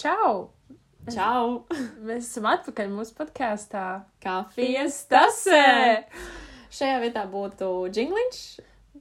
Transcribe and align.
Čau! 0.00 0.48
Čau! 1.12 1.66
Mēs 2.08 2.30
esam 2.30 2.46
atpakaļ 2.48 2.88
mūsu 2.94 3.12
podkāstā. 3.18 3.84
Kafijas 4.24 5.02
tasē! 5.10 6.06
Šajā 6.72 7.00
vietā 7.02 7.26
būtu 7.28 7.68
jingliņš. 7.92 8.40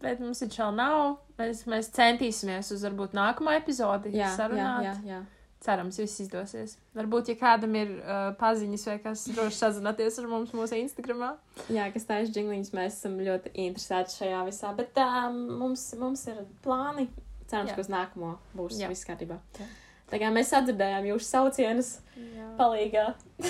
Bet 0.02 0.20
mums 0.20 0.42
viņš 0.44 0.58
vēl 0.60 0.76
nav. 0.76 1.04
Mēs, 1.40 1.64
mēs 1.72 1.92
centīsimies 1.96 2.74
uz 2.76 2.84
varbūt 2.84 3.16
nākamo 3.16 3.54
epizodi 3.56 4.12
Jā, 4.12 4.26
jā, 4.26 4.36
sarunāt. 4.36 4.90
jā, 4.90 4.96
jā. 5.08 5.22
Cerams, 5.64 6.02
viss 6.04 6.20
izdosies. 6.24 6.76
Varbūt, 6.96 7.32
ja 7.32 7.40
kādam 7.40 7.80
ir 7.80 7.96
uh, 8.00 8.30
paziņas 8.40 8.86
vai 8.92 9.00
kas, 9.04 9.26
droši 9.32 9.60
sazināties 9.60 10.20
ar 10.20 10.30
mums 10.32 10.52
mūsu 10.56 10.80
Instagramā. 10.84 11.34
Jā, 11.72 11.88
kas 11.96 12.08
tā 12.08 12.22
ir 12.26 12.32
jingliņš, 12.36 12.72
mēs 12.76 13.00
esam 13.00 13.20
ļoti 13.24 13.56
interesēti 13.68 14.20
šajā 14.20 14.46
visā, 14.48 14.72
bet 14.76 15.00
um, 15.04 15.42
mums, 15.64 15.90
mums 16.00 16.28
ir 16.32 16.44
plāni. 16.64 17.08
Cerams, 17.50 17.72
Jā. 17.72 17.76
ka 17.76 17.84
uz 17.88 17.92
nākamo 17.92 18.36
būs 18.56 18.80
Jā. 18.84 18.92
viss 18.92 19.08
kārtībā. 19.08 19.40
Jā. 19.60 19.68
Tā 20.10 20.20
kā 20.22 20.32
mēs 20.34 20.50
sadzirdējām 20.54 21.06
jūsu 21.12 21.28
saucienus 21.28 21.92
Jā, 22.18 22.48
palīgā, 22.58 23.06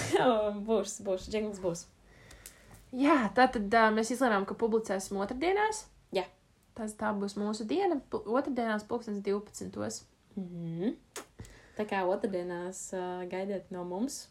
būs, 0.68 1.00
būs, 1.06 1.30
jingliņš 1.32 1.62
būs. 1.64 1.86
Jā 3.00 3.30
tā 3.38 3.46
tad 3.54 3.70
uh, 3.70 3.90
mēs 3.94 4.12
izlēmām, 4.16 4.48
ka 4.50 4.58
publicēsim 4.60 5.20
otrdienās. 5.22 5.86
Jā. 6.16 6.26
Tas 6.78 6.96
tā 7.00 7.12
būs 7.16 7.38
mūsu 7.40 7.68
diena. 7.70 8.00
Otrdienās, 8.12 8.86
pulkstens 8.90 9.22
12. 9.26 10.04
Mhm. 10.40 10.96
Tā 11.80 11.86
kā 11.88 12.04
otrdienās 12.08 12.90
uh, 12.96 13.24
gaidiet 13.32 13.70
no 13.72 13.86
mums 13.88 14.26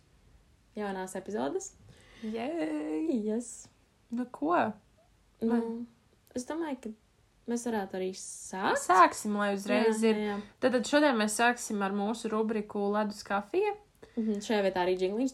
jaunās 0.76 1.16
epizodes. 1.18 1.72
Jē! 2.22 2.48
Yes. 3.14 3.68
Nu 4.10 4.26
ko? 4.32 4.54
Nu, 5.40 5.58
es 6.36 6.46
domāju, 6.48 6.80
ka 6.82 6.92
mēs 7.50 7.66
varētu 7.68 7.98
arī 7.98 8.10
sākt. 8.18 8.82
Sāksim, 8.84 9.36
lai 9.40 9.54
uzreiz 9.56 10.02
jā, 10.02 10.10
ir. 10.12 10.22
jā. 10.28 10.36
Tad 10.60 10.76
tad 10.76 10.88
šodien 10.90 11.16
mēs 11.18 11.38
sāksim 11.40 11.82
ar 11.84 11.94
mūsu 11.96 12.30
rubriku 12.32 12.84
Ledus 12.92 13.22
kafija. 13.26 13.74
Mhm, 14.18 14.40
Šajā 14.42 14.62
vietā 14.66 14.82
arī 14.84 14.96
jingliņš. 14.98 15.32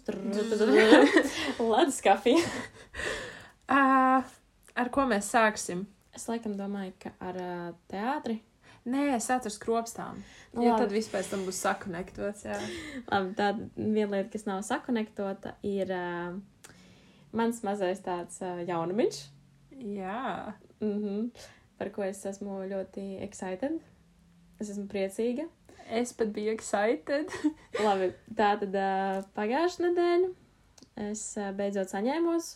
Ledus 1.73 2.01
kafija. 2.04 2.43
Uh, 3.65 4.24
ar 4.76 4.90
ko 4.93 5.06
mēs 5.09 5.30
sāksim? 5.32 5.87
Es 6.15 6.26
laikam 6.30 6.54
domāju, 6.59 6.93
ka 7.01 7.15
ar 7.24 7.38
uh, 7.40 7.71
teātri. 7.90 8.38
Nē, 8.84 9.15
es 9.16 9.30
atceros 9.32 9.56
kropstām. 9.62 10.18
Nu, 10.52 10.60
Jo 10.66 10.74
labi. 10.74 10.82
tad 10.82 10.90
viss 10.93 11.09
pēc 11.09 11.30
tam 11.32 11.46
būs 11.46 11.62
sakonektots. 11.65 12.45
Labi, 13.09 13.30
tāda 13.38 13.68
viena 13.78 14.10
lieta, 14.18 14.28
kas 14.34 14.45
nav 14.45 14.60
sakonektota, 14.66 15.54
ir 15.65 15.88
uh, 15.96 16.37
mans 17.32 17.62
mazais 17.65 18.02
tāds 18.04 18.37
uh, 18.45 18.60
jaunumiņš, 18.68 19.23
jā. 19.96 20.52
mm 20.84 20.99
-hmm, 21.01 21.23
par 21.85 21.93
ko 21.93 22.07
es 22.07 22.23
esmu 22.24 22.63
ļoti 22.71 23.02
excited. 23.21 23.77
Es 24.57 24.71
esmu 24.73 24.87
priecīga. 24.88 25.45
Es 25.93 26.15
pat 26.16 26.30
biju 26.32 26.54
excited. 26.54 27.29
Labi, 27.85 28.09
tā 28.32 28.54
tad 28.63 28.79
pagājušā 29.37 29.85
nedēļa 29.85 30.30
es 31.10 31.27
beidzot 31.59 31.93
saņēmos, 31.93 32.49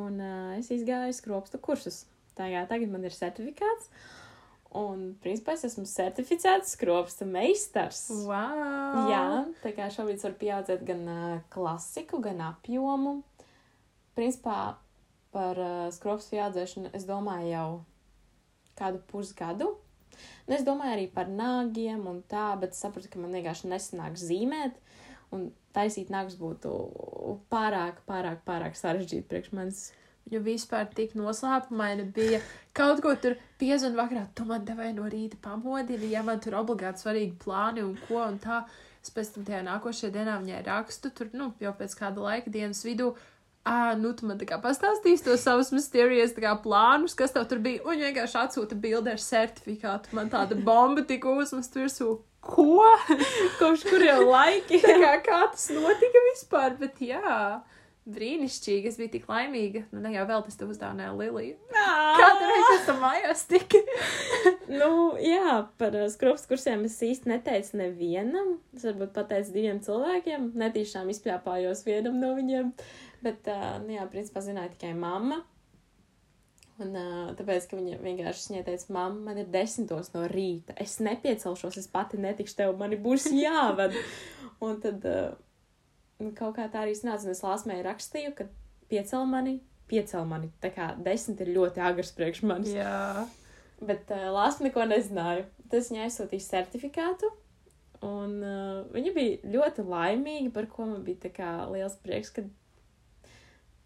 un 0.00 0.16
es 0.56 0.70
izgāju 0.72 1.12
skropstu 1.18 1.60
kursus. 1.60 2.06
Tagad, 2.38 2.70
tagad 2.70 2.88
man 2.88 3.04
ir 3.04 3.12
certifikāts, 3.12 3.90
un 4.78 5.10
principā 5.20 5.58
es 5.58 5.66
esmu 5.68 5.84
certificēts 5.90 6.72
skropstu 6.78 7.28
meistars. 7.28 8.06
Wow! 8.24 9.04
Jā, 9.12 9.26
tā 9.60 9.74
kā 9.76 9.92
šobrīd 9.92 10.24
var 10.24 10.38
pieaudzēt 10.40 10.88
gan 10.88 11.04
uh, 11.12 11.38
klasiku, 11.52 12.22
gan 12.24 12.40
apjomu. 12.48 13.18
Principā 14.16 14.78
par 15.34 15.60
uh, 15.60 15.88
skropstu 15.92 16.40
audzēšanu 16.40 16.94
es 16.96 17.04
domāju 17.08 17.52
jau 17.52 17.70
kādu 18.78 19.00
pusgadu. 19.10 19.72
Un 20.46 20.56
es 20.56 20.64
domāju 20.66 20.96
arī 20.96 21.08
par 21.12 21.30
nāgiem 21.30 22.04
un 22.10 22.20
tā, 22.28 22.52
bet 22.60 22.76
sapratu, 22.76 23.10
ka 23.12 23.22
man 23.22 23.34
vienkārši 23.36 23.70
nesanāk 23.70 24.18
zīmēt. 24.20 24.78
Un 25.32 25.48
taisīt 25.72 26.12
nagus 26.12 26.36
būtu 26.36 26.70
pārāk, 27.52 28.02
pārāk, 28.08 28.42
pārāk 28.46 28.76
sarežģīti 28.78 29.28
priekš 29.30 29.52
manis. 29.56 29.82
Jo 30.30 30.38
vispār 30.44 30.86
tik 30.94 31.16
noslēpumaini 31.18 32.04
bija 32.14 32.38
kaut 32.76 33.00
ko 33.02 33.14
tur 33.18 33.34
piezvanīt 33.58 33.98
vakarā. 33.98 34.26
Tu 34.36 34.46
man 34.46 34.66
devēji 34.68 34.94
no 34.98 35.08
rīta 35.10 35.40
pamodini, 35.42 36.12
ja 36.12 36.22
man 36.26 36.40
tur 36.40 36.60
obligāti 36.60 37.02
svarīgi 37.02 37.34
plāni 37.42 37.82
un 37.82 37.96
ko 38.06 38.20
un 38.22 38.38
tā. 38.42 38.62
Es 39.02 39.10
pēc 39.10 39.32
tam 39.34 39.46
tajā 39.48 39.64
nākošajā 39.66 40.12
dienā 40.14 40.36
viņai 40.38 40.60
rakstu, 40.68 41.10
tur, 41.10 41.32
nu, 41.34 41.48
jau 41.58 41.72
pēc 41.74 41.96
kāda 41.98 42.22
laika 42.22 42.52
dienas 42.54 42.84
vidū. 42.86 43.08
Ā, 43.62 43.94
nu, 43.94 44.10
tu 44.18 44.26
man 44.26 44.40
tā 44.40 44.46
kā 44.48 44.56
pastāstīsi 44.58 45.22
to 45.22 45.36
savus 45.38 45.70
mysterious 45.70 46.34
kā 46.34 46.56
plānus, 46.64 47.14
kas 47.14 47.34
tev 47.34 47.46
tur 47.50 47.60
bija, 47.62 47.84
un 47.86 48.00
vienkārši 48.02 48.40
atsūta 48.40 48.74
bildi 48.74 49.12
ar 49.12 49.22
certifikātu. 49.22 50.16
Man 50.18 50.32
tāda 50.32 50.58
bomba 50.58 51.04
tika 51.06 51.30
uzmest 51.30 51.78
virsū. 51.78 52.16
Ko? 52.42 52.82
Kopš 53.60 53.84
kuriem 53.86 54.24
laikiem? 54.26 54.82
tā 54.82 54.96
kā, 54.98 55.12
kā 55.28 55.42
tas 55.52 55.68
notika 55.76 56.24
vispār, 56.32 56.74
bet 56.80 56.98
jā, 57.06 57.60
brīnišķīgi, 58.10 58.90
es 58.90 58.98
biju 58.98 59.12
tik 59.12 59.28
laimīga. 59.30 59.84
Nu, 59.94 60.02
ne 60.02 60.10
jau 60.16 60.24
vēl 60.26 60.42
tas 60.48 60.58
te 60.58 60.66
uzdāvināja 60.66 61.12
Liliju. 61.20 61.54
Kāda 61.70 62.48
reize 62.48 62.72
tas 62.72 62.88
tam 62.88 62.98
mājās 63.04 63.44
tika? 63.46 63.78
nu, 64.80 64.90
jā, 65.22 65.60
par 65.78 65.94
uh, 66.00 66.08
skropstu 66.10 66.50
kursiem 66.50 66.82
es 66.90 66.98
īsti 67.06 67.30
neteicu 67.30 67.78
nevienam. 67.78 68.56
Es 68.74 68.90
varbūt 68.90 69.14
pateicu 69.14 69.54
diviem 69.54 69.78
cilvēkiem, 69.86 70.50
netīšām 70.58 71.14
izpļāpājos 71.14 71.86
vienam 71.86 72.18
no 72.18 72.34
viņiem. 72.40 72.74
Bet, 73.22 73.46
uh, 73.50 73.78
nu, 73.84 73.94
jā, 73.94 74.04
principā 74.10 74.42
zināja 74.42 74.72
tikai 74.74 74.92
mamma. 74.98 75.42
Un 76.82 76.96
uh, 76.96 77.30
tāpēc, 77.38 77.68
ka 77.70 77.78
viņa 77.78 78.00
vienkārši 78.02 78.48
viņai 78.50 78.64
teica, 78.66 78.88
mamma, 78.96 79.26
man 79.28 79.40
ir 79.42 79.50
desmitos 79.52 80.10
no 80.14 80.24
rīta. 80.30 80.74
Es 80.82 80.96
nepiecelšos, 81.04 81.78
es 81.78 81.90
pati 81.90 82.18
netikšu 82.20 82.58
tev, 82.58 82.74
man 82.80 82.96
būs 83.04 83.28
jāved. 83.44 83.94
un 84.64 84.80
tad 84.82 85.04
uh, 85.06 85.36
kaut 86.38 86.56
kā 86.58 86.66
tā 86.72 86.86
arī 86.86 86.96
sanāca, 86.98 87.30
es 87.30 87.44
lāsmēju 87.44 87.86
rakstīju, 87.86 88.32
ka 88.38 88.48
piecel 88.90 89.28
mani, 89.28 89.60
piecel 89.90 90.26
mani. 90.28 90.50
Tā 90.64 90.72
kā 90.74 90.92
desmit 90.98 91.44
ir 91.44 91.52
ļoti 91.54 91.84
agrs 91.84 92.14
priekš 92.16 92.42
manis. 92.48 92.74
Jā. 92.74 93.26
Bet 93.82 94.10
uh, 94.14 94.30
Lāsma 94.34 94.68
neko 94.68 94.86
nezināja. 94.88 95.46
Tas 95.72 95.88
viņai 95.90 96.06
aizsūtīja 96.06 96.48
certifikātu. 96.48 97.30
Un 98.02 98.40
uh, 98.42 98.82
viņa 98.94 99.14
bija 99.14 99.52
ļoti 99.54 99.84
laimīga, 99.86 100.50
par 100.54 100.66
ko 100.70 100.88
man 100.90 101.04
bija 101.06 101.52
liels 101.70 101.94
prieks, 102.02 102.32
ka, 102.34 102.42
nu, 102.42 102.61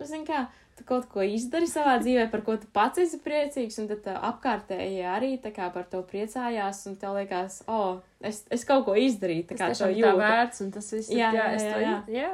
zini, 0.05 0.27
kā 0.29 0.45
tu 0.77 0.85
kaut 0.85 1.07
ko 1.09 1.25
izdari 1.25 1.69
savā 1.71 1.97
dzīvē, 2.03 2.27
par 2.29 2.43
ko 2.45 2.59
tu 2.61 2.69
pats 2.73 3.01
esi 3.01 3.17
priecīgs, 3.25 3.79
un 3.81 3.89
tad 3.89 4.05
uh, 4.13 4.19
apkārtējie 4.29 5.07
arī 5.09 5.33
kā 5.41 5.71
par 5.73 5.89
to 5.89 6.03
priecājās, 6.05 6.83
un 6.91 6.99
tev 7.01 7.17
liekas, 7.17 7.63
o, 7.65 7.81
oh, 7.81 8.01
es, 8.21 8.45
es 8.53 8.67
kaut 8.69 8.85
ko 8.85 8.97
izdarīju, 9.01 9.49
tā 9.49 9.57
Tas 9.57 9.81
kā 9.81 9.87
to 9.87 9.93
ir 9.97 10.19
vērts, 10.21 10.61
un 10.67 10.75
tas 10.75 10.93
viss 10.93 11.09
ir, 11.09 11.23
Jā, 11.23 11.33
jā, 11.33 11.47
jā, 11.57 11.61
jā, 11.65 11.77
jā. 11.81 12.01
jā. 12.21 12.33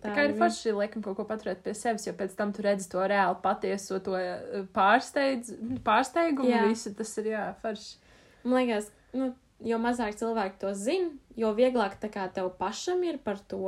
Tā 0.00 0.08
Tā 0.08 0.14
kā 0.16 0.22
ir 0.24 0.36
forši, 0.38 0.72
liekam, 0.72 1.02
kaut 1.04 1.18
ko 1.18 1.26
paturēt 1.28 1.60
pie 1.64 1.74
sevis, 1.76 2.06
jo 2.08 2.14
pēc 2.16 2.32
tam 2.36 2.54
tu 2.56 2.64
redzi 2.64 2.86
to 2.88 3.02
reāli 3.04 3.36
patieso, 3.44 3.98
to 4.00 4.16
eh, 4.16 4.62
pārsteidz, 4.72 5.52
pārsteigumu, 5.84 6.48
Jā. 6.48 6.62
visu, 6.70 6.94
tas 6.96 7.12
ir, 7.20 7.28
jā, 7.34 7.42
forši. 7.60 7.98
Man 8.46 8.62
liekas, 8.62 8.88
nu, 9.12 9.34
jo 9.60 9.80
mazāk 9.82 10.16
cilvēki 10.16 10.56
to 10.62 10.72
zina, 10.72 11.10
jo 11.36 11.52
vieglāk 11.56 11.98
tā 12.00 12.08
kā 12.12 12.24
tev 12.32 12.48
pašam 12.60 13.04
ir 13.04 13.20
par 13.20 13.42
to. 13.44 13.60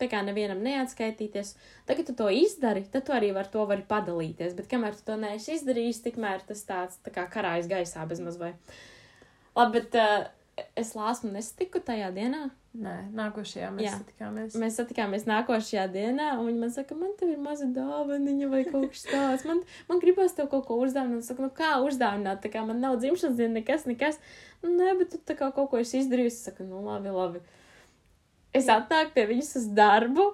Tā 0.00 0.08
kā 0.12 0.20
nevienam 0.26 0.60
neatskaitīties. 0.64 1.54
Tagad 1.88 2.10
tu 2.10 2.16
to 2.18 2.28
izdari, 2.32 2.84
tad 2.92 3.06
tu 3.08 3.14
arī 3.16 3.32
ar 3.36 3.48
to 3.52 3.64
vari 3.68 3.86
padalīties. 3.88 4.56
Bet 4.58 4.68
kamēr 4.70 4.98
tu 4.98 5.06
to 5.08 5.16
neesi 5.20 5.56
izdarījis, 5.56 6.02
tikmēr 6.04 6.44
tas 6.48 6.64
tāds 6.68 7.00
tā 7.06 7.14
kā 7.14 7.24
karājas 7.32 7.70
gaisā 7.70 8.04
bez 8.08 8.20
mazvai. 8.24 8.52
Labi, 9.56 9.80
bet 9.80 9.96
uh, 9.96 10.26
es 10.76 10.92
lāsmu 10.96 11.32
nesatiku 11.34 11.80
tajā 11.84 12.10
dienā. 12.16 12.46
Nē, 12.76 12.94
nākošajā 13.16 13.70
mēs 13.72 13.86
Jā. 13.86 13.92
satikāmies. 14.02 14.56
Mēs 14.60 14.76
satikāmies 14.76 15.24
nākošajā 15.28 15.86
dienā, 15.94 16.26
un 16.36 16.50
viņa 16.50 16.60
man 16.60 16.72
saka, 16.74 16.96
man 16.98 17.14
te 17.16 17.28
ir 17.32 17.40
maza 17.40 17.68
dāvaniņa 17.72 18.48
vai 18.52 18.62
kaut 18.68 18.90
kas 18.92 19.06
tāds. 19.08 19.46
Man, 19.48 19.62
man 19.88 20.02
gribās 20.02 20.36
tev 20.36 20.50
kaut 20.52 20.66
ko 20.68 20.76
uzdāvināt. 20.84 21.24
Es 21.24 21.30
saku, 21.32 21.46
nu 21.46 21.52
kā 21.56 21.76
uzdāvināt, 21.84 22.42
tā 22.44 22.52
kā 22.52 22.64
man 22.68 22.82
nav 22.84 22.98
dzimšanas 23.00 23.38
diena, 23.38 23.56
nekas, 23.56 23.86
nekas. 23.88 24.20
Nē, 24.64 24.92
bet 25.00 25.14
tu 25.14 25.20
tā 25.24 25.38
kā 25.38 25.48
kaut 25.56 25.70
ko 25.72 25.80
esi 25.80 26.02
izdarījusi. 26.02 26.36
Es 26.36 26.50
saku, 26.50 26.68
nu 26.68 26.84
labi, 26.84 27.12
labi. 27.16 27.40
Es 28.56 28.68
atnāku 28.72 29.14
pie 29.16 29.26
viņas 29.30 29.54
uz 29.60 29.70
darbu. 29.76 30.30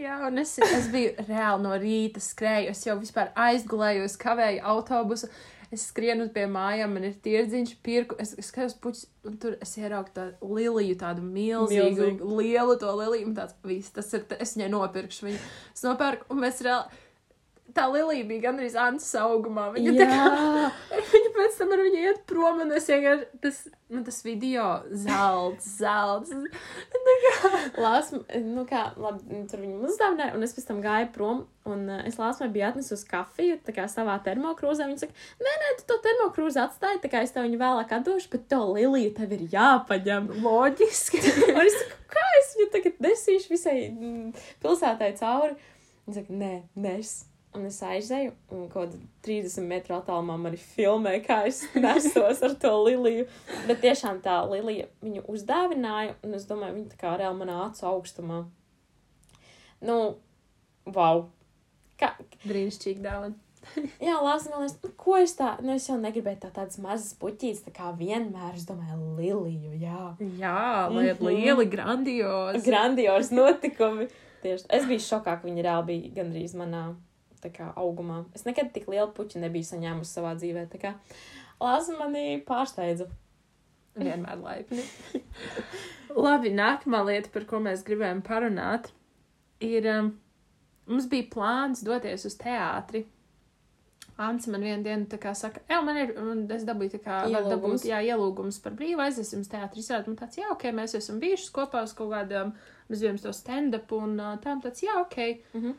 Jā, 0.00 0.20
un 0.28 0.38
es, 0.40 0.52
es 0.62 0.86
biju 0.92 1.14
reāli 1.26 1.64
no 1.64 1.72
rīta 1.78 2.22
skrēju. 2.22 2.74
Es 2.74 2.84
jau 2.86 2.96
vispār 3.00 3.32
aizgulēju, 3.48 4.04
es 4.06 4.18
kavēju 4.20 4.62
autobusu. 4.72 5.30
Es 5.70 5.84
skrienu 5.86 6.26
pie 6.34 6.48
mājām, 6.50 6.96
man 6.96 7.04
ir 7.06 7.18
tirdziņš, 7.22 7.76
pirku. 7.86 8.16
Es, 8.22 8.32
es 8.38 8.48
skatos 8.50 8.74
puķis, 8.82 9.04
un 9.28 9.36
tur 9.42 9.54
es 9.62 9.76
ieraugu 9.78 10.10
tādu 10.14 10.54
liliju, 10.56 10.96
tādu 10.98 11.22
milzīgu. 11.22 11.84
Milzīgu. 11.84 12.30
lielu 12.40 12.74
to 12.80 12.94
liliju. 12.98 13.28
Un 13.28 13.36
tāds, 13.36 13.54
viss, 13.66 13.92
tas 13.94 14.10
ir, 14.16 14.24
es 14.38 14.56
viņai 14.56 14.70
nopirkšu 14.72 15.28
viņu. 15.28 15.44
Es 15.74 15.86
nopērku, 15.86 16.26
un 16.34 16.42
mēs 16.42 16.58
reāli, 16.66 17.02
tā 17.76 17.86
lilija 17.92 18.26
bija 18.28 18.44
gandrīz 18.48 18.76
Antas 18.78 19.10
augumā. 19.18 19.68
Viņa 19.74 19.94
kā, 19.98 20.70
viņa 21.12 21.30
pēc 21.36 21.58
tam 21.60 21.74
ar 21.76 21.82
viņu 21.86 22.02
iet 22.02 22.24
prom, 22.30 22.62
un 22.64 22.74
es 22.76 22.88
vienkārši, 22.90 23.28
tas, 23.44 23.60
nu, 23.92 24.02
tas 24.06 24.20
video 24.26 24.66
zelts, 25.04 25.68
zelts. 25.78 26.34
Lāsma, 27.84 28.22
nu 28.44 28.66
kā, 28.68 28.90
labi, 29.00 29.44
tur 29.50 29.62
viņa 29.64 29.80
uzdāvināja, 29.88 30.34
un 30.36 30.46
es 30.46 30.54
pēc 30.56 30.68
tam 30.68 30.82
gāju 30.84 31.10
prom, 31.14 31.44
un 31.70 31.86
uh, 31.88 32.02
es 32.08 32.18
lāsmai 32.20 32.50
biju 32.52 32.68
atnesusi 32.70 33.08
kafiju, 33.10 33.60
tā 33.66 33.74
kā 33.76 33.86
savā 33.90 34.18
termokrūzē. 34.26 34.88
Viņa 34.90 35.04
saka, 35.04 35.26
nē, 35.40 35.56
nē, 35.64 35.72
tu 35.80 35.88
to 35.90 36.00
termokrūzi 36.06 36.62
atstāji, 36.64 37.02
tā 37.04 37.12
kā 37.12 37.24
es 37.26 37.34
tev 37.36 37.46
viņu 37.48 37.60
vēlāk 37.60 37.96
atdošu, 38.00 38.30
bet 38.34 38.46
to 38.52 38.60
liliju 38.74 39.14
tev 39.18 39.34
ir 39.36 39.46
jāpaņem. 39.54 40.30
Loģiski. 40.44 41.22
Un 41.56 41.64
es 41.64 41.78
saku, 41.78 41.98
kā 42.10 42.28
es 42.40 42.54
visai 43.50 43.90
mm, 43.90 44.30
pilsētai 44.62 45.12
cauri. 45.20 45.58
Un 46.06 46.16
saka, 46.16 46.34
nē, 46.34 46.54
nes. 46.80 47.29
Un 47.58 47.64
es 47.66 47.80
aizēju, 47.82 48.30
un 48.54 48.68
kaut 48.70 48.92
kādā 48.92 48.98
30 49.26 49.64
metru 49.66 49.96
attālumā 49.96 50.36
man 50.38 50.52
ir 50.54 50.60
filmē, 50.62 51.16
kā 51.24 51.40
es 51.48 51.64
nesos 51.74 52.42
ar 52.46 52.54
to 52.62 52.70
Liliju. 52.84 53.24
Bet 53.66 53.80
tiešām 53.82 54.20
tā 54.22 54.36
Lilija 54.46 54.86
viņu 55.02 55.24
uzdāvināja, 55.34 56.14
un 56.22 56.34
es 56.38 56.46
domāju, 56.46 56.76
viņa 56.78 56.92
tā 56.92 57.00
kā 57.00 57.16
reāli 57.18 57.40
manā 57.40 57.56
acu 57.66 57.88
augstumā. 57.90 58.44
Nu, 59.82 59.96
wow! 60.86 61.24
Kā, 62.00 62.12
Brīnišķīgi 62.46 63.02
dāvana. 63.04 63.34
Jā, 64.06 64.14
Lāsa, 64.24 64.48
man 64.54 64.62
liekas, 64.62 64.78
nu, 64.86 64.90
ko 64.96 65.18
es 65.20 65.34
tā, 65.36 65.50
nu, 65.60 65.74
es 65.76 65.84
jau 65.90 65.98
negribēju 66.00 66.40
tā 66.46 66.48
tādas 66.54 66.78
mazas 66.80 67.12
puķītes, 67.20 67.64
tā 67.66 67.74
kā 67.76 67.90
vienmēr, 67.98 68.54
es 68.56 68.64
domāju, 68.68 69.10
Liliju, 69.18 69.74
jā. 69.82 70.06
Jā, 70.40 70.86
lai 70.94 71.10
ir 71.10 71.18
Mhm. 71.18 71.26
lieli, 71.28 71.66
grandiozi. 71.74 72.62
Grandiozi 72.64 73.36
notikumi. 73.36 74.08
Tieši, 74.40 74.64
es 74.72 74.86
biju 74.88 75.02
šokā, 75.04 75.34
ka 75.36 75.44
viņa 75.44 75.66
reāli 75.66 75.86
bija 75.90 76.14
gandrīz 76.22 76.54
manā, 76.56 76.86
kā, 77.48 77.72
augumā. 77.80 78.26
Es 78.36 78.44
nekad 78.44 78.74
tik 78.74 78.88
lielu 78.92 79.08
puķi 79.16 79.40
nebiju 79.40 79.64
saņēmusi 79.64 80.12
savā 80.12 80.34
dzīvē, 80.36 80.68
tā 80.68 80.78
kā 80.82 80.94
Lāsa 81.60 81.92
mani 81.98 82.40
pārsteidza. 82.46 83.06
Vienmēr 84.00 84.40
laipni. 84.40 84.84
Labi, 86.24 86.52
nākamā 86.56 87.02
lieta, 87.06 87.30
par 87.34 87.44
ko 87.48 87.60
mēs 87.60 87.82
gribējām 87.86 88.22
parunāt, 88.26 88.88
ir, 89.60 89.86
um, 89.92 90.12
mums 90.88 91.08
bija 91.10 91.28
plāns 91.32 91.82
doties 91.84 92.24
uz 92.28 92.36
teātri. 92.40 93.04
Ants 94.20 94.48
man 94.52 94.64
vienu 94.64 94.84
dienu 94.84 95.06
tā 95.08 95.16
kā 95.20 95.32
saka, 95.36 95.62
ej, 95.68 95.78
man 95.84 95.96
ir, 95.96 96.10
un 96.20 96.42
es 96.52 96.64
dabūju 96.68 96.94
tā 96.96 97.02
kā, 97.04 97.18
Ielūgums. 97.28 97.52
dabūt, 97.54 97.84
jā, 97.88 98.00
ielūgums 98.12 98.58
par 98.64 98.74
brīvu 98.76 99.00
aiziesim 99.04 99.44
uz 99.44 99.48
teātri 99.48 99.80
izrādi. 99.80 100.12
Un 100.12 100.18
tāds, 100.20 100.36
jā, 100.40 100.48
ok, 100.52 100.66
mēs 100.76 100.96
esam 100.98 101.20
bijuši 101.22 101.52
kopā 101.56 101.84
uz 101.86 101.94
kaut 101.96 102.12
kādām, 102.12 102.52
mēs 102.90 103.00
bijām 103.04 103.20
to 103.20 103.32
stand-up, 103.36 103.92
un 103.96 104.18
uh, 104.20 104.34
tām 104.44 104.60
tāds, 104.64 104.84
jā, 104.84 104.96
ok. 105.04 105.20
Mhm. 105.56 105.78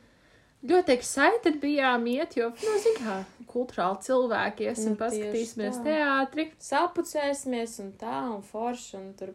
Ļoti 0.61 0.93
excited 0.93 1.57
bijām 1.61 2.03
iet, 2.11 2.35
jo, 2.37 2.51
nu, 2.53 2.73
zin 2.83 2.97
kā, 2.99 3.15
kulturāli 3.49 4.05
cilvēki, 4.05 4.67
esam 4.69 4.93
Nu, 4.93 4.99
paskatīsimies 4.99 5.79
teātri. 5.85 6.51
Sapucēsimies 6.61 7.79
un 7.81 7.93
tā, 7.97 8.19
un 8.29 8.43
forši, 8.45 8.91
un 8.99 9.07
tur 9.17 9.33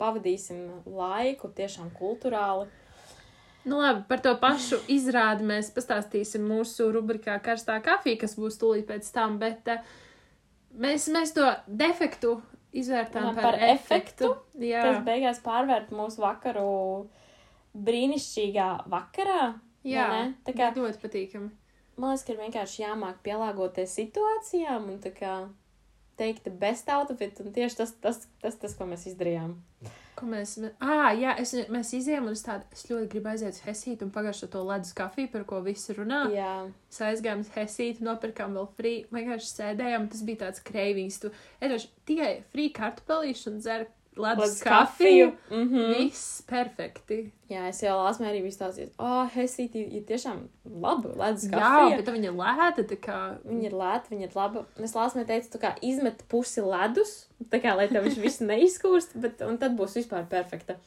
pavadīsim 0.00 0.64
laiku 0.90 1.52
tiešām 1.54 1.92
kulturāli. 1.94 2.66
Nu, 3.64 3.78
labi, 3.80 4.02
par 4.10 4.20
to 4.20 4.34
pašu 4.36 4.82
izrādi 4.92 5.46
mēs 5.48 5.70
pastāstīsim 5.72 6.42
mūsu 6.44 6.90
rubrikā 6.92 7.38
Karstā 7.44 7.78
kafija, 7.84 8.20
kas 8.20 8.34
būs 8.36 8.58
tūlīt 8.60 8.90
pēc 8.90 9.08
tam, 9.14 9.38
bet 9.40 9.70
uh, 9.72 9.94
mēs, 10.78 11.08
mēs 11.12 11.32
to 11.36 11.46
defektu 11.66 12.38
izvērtām 12.74 13.34
par, 13.34 13.42
par 13.46 13.60
efektu, 13.70 14.34
Jā, 14.58 14.82
kas 14.82 15.04
beigās 15.06 15.40
pārvērt 15.44 15.92
mūsu 15.94 16.22
vakaru 16.24 16.66
brīnišķīgā 17.74 18.68
vakarā. 18.90 19.54
Jā? 19.84 20.08
Tā 20.46 20.54
kā 20.56 20.70
ļoti 20.76 21.02
patīkami. 21.02 21.50
man 21.96 22.14
liekas, 22.14 22.24
ka 22.26 22.32
ir 22.34 22.40
vienkārši 22.42 22.82
jāmāk 22.82 23.20
pielāgoties 23.26 23.98
situācijām 24.00 24.88
un 24.90 25.02
tā 25.04 25.12
kā 25.14 25.34
teikt, 26.18 26.48
best 26.60 26.88
outfit, 26.94 27.38
un 27.42 27.52
tieši 27.54 27.76
tas, 27.82 27.92
tas, 28.02 28.24
tas, 28.42 28.56
tas 28.60 28.74
ko 28.78 28.86
mēs 28.86 29.06
izdarījām. 29.10 29.56
Ko 30.14 30.28
mēs, 30.30 30.52
ah, 30.78 31.08
jā, 31.18 31.32
es, 31.42 31.52
mēs 31.74 31.90
izējām 31.98 32.28
un 32.30 32.36
es 32.36 32.44
tādu, 32.46 32.68
es 32.72 32.84
ļoti 32.86 33.08
gribu 33.10 33.32
aiziet 33.32 33.56
uz 33.56 33.64
Hesītu 33.64 34.06
un 34.06 34.12
pagaršot 34.14 34.52
to 34.54 34.62
ledus 34.62 34.94
kafiju, 34.94 35.32
par 35.32 35.42
ko 35.50 35.58
visi 35.64 35.96
runā. 35.96 36.20
Jā, 36.30 36.52
Mēs 36.70 37.00
aizgājām 37.08 37.42
uz 37.42 37.50
Hesītu, 37.56 38.06
nopirkām 38.06 38.54
vēl 38.54 38.68
frī, 38.78 38.94
vienkārši 39.10 39.50
sēdējām, 39.50 40.06
tas 40.12 40.22
bija 40.28 40.44
tāds 40.44 40.62
kreivings, 40.62 41.18
tu 41.18 41.32
ēdoši 41.66 41.90
tikai 42.06 42.30
frī 42.54 42.68
kartupelīšu 42.78 43.50
un 43.50 43.58
dzer 43.64 43.88
ledus 44.16 44.60
kafiju. 44.62 45.30
kafiju. 45.32 45.64
Mhm. 45.64 45.92
Viss 45.92 46.42
perfekti. 46.48 47.18
Jā, 47.50 47.66
es 47.68 47.80
jau 47.82 47.94
lāsmē 47.98 48.28
arī 48.30 48.40
biju 48.44 48.54
stāstījis, 48.54 48.92
o, 48.98 49.06
oh, 49.06 49.30
Hesīti 49.34 49.82
ir 49.98 50.04
tiešām 50.08 50.44
laba 50.82 51.12
ledus 51.20 51.46
Jā, 51.48 51.58
kafija. 51.58 51.98
bet 52.00 52.10
viņa 52.14 52.32
lēta, 52.38 52.84
tā 52.90 52.98
kā. 53.02 53.18
Viņa 53.44 53.68
ir 53.68 53.76
lēta, 53.80 54.12
viņa 54.12 54.28
ir 54.28 54.36
laba. 54.38 54.64
Es 54.86 54.94
lāsmē 54.96 55.26
teicu, 55.28 55.50
tu 55.52 55.60
kā 55.62 55.74
izmet 55.84 56.24
pusi 56.30 56.64
ledus, 56.64 57.26
tā 57.52 57.60
kā 57.62 57.74
lai 57.76 57.88
tev 57.92 58.06
viņš 58.08 58.20
viss 58.22 58.44
neizkūst, 58.50 59.18
bet 59.20 59.44
un 59.46 59.58
tad 59.60 59.76
būs 59.78 59.98
vispār 60.00 60.26
perfekta. 60.30 60.78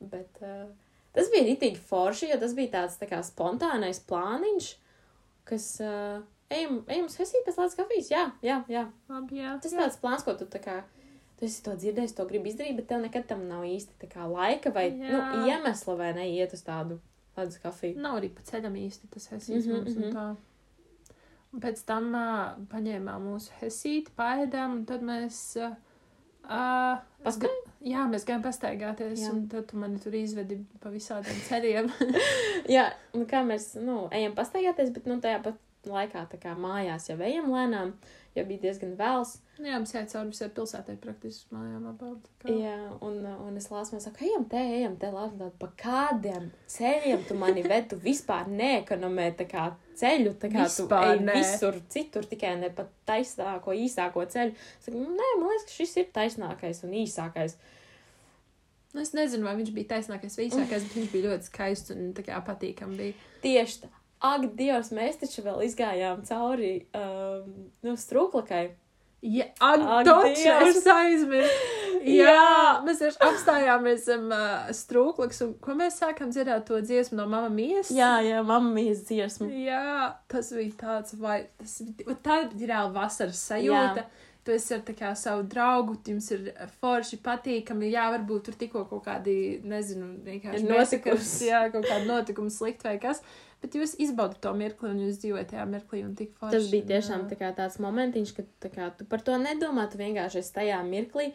Bet 0.00 0.40
uh, 0.44 0.68
tas 1.16 1.32
bija 1.32 1.48
ritīgi 1.48 1.80
forši, 1.90 2.30
jo 2.32 2.38
tas 2.40 2.54
bija 2.56 2.76
tāds 2.78 3.00
tā 3.00 3.08
kā 3.10 3.20
spontānais 3.26 4.00
plāniņš, 4.08 4.70
kas, 5.50 5.66
uh, 5.84 6.22
ejam, 6.52 6.80
ejam 6.88 7.10
uz 7.10 7.18
Hesīti 7.20 7.44
pēc 7.48 7.60
ledus 7.60 7.76
kafijas, 7.82 8.14
jā, 8.14 8.24
jā, 8.46 8.62
jā. 8.70 8.86
Labi, 9.10 9.42
jā. 9.42 9.58
Tas 9.60 9.74
ir 9.74 9.82
tāds 9.82 10.00
plāns, 10.00 10.24
ko 10.24 10.36
tu 10.38 10.48
tā 10.48 10.62
kā. 10.62 10.80
Tu 11.40 11.48
esi 11.48 11.62
to 11.64 11.72
dzirdējis, 11.72 12.12
to 12.18 12.26
gribi 12.28 12.50
izdarīt, 12.52 12.76
bet 12.76 12.90
tev 12.90 13.00
nekad 13.00 13.24
tam 13.30 13.46
nav 13.48 13.64
īsti 13.64 14.10
laika 14.28 14.72
vai 14.76 14.90
Jā. 14.90 15.08
nu, 15.08 15.46
iemesla, 15.48 15.96
vai 15.96 16.10
ne, 16.18 16.26
iet 16.36 16.52
uz 16.52 16.60
tādu 16.66 16.98
ledus 17.38 17.56
kafiju. 17.62 17.96
Nav 18.00 18.18
arī 18.20 18.28
pa 18.34 18.44
ceļam 18.44 18.76
īsti 18.76 19.08
tas 19.14 19.30
hesīts 19.32 19.66
Mhm, 19.66 19.76
mums 19.76 19.96
un 19.96 20.04
mhm. 20.04 20.16
tā. 20.16 21.16
Un 21.50 21.62
pēc 21.64 21.80
tam 21.86 22.12
uh, 22.14 22.58
paņēmām 22.70 23.24
mūsu 23.26 23.54
hesīti, 23.58 24.12
paēdām, 24.18 24.76
un 24.80 24.84
tad 24.86 25.02
mēs. 25.02 25.40
Uh, 25.58 25.72
uh, 26.44 27.00
Pastaigā? 27.24 27.56
Jā, 27.80 28.04
mēs 28.12 28.26
gājām 28.28 28.42
pastaigāties, 28.44 29.22
Jā. 29.22 29.32
un 29.32 29.46
tad 29.48 29.70
tu 29.70 29.78
mani 29.80 29.96
tur 30.02 30.12
izvedi 30.18 30.58
pa 30.82 30.92
visādiem 30.92 31.38
ceļiem. 31.46 31.88
Jā, 32.74 32.90
un 33.16 33.24
kā 33.30 33.40
mēs, 33.46 33.72
nu, 33.80 34.02
ejam 34.12 34.36
pastaigāties, 34.36 34.92
bet, 34.92 35.08
nu, 35.08 35.16
tajā 35.24 35.40
pat 35.46 35.56
laikā, 35.88 36.26
tā 36.28 36.36
kā 36.42 36.52
mājās 36.60 37.08
jau 37.08 37.16
ejam 37.24 37.48
lēnām, 37.54 37.94
jo 38.36 38.44
bija 38.46 38.62
diezgan 38.62 38.92
vēls. 38.98 39.36
jā, 39.66 39.78
mums 39.80 39.92
jāiet 39.94 40.12
cauri 40.12 40.30
visai 40.30 40.48
pilsētai 40.56 40.96
praktiski 41.02 41.54
mājām 41.54 41.88
tā 42.24 42.34
kā. 42.44 42.54
Jā, 42.62 42.76
un, 43.06 43.18
un 43.48 43.56
es 43.60 43.66
lasu, 43.72 43.96
man 43.96 44.04
saka, 44.04 44.24
ejam 44.24 44.46
te, 44.50 44.60
ejam 44.78 44.94
te, 45.00 45.10
lasu, 45.14 45.36
tādu, 45.40 45.56
pa 45.60 45.70
kādiem 45.82 46.46
ceļiem 46.70 47.26
tu 47.28 47.36
mani 47.40 47.64
ved, 47.66 47.90
tu 47.90 47.98
vispār 48.00 48.48
neekonomē 48.48 49.26
tā 49.40 49.48
kā 49.50 49.66
ceļu, 50.00 50.36
tā 50.40 50.52
kā 50.52 50.64
Vispār 50.64 51.10
tu 51.10 51.18
ej 51.18 51.26
nē. 51.26 51.36
visur 51.36 51.76
citur, 51.92 52.30
tikai 52.30 52.54
ne 52.62 52.70
pat 52.74 52.88
taisnāko, 53.10 53.74
īsāko 53.76 54.24
ceļu. 54.32 54.56
Es 54.56 54.88
saku, 54.88 55.04
nē, 55.04 55.30
man 55.42 55.50
liekas, 55.50 55.68
ka 55.68 55.76
šis 55.76 55.96
ir 56.00 56.10
taisnākais 56.16 56.84
un 56.86 56.96
īsākais. 57.02 57.58
Nu, 58.94 59.04
Es 59.04 59.12
nezinu, 59.14 59.46
vai 59.46 59.54
viņš 59.60 59.70
bija 59.74 59.92
taisnākais 59.92 60.34
vai 60.38 60.48
īsākais, 60.48 60.86
bet 60.88 60.96
viņš 60.98 61.10
bija 61.12 61.28
ļoti 61.28 61.46
skaists 61.46 61.92
un 61.94 62.08
bija. 62.98 63.14
Tieši 63.44 63.84
tā. 63.84 63.90
Ak, 64.20 64.44
Dievs, 64.56 64.90
mēs 64.92 65.16
taču 65.22 65.44
vēl 65.46 65.62
izgājām 65.64 66.24
cauri 66.28 66.74
um, 66.92 67.50
nu, 67.86 67.96
strūklakai. 67.96 68.64
Jā, 69.20 69.50
ak, 69.60 69.82
Ak, 69.84 70.08
toči, 70.08 70.48
es 70.48 70.86
aizmirsu. 70.88 71.76
Jā, 72.00 72.32
Jā. 72.32 72.44
mēs 72.84 73.02
vienkārši 73.02 73.20
apstājāmies 73.26 74.04
zem 74.06 74.30
uh, 74.32 74.70
strūklaks, 74.72 75.42
un 75.44 75.50
ko 75.60 75.74
mēs 75.76 75.98
sākām 76.00 76.30
dzirdēt 76.32 76.64
to 76.70 76.78
dziesmu 76.80 77.18
no 77.18 77.26
Mama 77.28 77.50
Mijas? 77.52 77.90
Jā, 77.92 78.14
jā, 78.24 78.40
mammas 78.46 79.02
dziesma. 79.04 79.50
Jā, 79.52 80.14
tas 80.32 80.48
bija 80.56 80.72
tāds, 80.80 81.12
vai 81.20 81.42
tas 81.60 81.76
bija, 81.84 82.16
tā 82.24 82.38
ir 82.46 82.70
reāli 82.70 82.96
vasaras 82.96 83.44
sajūta. 83.50 84.06
Jā. 84.06 84.26
Tu 84.48 84.54
esi 84.56 84.72
ar 84.72 84.80
kā 84.96 85.10
savu 85.20 85.44
draugu, 85.52 85.98
jums 86.08 86.30
ir 86.32 86.46
forši 86.80 87.18
patīkami, 87.20 87.90
jā, 87.92 88.06
varbūt 88.14 88.46
tur 88.48 88.56
tikko 88.56 88.86
kaut 88.88 89.04
kādi, 89.04 89.34
nezinu, 89.68 90.14
vienkārši 90.24 90.64
notikums. 90.64 91.34
jā, 91.44 91.66
kaut 91.74 91.84
kāda 91.84 92.06
notikuma 92.08 92.48
slikt 92.48 92.86
vai 92.88 92.96
kas, 93.02 93.20
bet 93.62 93.76
jūs 93.76 93.96
izbaudat 94.02 94.40
to 94.44 94.52
mirkli 94.56 94.92
un 94.92 95.02
jūs 95.04 95.20
dzīvojat 95.22 95.52
tajā 95.52 95.66
mirklī 95.70 96.04
un 96.06 96.14
tik 96.18 96.32
forši. 96.38 96.56
Tas 96.56 96.70
bija 96.72 96.88
tiešām 96.94 97.26
tā 97.30 97.40
kā 97.40 97.50
tāds 97.56 97.80
momentiņš, 97.82 98.36
ka 98.36 98.46
tā 98.64 98.72
kā, 98.72 98.92
tu 98.96 99.08
par 99.08 99.24
to 99.26 99.36
nedomā, 99.40 99.88
tu 99.90 100.00
vienkārši 100.00 100.42
esi 100.42 100.56
tajā 100.56 100.80
mirklī 100.86 101.30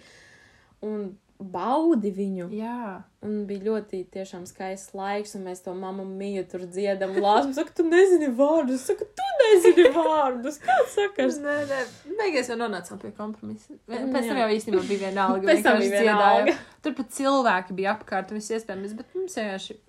un 0.86 1.14
baudi 1.40 2.12
viņu. 2.16 2.48
Jā. 2.56 3.04
Un 3.26 3.42
bija 3.50 3.66
ļoti 3.66 4.04
tiešām 4.14 4.46
skaists 4.48 4.94
laiks, 4.96 5.34
un 5.36 5.44
mēs 5.50 5.64
to 5.66 5.74
mammu 5.76 6.06
mīju 6.08 6.46
tur 6.52 6.64
dziedam. 6.70 7.16
Lāsmu 7.22 7.56
saka, 7.58 7.74
tu 7.76 7.86
nezini 7.88 8.30
vārdus. 8.38 8.86
Saka, 8.88 9.08
tu 9.18 9.26
nezini 9.42 9.90
vārdus. 9.98 10.60
Kāds 10.64 10.96
sakars? 10.96 11.40
Nē, 11.44 11.58
nē, 11.72 11.82
beigās 12.22 12.52
jau 12.52 12.60
nonācām 12.60 13.02
pie 13.02 13.12
kompromisa. 13.18 13.76
Pēc 13.90 14.30
tam 14.30 14.40
jau 14.44 14.52
īstenībā 14.56 14.86
bija 14.88 15.10
vienalga. 15.10 15.48
Pēc 15.50 15.66
tam 15.66 15.82
bija 15.84 16.06
vienalga. 16.06 16.54
dziedājām. 16.54 16.64
Tur 16.86 16.96
pat 17.02 17.12
cilvēki 17.18 17.78
bija 17.82 17.98
apkārt 17.98 18.32
un 18.32 18.40
viss 18.40 18.56
iespējams, 18.56 18.96
bet 19.02 19.18
mums 19.18 19.36
vienkārši. 19.42 19.80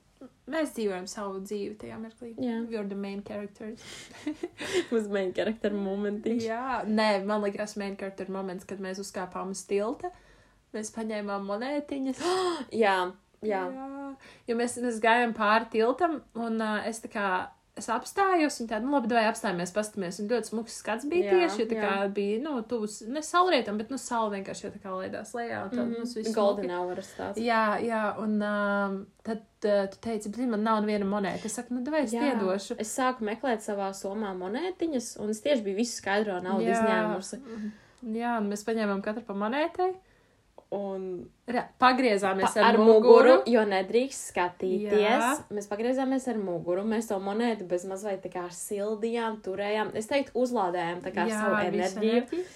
Mēs 0.46 0.76
dzīvojam 0.76 1.08
savu 1.10 1.40
dzīvi 1.42 1.74
tajā 1.80 1.96
mirklī. 1.98 2.28
Jā. 2.38 2.60
You're 2.70 2.86
the 2.86 2.98
main 2.98 3.22
characters. 3.26 3.82
Uz 4.94 5.08
main 5.10 5.32
charakteru 5.34 5.78
momentiņš. 5.82 6.46
Jā, 6.46 6.84
nē, 6.86 7.08
man 7.26 7.42
liekas, 7.42 7.74
main 7.80 7.96
character 7.98 8.30
moments, 8.30 8.68
kad 8.68 8.82
mēs 8.82 9.00
uzkāpām 9.02 9.50
uz 9.56 9.64
tilta. 9.66 10.12
Mēs 10.76 10.92
paņēmām 10.94 11.50
monētiņas. 11.50 12.22
Jā, 12.84 12.98
jā. 13.42 13.64
jā. 13.74 13.90
Jo 14.46 14.58
mēs, 14.58 14.78
mēs 14.84 15.02
gājām 15.02 15.34
pāri 15.36 15.66
tiltam, 15.74 16.20
un 16.38 16.62
uh, 16.62 16.78
es 16.86 17.02
tā 17.02 17.10
kā. 17.12 17.28
Es 17.76 17.90
apstājos, 17.92 18.54
un 18.62 18.68
tādu, 18.70 18.88
nu, 18.88 18.94
labi, 18.94 19.10
vai 19.12 19.26
apstājamies, 19.28 19.72
paskatāmies. 19.76 20.16
Un 20.22 20.30
ļoti 20.30 20.48
smags 20.48 20.78
skats 20.80 21.04
bija 21.10 21.26
Jā, 21.26 21.32
tieši, 21.34 21.58
jo 21.60 21.66
tā 21.68 21.76
kā 21.76 21.90
jā. 21.90 22.06
bija, 22.16 22.38
nu, 22.40 22.54
tuvs, 22.70 23.02
ne 23.12 23.20
saulrietam, 23.20 23.76
bet, 23.76 23.90
nu, 23.92 23.98
saule 24.00 24.38
vienkārši 24.38 24.64
jau 24.64 24.70
tā 24.72 24.80
kā 24.80 24.94
laidās 24.94 25.34
lejā. 25.36 25.58
Un 25.66 25.74
tad, 25.74 25.82
mm. 25.82 25.98
-hmm. 25.98 26.14
viss 26.16 26.36
Golden 26.38 26.72
hour 26.72 27.02
tāds. 27.18 27.42
Jā, 27.44 27.76
jā, 27.84 28.00
un 28.22 28.40
um, 28.40 28.96
tad 29.28 29.44
uh, 29.68 29.84
tu 29.92 30.00
teici, 30.08 30.32
bet 30.32 30.48
man 30.48 30.64
nav 30.64 30.80
neviena 30.80 31.04
monēta. 31.04 31.44
Es 31.44 31.58
saku, 31.60 31.76
nu, 31.76 31.84
vai 31.90 32.06
es 32.06 32.16
iedošu. 32.16 32.78
Es 32.80 32.96
sāku 32.96 33.28
meklēt 33.28 33.60
savā 33.60 33.92
somā 33.92 34.32
monētiņas, 34.40 35.18
un 35.20 35.36
es 35.36 35.44
tieši 35.44 35.62
biju 35.68 35.76
visu 35.76 36.00
skaidro 36.00 36.40
naudu 36.40 36.72
izņēmusi. 36.72 37.42
Jā, 38.16 38.38
un 38.40 38.48
mēs 38.48 38.64
paņēmām 38.64 39.04
katru 39.04 39.24
pa 39.26 39.36
monētai. 39.36 39.92
Un 40.76 41.04
Ra 41.48 41.62
pagriezāmies 41.80 42.52
pa, 42.52 42.60
ar, 42.60 42.74
ar 42.74 42.78
muguru, 42.82 43.36
jo 43.48 43.62
nedrīkst 43.68 44.32
skatīties. 44.32 44.98
Jā. 44.98 45.32
Mēs 45.54 45.68
pagriezāmies 45.70 46.26
ar 46.32 46.40
muguru, 46.42 46.84
mēs 46.88 47.08
to 47.10 47.18
monētu 47.22 47.68
bez 47.70 47.86
mazliet 47.88 48.24
tā 48.24 48.32
kā 48.34 48.46
sildījām, 48.52 49.40
turējām. 49.46 49.92
Es 49.96 50.10
teiktu, 50.10 50.34
uzlādējām 50.42 51.02
tā 51.06 51.14
kā 51.14 51.28
Jā, 51.30 51.42
savu 51.44 51.60
enerģiju. 51.70 52.12
enerģiju. 52.12 52.46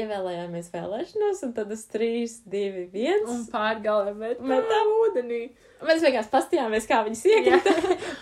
Ievēlējāmies 0.00 0.68
vēlēšanos, 0.70 1.40
un 1.48 1.54
tad 1.56 1.72
uz 1.74 1.80
3, 1.90 2.36
2, 2.52 2.84
1. 2.94 3.24
Un 3.32 3.40
pārgalē 3.50 4.12
metām 4.14 4.52
Metām 4.52 4.92
ūdenī. 5.00 5.40
Mēs 5.82 6.04
vienkārši 6.06 6.30
pastījāmies, 6.30 6.86
kā 6.86 7.00
viņas 7.08 7.24
iekrita 7.32 7.74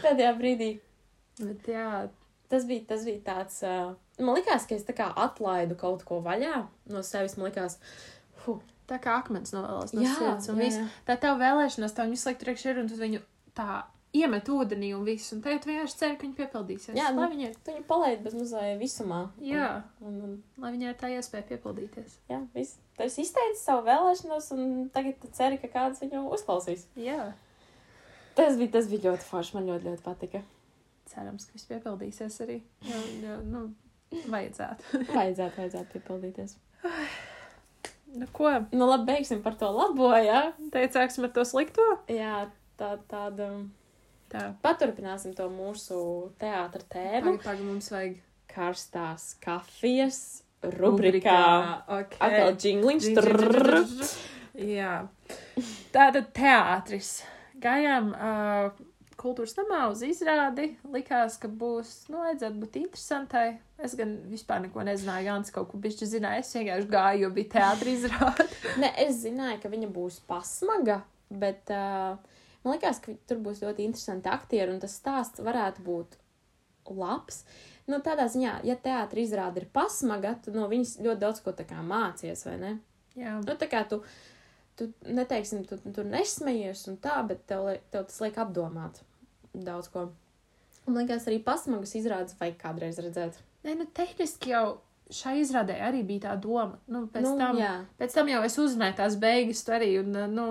pēdējā 0.07 0.33
brīdī. 0.40 0.71
Bet 1.42 1.68
jā, 1.68 1.90
Tas 2.49 2.64
bija, 2.66 2.80
tas 2.88 3.04
bija 3.04 3.21
tāds. 3.26 3.61
Uh, 3.61 3.92
man 4.25 4.38
liekas, 4.38 4.64
ka 4.68 4.76
es 4.78 4.87
tā 4.88 4.95
kā 4.97 5.11
atlaidu 5.21 5.76
kaut 5.76 6.04
ko 6.09 6.23
vaļā 6.25 6.62
no 6.95 7.02
sevis. 7.04 7.37
Man 7.37 7.50
liekas, 7.50 7.76
huh, 8.47 8.62
tā 8.88 8.99
kā 9.04 9.18
akmens 9.21 9.52
novēlas 9.54 9.92
no 9.97 10.02
sirds. 10.02 10.49
Un 10.52 10.59
jā, 10.59 10.64
viss. 10.64 10.80
jā. 10.80 10.88
Tā 11.09 11.18
tev 11.23 11.38
vēlēšanās, 11.42 11.95
tā 11.97 12.07
viņi 12.09 12.16
visu 12.18 12.28
laiku 12.30 12.40
tur 12.45 12.52
iekšā 12.54 12.73
ir 12.75 12.83
un 12.83 12.88
tu 12.90 12.99
viņu 13.00 13.21
tā 13.59 13.68
iemet 14.16 14.47
ūdenī 14.49 14.95
un 14.97 15.02
viss. 15.04 15.33
Un 15.37 15.42
tagad 15.45 15.66
vienkārši 15.68 15.99
ceri, 16.00 16.16
ka 16.16 16.25
viņi 16.25 16.37
piepildīsies. 16.38 16.95
jā, 16.97 17.11
lai 17.12 17.26
viņi, 17.35 17.50
viņu 17.66 17.83
palaid 17.90 18.23
bez 18.25 18.35
mazliet 18.38 18.78
visumā. 18.80 19.18
jā, 19.45 19.83
Un, 20.00 20.14
un, 20.25 20.37
lai 20.62 20.71
viņi 20.73 20.88
ir 20.88 20.97
tā 21.00 21.11
iespēja 21.12 21.45
piepildīties. 21.50 22.14
jā, 22.33 22.38
viss. 22.54 22.78
Tu 22.97 23.04
esi 23.04 23.21
izteicis 23.26 23.64
savu 23.68 23.85
vēlēšanos, 23.87 24.49
un 24.57 24.88
tagad 24.95 25.21
tu 25.21 25.28
ceri, 25.37 25.59
ka 25.61 25.68
kāds 25.68 26.00
viņu 26.00 26.25
uzklausīs. 26.35 26.87
Jā. 26.97 27.35
Tas 28.35 28.57
bija, 28.57 28.71
tas 28.78 28.88
bija 28.88 29.11
ļoti 29.11 29.28
forši. 29.28 29.54
Man 29.59 29.66
ļoti, 29.68 29.90
ļoti 29.90 30.02
patika. 30.09 30.40
Cerams, 31.12 31.45
ka 31.47 31.52
viss 31.59 31.68
piepildīsies 31.68 32.40
arī. 32.47 32.62
Jo, 32.88 32.99
jo, 33.23 33.37
nu, 33.45 33.62
vajadzētu. 34.33 35.04
Vajadzētu, 35.12 35.57
vajadzētu 35.61 35.92
piepildīties. 35.99 36.57
nu, 38.14 38.28
ko? 38.32 38.50
Nu, 38.72 38.86
labi, 38.88 39.08
beigsim 39.12 39.42
par 39.44 39.58
to 39.60 39.70
labo, 39.74 40.10
jā. 40.16 40.48
Teikt, 40.72 40.96
sāksim 40.96 41.28
ar 41.28 41.34
to 41.36 41.44
slikto? 41.48 41.84
Jā, 42.12 42.46
tā, 42.80 42.96
tāda. 43.10 43.50
Tā. 44.28 44.42
Paturpināsim 44.60 45.32
to 45.36 45.46
mūsu 45.48 45.98
teātra 46.40 46.84
tēmu. 46.92 47.38
Tagad, 47.38 47.44
tagad 47.46 47.64
mums 47.64 47.88
vajag 47.94 48.18
Karstās 48.52 49.30
kafijas 49.40 50.18
rubrikā. 50.62 51.38
Ok. 51.98 52.18
Atkal 52.20 52.56
trrrr. 53.16 53.80
Jā. 54.58 54.92
Tātad 55.94 56.32
teātris. 56.36 57.12
Gājām 57.62 58.12
uh, 58.14 58.74
kultūras 59.18 59.56
namā 59.58 59.82
uz 59.92 60.02
izrādi. 60.06 60.70
Likās, 60.94 61.38
ka 61.42 61.50
būs, 61.50 61.94
nu, 62.12 62.20
vajadzētu 62.22 62.62
būt 62.62 62.78
interesantai. 62.80 63.46
Es 63.82 63.94
gan 63.98 64.14
vispār 64.30 64.62
neko 64.64 64.84
nezināju. 64.87 65.28
Jānis 65.28 65.54
kaut 65.54 65.70
ko 65.72 65.80
bišķi 65.82 66.10
zināja. 66.14 66.42
Es 66.42 66.54
vienkārši 66.56 66.90
gāju, 66.92 67.25
jo 67.25 67.32
bija 67.34 67.52
teātris 67.56 68.04
izrāde. 68.04 68.48
Ne, 68.82 68.92
es 69.02 69.22
zināju, 69.25 69.58
ka 69.62 69.70
viņa 69.72 69.88
būs 69.90 70.20
pasmaga, 70.28 71.00
bet 71.30 71.70
uh, 71.75 72.14
man 72.62 72.76
liekas, 72.76 73.00
ka 73.02 73.16
tur 73.26 73.40
būs 73.42 73.62
ļoti 73.64 73.87
interesanti 73.88 74.30
aktieri 74.30 74.70
un 74.75 74.78
tas 74.82 74.94
stāsts 75.00 75.42
varētu 75.42 75.82
būt 75.87 76.14
labs. 76.94 77.42
Nu, 77.88 77.98
tādā 78.04 78.28
ziņā, 78.30 78.58
ja 78.68 78.76
teātris 78.78 79.30
izrāda 79.30 79.62
ir 79.62 79.68
pasmaga, 79.72 80.37
tu 80.44 80.52
no 80.54 80.68
viņas 80.70 80.98
ļoti 81.04 81.22
daudz 81.25 81.42
ko 81.42 81.54
tā 81.56 81.66
kā 81.68 81.82
mācies, 81.84 82.44
vai 82.46 82.56
ne? 82.60 82.72
Jā. 83.18 83.38
Nu, 83.42 83.56
tā 83.58 83.66
kā 83.70 83.82
tu, 83.88 84.02
tu 84.78 84.90
neteiksim, 85.08 85.64
tu 85.66 85.80
tur 85.82 86.06
nesmējies 86.06 86.87
un 86.92 87.00
tā, 87.02 87.18
bet 87.26 87.46
tev, 87.50 87.70
tev 87.90 88.06
tas 88.10 88.20
liek 88.22 88.38
apdomāt 88.44 89.02
daudz 89.66 89.88
ko. 89.92 90.08
Un, 90.86 90.94
man 90.94 91.02
liekas, 91.04 91.26
arī 91.28 91.38
pasmagas 91.44 91.94
izrādes 91.98 92.36
vajag 92.40 92.56
kādreiz 92.62 92.98
redzēt. 93.02 93.36
Nē, 93.64 93.74
nu, 93.78 93.86
tehniski 93.94 94.50
jau 94.54 94.78
šai 95.12 95.38
izrādē 95.42 95.76
arī 95.84 96.02
bija 96.06 96.28
tā 96.30 96.34
doma. 96.40 96.78
Nu, 96.88 97.06
pēc, 97.12 97.22
Nu, 97.26 97.36
tam, 97.40 97.56
jā. 97.60 97.74
pēc 97.98 98.14
tam 98.14 98.28
jau 98.28 98.42
es 98.44 98.58
uzzināju 98.60 98.96
tās 98.96 99.16
beigas 99.20 99.64
tu 99.64 99.72
arī. 99.72 99.90
Un, 100.00 100.12
nu, 100.34 100.46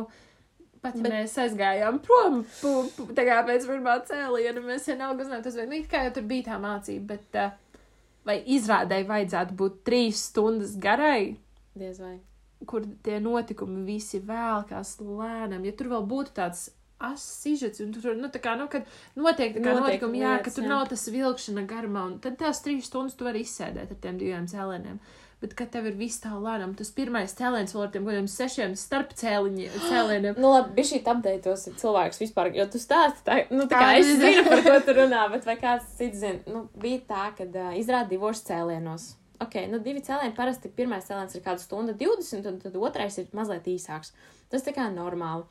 pat 0.82 0.96
ja 0.98 1.02
Bet- 1.02 1.12
mēs 1.14 1.34
aizgājām 1.42 2.00
prom, 2.06 2.44
pu, 2.62 2.74
pu, 2.98 3.08
pēc 3.16 3.66
pirmā 3.70 3.96
cēliena, 4.06 4.62
mēs 4.66 4.86
vienalga 4.90 5.24
uzzinājām, 5.26 5.44
tas 5.44 5.56
bija, 5.58 5.70
nu, 5.72 5.82
kā 5.90 6.04
jau 6.06 6.14
tur 6.20 6.24
bija 6.30 6.44
tā 6.52 6.60
mācība, 6.62 7.08
bet 7.16 7.40
uh, 7.42 7.84
vai 8.26 8.38
izrādēji 8.46 9.08
vajadzētu 9.10 9.58
būt 9.58 9.82
trīs 9.88 10.22
stundas 10.30 10.76
garai, 10.78 11.38
Diez 11.78 12.00
vai. 12.02 12.20
kur 12.66 12.86
tie 13.06 13.20
notikumi 13.22 13.86
visi 13.86 14.20
vēlkās 14.22 14.98
lēnām, 15.02 15.66
ja 15.66 15.72
tur 15.78 15.88
vēl 15.94 16.06
būtu 16.10 16.34
tāds 16.38 16.70
asižets, 17.04 17.80
un 17.84 17.92
tur, 17.94 18.16
nu, 18.18 18.30
tā 18.34 18.40
kā, 18.42 18.56
nu, 18.58 18.66
kad 18.72 18.88
notiek 19.16 19.54
tā 19.56 19.62
kā 19.62 19.76
Notiek 19.76 20.02
notikumi, 20.02 20.24
jā, 20.24 20.34
ka 20.44 20.54
tur 20.54 20.66
jā. 20.66 20.72
nav 20.72 20.88
tas 20.90 21.06
vilkšana 21.14 21.64
garumā, 21.70 22.08
un 22.10 22.18
tad 22.24 22.40
tās 22.40 22.64
trīs 22.66 22.90
stundas 22.90 23.14
tu 23.20 23.28
vari 23.28 23.44
izsēdēt 23.46 23.94
ar 23.94 24.00
tiem 24.02 24.18
diviem 24.22 24.48
cēlieniem. 24.50 24.98
Bet, 25.38 25.52
kad 25.54 25.70
tev 25.70 25.86
ir 25.86 25.94
viss 25.94 26.18
tā 26.18 26.32
lēnām, 26.34 26.72
tas 26.74 26.90
pirmais 26.90 27.36
cēliens 27.38 27.76
vēl 27.76 27.84
ar 27.86 27.92
tiem 27.94 28.08
kādiem 28.10 28.26
sešiem 28.34 28.72
starp 28.74 29.12
cēliņi- 29.14 29.68
cēlieniem. 29.86 30.38
Nu, 30.42 30.50
labi, 30.56 30.74
bija 30.80 30.90
šī 30.96 31.04
apdeitos 31.14 31.68
cilvēks 31.78 32.24
vispār, 32.24 32.50
jo 32.58 32.66
tu 32.74 32.82
stāsti 32.82 33.22
tā, 33.28 33.36
nu, 33.54 33.68
tā 33.70 33.78
kā 33.84 33.92
es 34.00 34.10
es 34.16 34.18
zinu, 34.24 34.48
par 34.50 34.64
ko 34.66 34.80
tu 34.88 34.96
runā, 34.98 35.28
bet 35.36 35.46
vai 35.46 35.56
kāds 35.62 35.94
cits 36.00 36.24
zina, 36.24 36.42
nu, 36.50 36.64
bija 36.82 37.04
tā, 37.14 37.28
ka 37.38 37.46
uh, 37.46 37.70
izrāda 37.78 38.10
divos 38.10 38.42
cēlienos. 38.50 39.12
Ok, 39.46 39.60
nu, 39.70 39.78
divi 39.86 40.02
cēlieni 40.02 40.34
parasti 40.34 40.74
pirmais 40.74 41.06
cēliens 41.06 41.38
ir 41.38 41.46
kāda 41.46 41.62
stunda 41.62 41.94
20, 41.94 42.50
un 42.50 42.58
tad 42.66 42.82
otrais 42.82 43.20
ir 43.22 43.30
mazliet 43.38 43.70
īsāks. 43.70 44.16
Tas 44.50 44.66
tā 44.66 44.74
kā 44.74 44.88
normāli. 44.90 45.46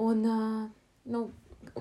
Un, 0.00 0.24
nu, 1.04 1.22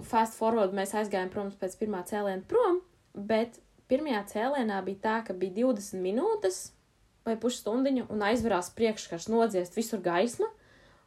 fast 0.08 0.38
forward 0.39 0.75
mēs 0.75 0.94
aizgājām, 0.98 1.32
protams, 1.34 1.58
pēc 1.60 1.77
pirmā 1.80 2.03
cēliena 2.08 2.44
prom, 2.48 2.82
bet 3.15 3.60
pirmajā 3.91 4.24
cēlienā 4.34 4.80
bija 4.88 5.03
tā, 5.03 5.18
ka 5.27 5.36
bija 5.38 5.65
20 5.65 6.03
minūtes 6.03 6.62
vai 7.27 7.38
pusstundiņa 7.39 8.08
un 8.12 8.25
aizverās 8.25 8.72
priekškars, 8.77 9.30
nodziest 9.32 9.77
visur 9.77 10.01
gaisma. 10.03 10.50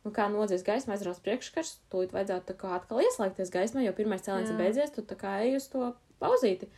Un 0.05 0.13
kā 0.13 0.27
nodzies 0.29 0.61
gaisma, 0.67 0.99
aizrās 0.99 1.23
priekškars, 1.25 1.79
tūlīt 1.93 2.13
vajadzētu 2.13 2.57
kā 2.61 2.75
atkal 2.77 3.01
ieslēgties 3.01 3.53
gaismā, 3.53 3.87
jo 3.87 3.95
pirmais 3.97 4.21
cēliens 4.27 4.51
ir 4.53 4.59
beidzies, 4.59 4.93
tu 4.93 5.01
tā 5.01 5.17
kā 5.17 5.39
ej 5.47 5.57
uz 5.57 5.69
to 5.73 5.95
pauzīti. 6.21 6.69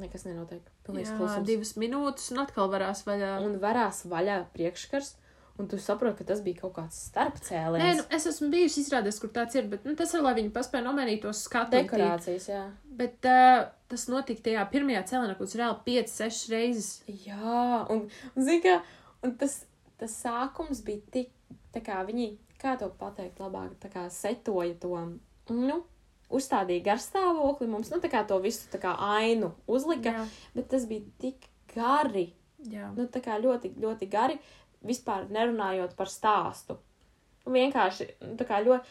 Nekas 0.00 0.24
nenotiek. 0.24 0.64
Pilnīgs 0.88 1.12
klusums. 1.16 1.44
divas 1.48 1.74
minūtes, 1.80 2.30
un 2.32 2.40
atkal 2.42 2.72
varās 2.72 3.04
vaļā. 3.04 3.34
Un 3.44 3.58
varās 3.60 4.02
vaļā 4.08 4.38
priekškars, 4.56 5.14
un 5.58 5.68
tu 5.70 5.78
saproti, 5.80 6.20
ka 6.20 6.28
tas 6.32 6.42
bija 6.44 6.60
kaut 6.62 6.74
kāds 6.76 6.98
starp 7.08 7.38
Nē, 7.46 7.92
nu, 8.00 8.04
es 8.16 8.26
esmu 8.28 8.50
bijusi 8.52 8.82
izrādēs, 8.82 9.20
kur 9.22 9.32
tāds 9.34 9.56
ir, 9.58 9.68
bet 9.72 9.86
nu, 9.88 9.94
tas 9.98 10.12
ir, 10.14 10.24
lai 10.24 10.34
viņi 10.38 10.52
paspēja 10.54 10.84
nomainīt 10.86 11.22
to 11.24 11.32
skatu. 11.36 11.76
Dekorācijas, 11.76 12.48
jā. 12.50 12.62
Bet 12.98 13.28
uh, 13.28 13.66
tas 13.90 14.06
notika 14.12 14.48
tajā 14.48 14.66
pirmajā 14.72 15.02
cēlienā, 15.12 15.36
kurš 15.38 15.56
reāli 15.60 15.80
5-6 15.88 16.52
reizes. 16.52 16.90
Jā, 17.26 17.82
un, 17.92 18.06
un 18.34 18.48
zini, 18.48 18.62
kā, 18.64 18.78
un 19.26 19.36
tas, 19.40 19.60
tas 20.00 20.20
sākums 20.26 20.84
bija 20.86 21.04
tik, 21.18 21.34
tā 21.74 21.84
kā 21.84 22.00
viņi, 22.08 22.32
kā 22.60 22.76
to 22.80 22.90
pateikt 23.00 23.42
labāk, 23.44 23.76
tā 23.82 23.92
kā 23.92 24.06
setoja 24.12 24.76
to, 24.82 24.96
nu, 25.52 25.82
uzstādīja 26.32 26.84
garstāvokli 26.90 27.68
mums, 27.70 27.90
nu, 27.92 28.00
tā 28.02 28.10
kā 28.12 28.24
to 28.26 28.38
visu 28.42 28.66
tā 28.72 28.80
kā 28.82 28.96
ainu 29.18 29.52
uzlika, 29.70 30.14
Jā. 30.16 30.26
bet 30.56 30.70
tas 30.72 30.86
bija 30.90 31.06
tik 31.22 31.48
gari, 31.74 32.28
Jā. 32.66 32.90
nu, 32.96 33.06
tā 33.12 33.22
kā 33.24 33.38
ļoti, 33.42 33.76
ļoti 33.82 34.08
gari, 34.10 34.38
vispār 34.84 35.28
nerunājot 35.30 35.94
par 35.96 36.06
stāstu. 36.12 36.76
Vienkārši, 37.46 38.08
nu, 38.26 38.34
tā 38.40 38.44
kā 38.48 38.58
ļoti, 38.64 38.84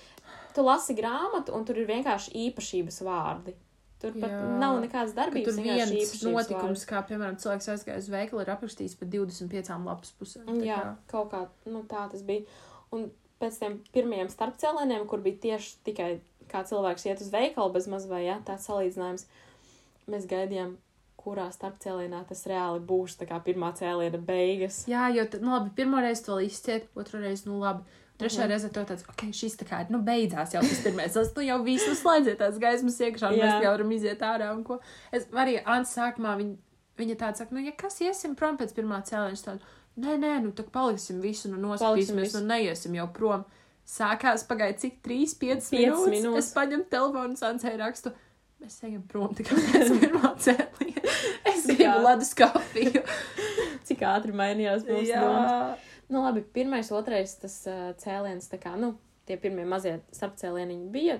tu 0.55 0.63
lasi 0.63 0.95
grāmatu, 0.95 1.51
un 1.57 1.65
tur 1.67 1.77
ir 1.81 1.87
vienkārši 1.89 2.31
īpašības 2.45 3.01
vārdi. 3.03 3.55
Tur 3.99 4.11
pat 4.19 4.31
Jā. 4.31 4.39
nav 4.59 4.77
nekādas 4.83 5.13
Ka 5.15 5.21
darbības. 5.23 5.55
tur 5.55 5.63
vienkārši 5.63 5.95
viens 5.95 6.23
notikums, 6.23 6.85
kā 6.87 7.01
piemēram 7.07 7.37
cilvēks 7.41 7.69
aizgāja 7.73 7.97
uz 8.03 8.09
veikalu, 8.11 8.41
ir 8.43 8.51
aprakstījis 8.53 8.95
pa 8.99 9.05
25 9.07 9.85
lapas 9.87 10.11
pusēm. 10.19 10.49
Jā, 10.63 10.79
kā- 10.83 10.95
kaut 11.11 11.31
kā 11.31 11.47
nu, 11.71 11.83
tā 11.83 12.09
tas 12.11 12.21
bija. 12.21 12.45
Un 12.91 13.09
pēc 13.41 13.59
tam 13.59 13.79
pirmajiem 13.95 14.29
starpcēlieniem, 14.31 15.07
kur 15.07 15.19
bija 15.19 15.39
tieši 15.47 15.75
tikai 15.87 16.21
kā 16.51 16.63
cilvēks 16.63 17.05
iet 17.07 17.21
uz 17.21 17.31
veikalu, 17.31 17.73
bez 17.73 17.87
maz 17.87 18.05
vai 18.07 18.23
jā, 18.25 18.37
tāds 18.45 18.67
salīdzinājums, 18.69 19.25
mēs 20.07 20.27
gaidījām, 20.29 20.77
kurā 21.25 21.49
starpcēlienā 21.51 22.21
tas 22.29 22.45
reāli 22.47 22.79
būs. 22.85 23.17
Tā 23.19 23.25
kā 23.29 23.41
pirmā 23.43 23.73
cēliena 23.75 24.21
beigas. 24.21 24.83
Jā, 24.87 25.07
jo, 25.17 25.25
tad, 25.25 25.41
nu, 25.41 25.51
labi, 25.57 25.73
pirmo 25.75 25.99
reizi 26.05 26.23
to 26.29 26.37
izciet, 26.45 26.87
otru 26.95 27.19
reizi, 27.25 27.49
nu, 27.49 27.59
labi. 27.65 27.83
Trešā 28.15 28.45
Mhm. 28.45 28.49
reize 28.53 28.69
to 28.71 28.81
tāds, 28.87 29.01
ok, 29.11 29.25
šis 29.35 29.57
tā 29.59 29.65
kā 29.67 29.81
ir, 29.83 29.89
nu, 29.91 29.99
beidzās 29.99 30.53
jau 30.55 30.61
tas 30.63 30.79
pirmais. 30.85 31.11
Tas, 31.17 31.33
nu, 31.35 31.41
jau 31.43 31.57
viss, 31.65 31.83
nu, 31.89 31.95
slēdziet 31.99 32.37
tās 32.39 32.55
gaismas 32.63 32.95
iekšā, 33.03 33.33
un 33.33 33.39
Jā. 33.41 33.43
mēs 33.49 33.63
jau 33.65 33.71
varam 33.73 33.91
iziet 33.91 34.19
ārā 34.23 34.53
un 34.55 34.63
ko. 34.63 34.77
Es 35.11 35.25
arī 35.33 35.57
Ants 35.65 35.91
sākumā, 35.97 36.37
viņa, 36.39 36.55
viņa 36.97 37.15
tāda 37.19 37.35
saka, 37.41 37.51
nu, 37.57 37.59
ja 37.65 37.73
kas 37.75 37.99
iesim 37.99 38.37
prom 38.39 38.55
pēc 38.57 38.71
pirmā 38.77 39.01
cēliņa, 39.03 39.43
tad, 39.43 39.59
nē, 39.99 40.15
nē, 40.23 40.31
nu, 40.45 40.51
tad 40.55 40.71
paliksim 40.71 41.19
visu, 41.19 41.49
nu, 41.51 41.73
visu. 41.75 42.39
nu, 42.39 42.45
neiesim 42.53 42.95
jau 42.95 43.09
prom. 43.11 43.43
Sākās 43.85 44.47
pagaid 44.47 44.79
cik 44.79 45.01
3, 45.03 45.35
5 45.35 45.67
Piecas 45.69 45.69
minūtes. 45.75 46.09
minūtes. 46.15 46.37
Es 46.37 46.53
paņemu 46.55 46.85
telefonu, 46.89 47.35
Sansai 47.37 47.75
rakstu. 47.77 48.13
Mēs 48.63 48.79
ejam 48.87 49.03
prom 49.11 49.35
tikai 49.35 49.59
pēc 49.59 49.91
pirmā 50.01 50.31
cēliņa. 50.39 50.84
Gribu 51.91 52.07
ledus 52.07 52.33
kafiju. 52.37 53.03
Cik 53.87 54.03
ātri 54.09 54.35
mainījās 54.35 54.85
mūsu 54.87 55.13
domas. 55.13 55.91
Nu, 56.09 56.21
labi, 56.21 56.43
pirmais, 56.53 56.91
otrais 56.93 57.33
tas 57.41 57.55
uh, 57.69 57.87
cēliens, 58.01 58.49
tā 58.51 58.59
kā, 58.61 58.75
nu, 58.77 58.93
tie 59.25 59.39
pirmie 59.41 59.65
mazie 59.65 59.97
starpcēlieniņi 60.13 60.91
bija 60.93 61.17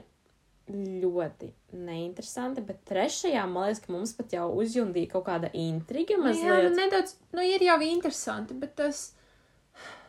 ļoti 0.74 1.52
neinteresanti, 1.78 2.64
bet 2.66 2.80
trešajā, 2.90 3.44
man 3.50 3.68
liekas, 3.68 3.84
ka 3.84 3.94
mums 3.94 4.14
pat 4.18 4.34
jau 4.34 4.48
uzjundīja 4.58 5.12
kaut 5.12 5.28
kāda 5.28 5.52
intriga 5.54 6.18
Nu, 6.18 6.32
jā, 6.34 6.58
nu, 6.66 6.72
nedaudz, 6.78 7.18
nu, 7.38 7.46
ir 7.46 7.66
jau 7.66 7.78
interesanti, 7.86 8.58
bet 8.58 8.74
tas, 8.82 9.12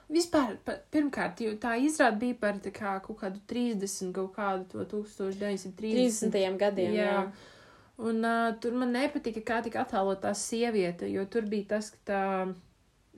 Vispār, 0.06 0.52
pirmkārt, 0.94 1.40
jo 1.42 1.56
tā 1.58 1.72
izrāda 1.82 2.20
bija 2.20 2.36
par 2.38 2.58
kā 2.62 2.92
kaut 3.02 3.16
kādu 3.24 3.40
30, 3.50 4.12
kaut 4.14 4.36
kādu 4.36 4.68
to 4.70 4.84
1930. 5.02 5.72
30. 6.30 6.58
gadiem. 6.60 6.92
Jā. 6.94 7.08
jā. 7.10 7.22
Un 7.96 8.24
uh, 8.24 8.52
tur 8.60 8.74
man 8.76 8.92
nepatika, 8.92 9.40
kā 9.40 9.62
tika 9.64 9.80
attēlot 9.86 10.20
tā 10.20 10.34
sieviete, 10.36 11.08
jo 11.08 11.24
tur 11.32 11.46
bija 11.48 11.76
tas, 11.76 11.88
ka 11.94 12.00
tā 12.04 12.24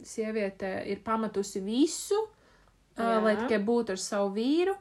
sieviete 0.07 0.71
ir 0.87 1.01
pametusi 1.03 1.63
visu, 1.65 2.19
uh, 2.23 3.17
lai 3.25 3.35
tikai 3.41 3.59
būtu 3.67 3.97
ar 3.97 4.03
savu 4.03 4.31
vīru. 4.37 4.77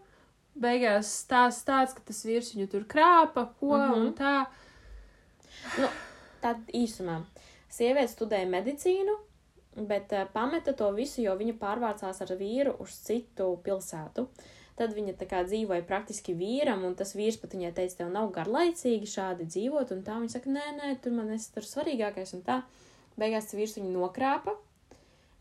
Beigās 0.58 1.10
stāsts 1.24 1.66
tāds, 1.66 1.96
ka 1.98 2.06
tas 2.06 2.24
vīrs 2.26 2.54
viņu 2.54 2.70
tur 2.70 2.86
krāpa, 2.90 3.48
ko 3.60 3.74
mm 3.74 3.82
-hmm. 3.82 3.98
un 3.98 4.14
tā. 4.14 4.36
Nu, 5.82 5.90
tad 6.42 6.58
īsumā. 6.74 7.24
Sieviete 7.70 8.14
studēja 8.14 8.50
medicīnu, 8.50 9.18
bet 9.90 10.14
uh, 10.14 10.30
pameta 10.34 10.74
to 10.74 10.92
visu, 10.92 11.22
jo 11.22 11.36
viņa 11.36 11.58
pārvācās 11.58 12.22
ar 12.22 12.38
vīru 12.38 12.76
uz 12.80 12.94
citu 13.02 13.58
pilsētu. 13.64 14.28
Tad 14.78 14.94
viņa 14.94 15.16
tā 15.18 15.26
kā 15.26 15.40
dzīvoja 15.42 15.82
praktiski 15.90 16.36
vīram, 16.38 16.84
un 16.86 16.94
tas 16.98 17.16
vīrs 17.18 17.40
pat 17.42 17.56
viņai 17.56 17.72
teica, 17.80 18.04
tev 18.04 18.12
nav 18.14 18.30
garlaicīgi 18.36 19.10
šādi 19.10 19.48
dzīvot, 19.50 19.94
un 19.96 20.04
tā 20.06 20.20
viņa 20.22 20.36
saka, 20.36 20.52
nē, 20.54 20.66
nē, 20.78 20.92
tur 21.02 21.16
man 21.18 21.32
esi 21.34 21.50
tur 21.56 21.66
svarīgākais, 21.66 22.36
un 22.38 22.44
tā. 22.46 22.62
Beigās 23.18 23.50
tas 23.50 23.58
vīrs 23.58 23.74
viņu 23.80 23.90
nokrāpa, 23.96 24.54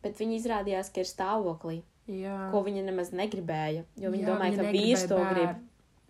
bet 0.01 0.17
viņa 0.17 0.39
izrādījās, 0.39 0.89
ka 0.89 1.05
ir 1.05 1.11
stāvoklī, 1.11 1.83
Jā. 2.09 2.47
ko 2.55 2.63
viņa 2.65 2.87
nemaz 2.87 3.13
negribēja, 3.13 3.85
jo 4.01 4.13
viņa 4.15 4.25
Jā, 4.25 4.31
domāja, 4.31 4.55
viņa 4.55 4.65
ka 4.65 4.73
vīrs 4.79 5.05
to 5.05 5.19
negribēja 5.21 5.35
grib. 5.53 5.65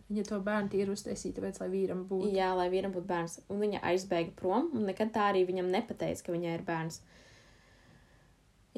Viņa 0.07 0.23
to 0.29 0.37
bērnu 0.47 0.71
tīri 0.71 0.93
uztaisīja, 0.95 1.35
tāpēc, 1.41 1.57
lai 1.59 1.67
vīram 1.73 2.05
būtu. 2.07 2.31
Jā, 2.31 2.53
lai 2.55 2.69
vīram 2.71 2.93
būtu 2.95 3.09
bērns. 3.11 3.41
Un 3.51 3.59
viņa 3.65 3.81
aizbēga 3.91 4.37
prom, 4.39 4.69
un 4.79 4.87
nekad 4.87 5.11
tā 5.17 5.25
arī 5.33 5.43
viņam 5.49 5.73
nepateica, 5.73 6.23
ka 6.23 6.35
viņai 6.35 6.53
ir 6.55 6.63
bērns. 6.69 7.01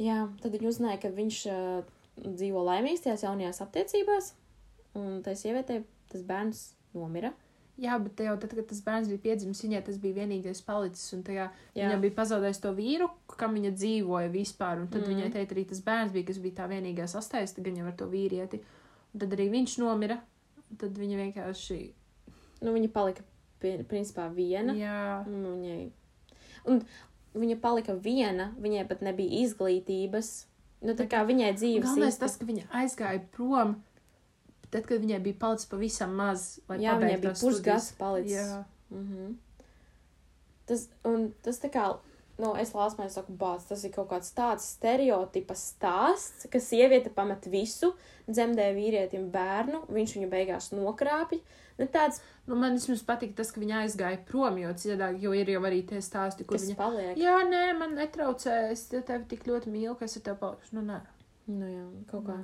Jā, 0.00 0.22
tad 0.40 0.56
viņa 0.56 0.70
uzzināja, 0.70 1.02
ka 1.02 1.12
viņš 1.12 1.42
dzīvo 2.24 2.62
laimīgs 2.66 3.04
tajās 3.04 3.24
jaunajās 3.26 3.62
attiecībās, 3.64 4.32
un 4.98 5.20
tai 5.26 5.36
sievietei 5.38 5.82
tas 6.12 6.24
bērns 6.26 6.64
nomira. 6.96 7.32
Jā, 7.78 7.94
bet 8.02 8.18
jau 8.18 8.32
tad, 8.42 8.56
kad 8.58 8.66
tas 8.66 8.80
bērns 8.82 9.06
bija 9.12 9.22
piedzimis, 9.28 9.60
viņai 9.62 9.84
tas 9.86 9.98
bija 10.02 10.16
vienīgais 10.16 10.64
palicis. 10.66 11.12
Un 11.14 11.20
tajā 11.26 11.44
Jā. 11.76 11.84
viņa 11.84 12.00
bija 12.02 12.16
pazaudējusi 12.16 12.62
to 12.64 12.72
vīru, 12.74 13.06
kam 13.38 13.54
viņa 13.54 13.70
dzīvoja 13.76 14.32
vispār. 14.34 14.80
Un 14.82 14.88
tad 14.90 15.04
mm. 15.04 15.06
Mhm. 15.06 15.12
viņai 15.12 15.34
teica, 15.36 15.54
arī 15.54 15.64
tas 15.70 15.82
bērns 15.86 16.14
bija, 16.16 16.26
kas 16.32 16.40
bija 16.42 16.56
tā 16.58 16.66
vienīgā 16.72 17.06
sastaista, 17.10 17.62
gan 17.62 17.78
jau 17.78 17.86
ar 17.86 17.94
to 18.00 18.08
vīrieti. 18.10 18.58
Un 19.14 19.22
tad 19.22 19.36
arī 19.36 19.46
viņš 19.54 19.76
nomira. 19.84 20.18
Tad 20.78 20.98
viņa 20.98 21.20
vienkārši. 21.22 21.78
Nu, 22.66 22.74
viņa 22.74 22.90
palika 22.92 23.22
principā 23.62 24.26
viena. 24.34 24.74
Jā, 24.74 25.22
Un 25.30 25.46
viņai. 25.46 25.80
Un 26.68 26.82
viņa 27.38 27.60
palika 27.62 27.94
viena, 27.94 28.50
viņai 28.58 28.88
pat 28.90 29.06
nebija 29.06 29.44
izglītības. 29.46 30.47
Nu, 30.80 30.94
tā 30.94 31.08
kā 31.10 31.24
viņai 31.26 31.52
dzīves 31.56 31.82
galvenais 31.84 32.14
īsti- 32.14 32.20
tas, 32.20 32.36
ka 32.36 32.44
viņa 32.46 32.66
aizgāja 32.70 33.22
prom. 33.34 33.82
Tad, 34.70 34.84
kad 34.86 35.00
viņai 35.00 35.22
bija 35.24 35.38
palicis 35.40 35.66
pavisam 35.66 36.14
maz, 36.14 36.60
lai 36.68 36.78
Jā, 36.78 36.98
viņai 37.00 37.20
bija 37.20 37.34
pusgads 37.40 37.92
palicis. 37.98 38.36
Jā, 38.36 38.64
Mhm. 38.90 39.34
Tas, 40.66 40.88
un 41.04 41.32
tas 41.42 41.58
tā 41.58 41.70
kā, 41.72 41.98
nu, 42.38 42.54
es 42.54 42.74
man 42.74 43.08
saku, 43.10 43.32
bāc, 43.32 43.66
tas 43.68 43.84
ir 43.84 43.90
kaut 43.90 44.08
kāds 44.10 44.32
tāds 44.34 44.60
stereotipa 44.76 45.54
stāsts, 45.54 46.48
ka 46.50 46.58
sieviete 46.58 47.08
pamet 47.14 47.40
visu, 47.46 47.94
dzemdē 48.28 48.74
vīrietim 48.76 49.30
bērnu, 49.30 49.86
viņš 49.88 50.14
viņu 50.16 50.30
beigās 50.30 50.70
nokrāpja. 50.72 51.40
Nu, 51.78 51.86
tāds, 51.94 52.22
nu, 52.48 52.56
man 52.58 52.74
vismaz 52.78 53.04
patīk 53.06 53.36
tas, 53.38 53.52
ka 53.54 53.62
viņa 53.62 53.84
aizgāja 53.84 54.18
prom, 54.28 54.58
jo 54.58 54.72
citādi, 54.82 55.22
jo 55.22 55.34
ir 55.36 55.52
jau 55.54 55.62
arī 55.68 55.84
tie 55.86 56.02
stāsti, 56.02 56.46
kur 56.48 56.58
viņa. 56.58 56.78
paliek. 56.78 57.12
Jā, 57.20 57.36
nē, 57.46 57.64
man 57.78 57.94
netraucē, 57.98 58.60
es 58.74 58.88
tevi 58.90 59.24
tik 59.30 59.46
ļoti 59.46 59.70
mīlu, 59.74 59.94
ka 59.98 60.08
es 60.10 60.18
ar 60.18 60.26
tevi 60.30 60.42
palikšu. 60.42 60.78
Nu, 60.78 60.86
nē. 60.90 61.02
Nu, 61.48 61.68
jā, 61.70 61.84
kaut 62.10 62.26
kā. 62.26 62.40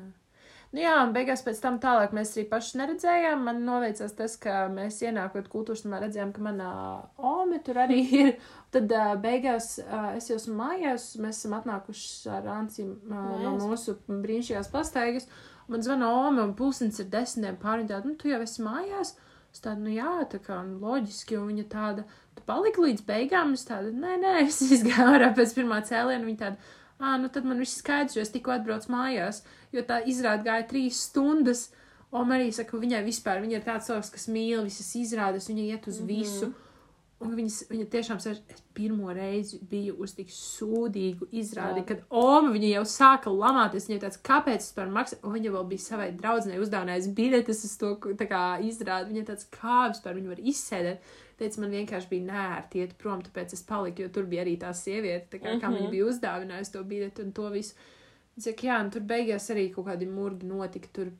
Nu 0.74 0.82
jā, 0.82 0.94
un 1.06 1.12
beigās 1.14 1.42
pēc 1.46 1.60
tam 1.62 1.76
tālāk 1.78 2.10
mēs 2.16 2.32
arī 2.34 2.48
paši 2.50 2.80
neredzējām. 2.80 3.44
Man 3.46 3.60
noveicās 3.62 4.16
tas, 4.18 4.34
ka 4.42 4.64
mēs 4.72 4.96
ienākot 5.06 5.46
kultūras 5.52 5.84
namā 5.86 6.00
redzējām, 6.02 6.32
ka 6.34 6.42
manā 6.42 6.70
ome 7.14 7.60
tur 7.62 7.78
arī 7.84 8.00
ir. 8.22 8.32
Tad 8.74 8.90
uh, 8.90 9.12
beigās 9.22 9.76
uh, 9.84 10.08
es 10.18 10.26
jau 10.32 10.40
esmu 10.40 10.56
mājās, 10.58 11.12
mēs 11.22 11.38
esam 11.38 11.54
atnākuši 11.60 12.32
ar 12.40 12.50
Ancim 12.56 12.90
uh, 13.06 13.36
no 13.44 13.54
mūsu 13.60 13.94
brīnišķīgās 14.08 14.72
pastaigas. 14.74 15.30
Man 15.68 15.82
zvana 15.82 16.10
ome 16.12 16.42
un 16.42 16.54
pulsins 16.58 17.00
ir 17.00 17.08
desmitiem 17.12 17.56
pāri. 17.60 17.86
Tāda, 17.88 18.08
nu, 18.08 18.16
tu 18.20 18.28
jau 18.28 18.40
esi 18.44 18.64
mājās. 18.64 19.14
Es 19.54 19.62
tādu, 19.62 19.86
nu 19.86 19.94
jā, 19.94 20.12
tā 20.30 20.40
kā 20.42 20.58
nu, 20.66 20.80
loģiski, 20.82 21.38
un 21.38 21.52
viņa 21.52 21.64
tāda, 21.70 22.04
tu 22.34 22.42
paliki 22.48 22.82
līdz 22.82 23.04
beigām. 23.06 23.54
Es 23.56 23.64
tādu, 23.68 23.92
nē, 23.94 24.16
nē, 24.24 24.34
es 24.48 24.60
izgāju 24.66 25.14
ārā 25.14 25.30
pēc 25.36 25.54
pirmā 25.56 25.80
cēliena. 25.86 26.26
Viņa 26.26 26.42
tāda, 26.42 26.74
ah, 26.98 27.16
nu 27.22 27.30
tad 27.32 27.46
man 27.48 27.62
viss 27.62 27.78
skaidrs, 27.80 28.18
jo 28.18 28.24
es 28.24 28.34
tikko 28.34 28.56
atbraucu 28.56 28.92
mājās, 28.92 29.44
jo 29.74 29.84
tā 29.86 30.02
izrāda 30.10 30.50
gāja 30.50 30.68
trīs 30.72 31.00
stundas. 31.08 31.68
Un 32.14 32.30
arī 32.30 32.52
saka, 32.54 32.76
ka 32.76 32.82
viņai 32.82 33.00
vispār, 33.06 33.40
viņa 33.42 33.56
ir 33.58 33.64
tāds 33.66 33.88
cilvēks, 33.88 34.12
kas 34.14 34.28
mīl 34.30 34.60
visas 34.68 34.92
izrādes, 35.00 35.48
viņa 35.50 35.64
iet 35.64 35.88
uz 35.90 35.98
mm 35.98 36.04
-hmm. 36.04 36.12
visu. 36.14 36.52
Un 37.24 37.32
viņas, 37.38 37.58
viņa 37.70 37.84
tiešām 37.92 38.18
sēž, 38.20 38.40
es 38.52 38.62
pirmo 38.76 39.12
reizi 39.16 39.58
biju 39.70 39.94
uz 40.04 40.12
tik 40.12 40.28
sūdīgu 40.34 41.28
izrādi, 41.32 41.80
Jā. 41.80 41.86
kad 41.88 42.02
Oma 42.10 42.50
viņa 42.52 42.72
jau 42.74 42.82
sāka 42.92 43.32
lamāties. 43.32 43.88
Viņai 43.88 44.02
tāds, 44.02 44.20
kāpēc 44.28 44.60
es 44.66 44.72
par 44.76 44.90
maksu, 44.92 45.16
un 45.24 45.32
viņa 45.38 45.52
vēl 45.54 45.64
bija 45.70 45.84
savai 45.86 46.10
draudzenei 46.18 46.60
uzdāvinājusi 46.60 47.14
biļetes 47.16 47.64
uz 47.64 47.74
to 47.80 47.94
tā 48.20 48.28
kā 48.28 48.42
izrādi. 48.60 49.14
Viņa 49.14 49.24
tāds, 49.32 49.48
kā 49.56 49.86
vispār 49.94 50.18
viņu 50.18 50.34
var 50.34 50.44
izsēdēt. 50.52 51.14
Teica, 51.38 51.60
man 51.64 51.74
vienkārši 51.74 52.10
bija 52.12 52.28
nērti 52.28 52.84
iet 52.84 52.94
prom, 53.00 53.22
tāpēc 53.24 53.56
es 53.56 53.64
paliku, 53.66 54.04
jo 54.04 54.08
tur 54.14 54.28
bija 54.30 54.44
arī 54.44 54.58
tā 54.60 54.70
sieviete, 54.76 55.26
tā 55.32 55.40
kā, 55.40 55.48
mm 55.48 55.54
-hmm. 55.56 55.60
kā 55.64 55.68
Mhm. 55.68 55.76
viņa 55.76 55.90
bija 55.90 56.04
uzdāvinājusi 56.12 56.72
to 56.72 56.84
biļeti 56.84 57.22
un 57.24 57.32
to 57.32 57.48
visu. 57.50 57.74
Viņa 58.36 58.44
saka, 58.44 58.66
jā, 58.66 58.80
un 58.84 58.90
tur 58.90 59.00
beigās 59.02 59.50
arī 59.50 59.72
kaut 59.74 59.86
kādi 59.86 60.06
murgi 60.06 60.46
notika. 60.46 60.88
Tur 60.92 61.10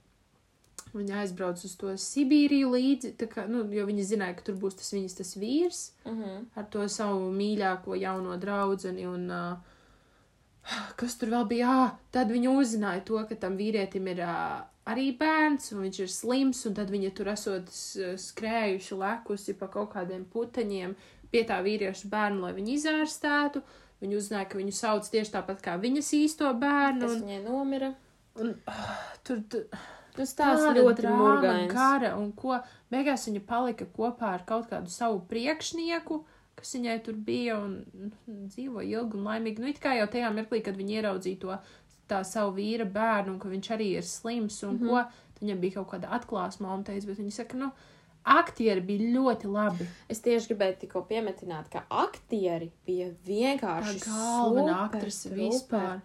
viņa 0.95 1.21
aizbrauca 1.25 1.65
uz 1.67 1.75
to 1.77 1.93
Sibīriju 1.99 2.71
līdzi, 2.75 3.13
kā, 3.29 3.47
nu, 3.51 3.65
jo 3.75 3.85
viņa 3.89 4.05
zināja, 4.13 4.37
ka 4.39 4.43
tur 4.49 4.55
būs 4.63 4.77
tas 4.81 4.93
viņas 4.95 5.17
tas 5.21 5.35
vīrs 5.37 5.81
Mhm. 6.07 6.45
ar 6.57 6.65
to 6.71 6.89
savu 6.89 7.31
mīļāko 7.33 7.97
jauno 8.01 8.37
draudzeni. 8.39 9.07
Un, 9.07 9.31
uh, 9.31 9.57
kas 10.97 11.17
tur 11.21 11.29
vēl 11.35 11.49
bija? 11.51 11.69
Ah, 11.71 11.91
tad 12.13 12.31
viņa 12.31 12.53
uzzināja 12.61 13.05
to, 13.05 13.19
ka 13.29 13.35
tam 13.35 13.57
vīrietim 13.57 14.07
ir 14.13 14.21
uh, 14.25 14.63
arī 14.87 15.11
bērns, 15.19 15.73
un 15.73 15.83
viņš 15.87 16.01
ir 16.05 16.09
slims, 16.13 16.65
un 16.67 16.75
tad 16.75 16.91
viņa 16.93 17.15
tur 17.17 17.29
esot 17.33 17.69
skrējuši 18.21 18.99
lekusi 19.01 19.55
pa 19.59 19.67
kaut 19.73 19.93
kādiem 19.95 20.25
puteņiem 20.33 20.95
pie 21.33 21.43
tā 21.49 21.59
vīrieša 21.65 22.09
bērnu, 22.13 22.41
lai 22.45 22.53
viņu 22.57 22.75
izārstētu. 22.79 23.63
Viņa 24.05 24.17
uzzināja, 24.19 24.49
ka 24.51 24.59
viņu 24.59 24.73
sauc 24.77 25.07
tieši 25.09 25.33
tāpat 25.33 25.63
kā 25.65 25.77
viņas 25.81 26.11
īsto 26.19 26.51
bērnu. 26.61 27.01
Kas 27.07 27.15
Un, 27.17 27.23
viņai 27.25 27.43
nomira. 27.47 27.95
un, 28.37 28.51
uh, 28.69 28.91
tur, 29.25 29.41
tur 29.49 29.65
Stāsts 30.15 30.63
tāda 30.63 30.75
ļoti 30.79 31.09
murgains. 31.11 31.73
gara, 31.75 32.17
un 32.17 32.33
ko 32.33 32.61
beigās 32.91 33.27
viņa 33.29 33.41
palika 33.47 33.85
kopā 33.97 34.35
ar 34.35 34.45
kaut 34.47 34.69
kādu 34.71 34.89
savu 34.89 35.21
priekšnieku, 35.31 36.25
kas 36.55 36.75
viņai 36.77 36.99
tur 37.05 37.15
bija 37.15 37.57
un 37.59 37.85
nu, 37.95 38.11
dzīvoja 38.47 38.87
ilgi 39.01 39.19
un 39.19 39.25
laimīgi. 39.27 39.59
Nu, 39.59 39.67
it 39.67 39.81
kā 39.83 39.97
jau 39.99 40.07
tajā 40.07 40.31
mirklī, 40.37 40.63
kad 40.65 40.77
viņa 40.77 41.01
ieraudzīja 41.01 41.41
to 41.41 41.59
tā 42.09 42.21
savu 42.25 42.55
vīra 42.61 42.85
bērnu, 42.85 43.33
un 43.33 43.39
ka 43.41 43.49
viņš 43.49 43.71
arī 43.75 43.91
ir 43.99 44.03
slims 44.07 44.63
un 44.63 44.71
mm 44.71 44.77
Mhm. 44.77 44.85
-hmm. 44.85 44.89
ko, 44.89 45.33
tad 45.35 45.43
viņam 45.43 45.61
bija 45.61 45.75
kaut 45.75 45.91
kāda 45.91 46.09
atklāsma, 46.11 46.75
un 46.75 46.85
teica, 46.85 47.07
bet 47.07 47.19
viņa 47.19 47.33
saka, 47.33 47.57
nu, 47.57 47.71
aktieri 48.25 48.81
bija 48.81 49.11
ļoti 49.21 49.47
labi. 49.53 49.87
Es 50.09 50.21
tieši 50.21 50.49
gribēju 50.55 50.79
tikko 50.81 51.03
piemetināt, 51.03 51.69
ka 51.73 51.83
aktieri 51.91 52.71
bija 52.87 53.11
vienkārši 53.27 53.99
galvenā 54.07 54.77
aktrise 54.85 55.29
super. 55.61 56.01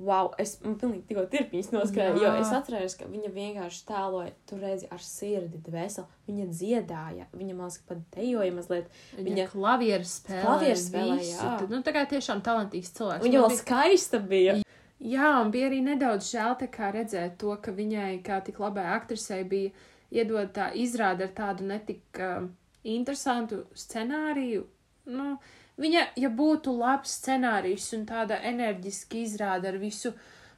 Wow, 0.00 0.30
es 0.40 0.54
man 0.64 0.78
pilnīgi 0.80 1.02
tikko 1.10 1.26
tirpiņas 1.28 1.66
noskrēju, 1.74 2.22
jo 2.22 2.28
es 2.40 2.48
atceros, 2.56 2.94
ka 2.96 3.04
viņa 3.10 3.28
vienkārši 3.34 3.82
tēloja, 3.84 4.30
tu 4.48 4.56
redzi, 4.56 4.86
ar 4.96 5.02
sirdi, 5.04 5.58
dvēseli. 5.66 6.06
Viņa 6.30 6.46
dziedāja, 6.56 7.26
viņa 7.36 7.56
man 7.58 7.66
liekas, 7.68 7.82
pat 7.90 8.00
dejoja 8.16 8.54
mazliet. 8.56 8.88
Viņa, 9.18 9.26
Viņa- 9.28 9.46
klavieru 9.52 10.08
spēlēja. 10.08 10.46
Klavieru 10.46 10.80
spēlēja, 10.86 11.28
jā. 11.34 11.50
Tad, 11.60 11.74
Nu, 11.74 11.82
tā 11.84 11.92
kā 11.92 12.06
tiešām 12.14 12.40
talantīgs 12.46 12.94
cilvēks. 12.96 13.26
Viņa 13.28 13.44
vēl 13.44 13.56
skaista 13.58 14.22
bija. 14.32 14.56
Jā, 15.00 15.28
un 15.44 15.52
bija 15.52 15.68
arī 15.68 15.82
nedaudz 15.84 16.32
žēl 16.32 16.56
tā 16.60 16.70
kā 16.72 16.88
redzēt 16.96 17.36
to, 17.40 17.52
ka 17.60 17.72
viņai, 17.72 18.22
kā 18.24 18.40
tik 18.44 18.58
labai 18.60 18.84
aktrisei, 18.96 19.44
bija 19.44 19.70
iedod 20.10 20.48
tā 20.56 20.72
izrāda 20.76 21.28
ar 21.28 21.36
tādu 21.36 21.68
netik 21.68 22.02
uh, 22.20 22.48
interesantu 22.84 23.66
scenāriju. 23.76 24.64
Nu, 25.12 25.38
viņa, 25.80 26.10
ja 26.20 26.30
būtu 26.32 26.74
labs 26.76 27.16
scenārijs 27.20 27.90
un 27.96 28.04
tāda 28.08 28.40
enerģiski 28.50 29.24
izrāda 29.26 29.72
ar 29.72 29.80
visu 29.80 30.14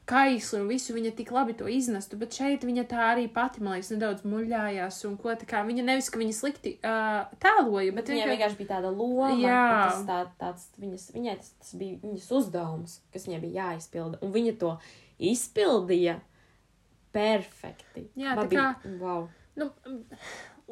kaisli 0.09 0.59
un 0.59 0.67
visu, 0.67 0.95
viņa 0.97 1.13
tik 1.17 1.31
labi 1.33 1.55
to 1.55 1.69
iznestu, 1.71 2.19
bet 2.19 2.35
šeit 2.35 2.65
viņa 2.67 2.85
tā 2.91 3.05
arī 3.13 3.29
pati, 3.33 3.63
man 3.63 3.77
liekas, 3.77 3.93
nedaudz 3.95 4.25
muļājās 4.27 4.99
un 5.07 5.15
ko 5.21 5.37
tā 5.39 5.47
kā 5.49 5.61
viņa 5.67 5.85
nevis, 5.87 6.11
ka 6.11 6.19
viņa 6.19 6.35
slikti 6.37 6.75
uh, 6.81 7.21
tēloja, 7.43 7.95
bet 7.95 8.11
Bet 8.11 8.17
viņai 8.17 8.33
vienkārši 8.33 8.59
bija 8.59 8.73
tāda 8.75 8.91
loma, 8.91 9.31
Jā. 9.39 9.63
tas, 9.85 10.03
tā, 10.09 10.19
tāds, 10.43 10.67
viņas, 10.83 11.07
viņai 11.15 11.37
tas, 11.39 11.53
tas 11.63 11.77
bija 11.79 12.01
viņas 12.03 12.29
uzdevums, 12.41 12.99
kas 13.15 13.29
viņai 13.29 13.41
bija 13.45 13.69
jāizpilda. 13.69 14.19
Un 14.27 14.35
viņa 14.35 14.57
to 14.59 14.75
izpildīja 15.23 16.19
perfekti. 17.15 18.09
Jā, 18.19 18.35
Man 18.35 18.43
tā 18.43 18.51
bija, 18.51 18.97
wow. 18.99 19.31
Nu, 19.61 19.69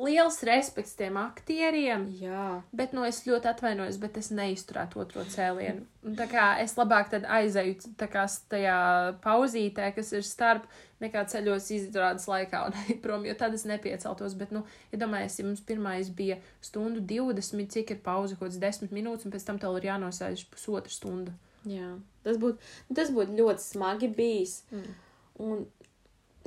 liels 0.04 0.40
respekts 0.46 0.94
tiem 0.98 1.16
aktieriem. 1.20 2.06
Jā. 2.20 2.44
Bet, 2.76 2.94
nu, 2.96 3.02
es 3.06 3.22
ļoti 3.26 3.50
atvainojos, 3.50 3.98
bet 4.02 4.18
es 4.20 4.30
neizturētu 4.34 5.00
otro 5.02 5.24
cēlienu. 5.28 5.84
Tā 6.16 6.26
kā 6.30 6.44
es 6.62 6.76
labāk 6.78 7.10
tad 7.12 7.26
aizeju 7.28 7.92
tā 8.00 8.08
kā 8.10 8.24
tajā 8.52 8.76
pauzītē, 9.24 9.90
kas 9.96 10.12
ir 10.16 10.24
starp 10.26 10.68
nekā 11.00 11.24
ceļos 11.32 11.68
izrādes 11.76 12.26
laikā 12.30 12.62
un 12.68 12.78
prom, 13.04 13.26
jo 13.28 13.34
tad 13.38 13.56
es 13.56 13.66
nepieceltos. 13.68 14.36
Bet, 14.40 14.54
nu, 14.56 14.64
iedomājieties, 14.94 15.40
ja 15.42 15.48
mums 15.48 15.64
pirmais 15.66 16.12
bija 16.16 16.40
stundu 16.64 17.02
20, 17.04 17.68
cik 17.74 17.94
ir 17.96 18.00
pauze, 18.04 18.38
kaut 18.38 18.50
kāds 18.50 18.60
10 18.62 18.96
minūtes, 18.96 19.28
un 19.28 19.34
pēc 19.34 19.46
tam 19.48 19.60
tev 19.60 19.76
ir 19.80 19.90
jānosēž 19.90 20.48
pusotra 20.52 20.92
stunda. 20.92 21.36
Jā. 21.68 21.92
Tas 22.24 22.40
būtu 22.40 22.60
tas 22.96 23.12
būt 23.12 23.36
ļoti 23.36 23.64
smagi 23.64 24.08
bijis. 24.16 24.62
Mm. 24.72 24.98
Un, 25.40 25.62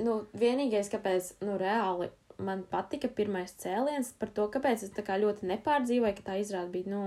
nu, 0.02 0.18
vienīgais, 0.38 0.90
kāpēc, 0.90 1.36
nu, 1.46 1.58
reāli 1.60 2.10
man 2.38 2.64
patika 2.70 3.08
pirmais 3.08 3.54
cēliens 3.60 4.12
par 4.18 4.32
to, 4.34 4.48
kāpēc 4.52 4.86
es 4.86 4.94
tā 4.94 5.04
kā 5.06 5.18
ļoti 5.20 5.48
nepārdzīvoju, 5.52 6.16
ka 6.18 6.26
tā 6.30 6.40
izrāda 6.40 6.70
bija, 6.72 6.90
nu, 6.90 7.04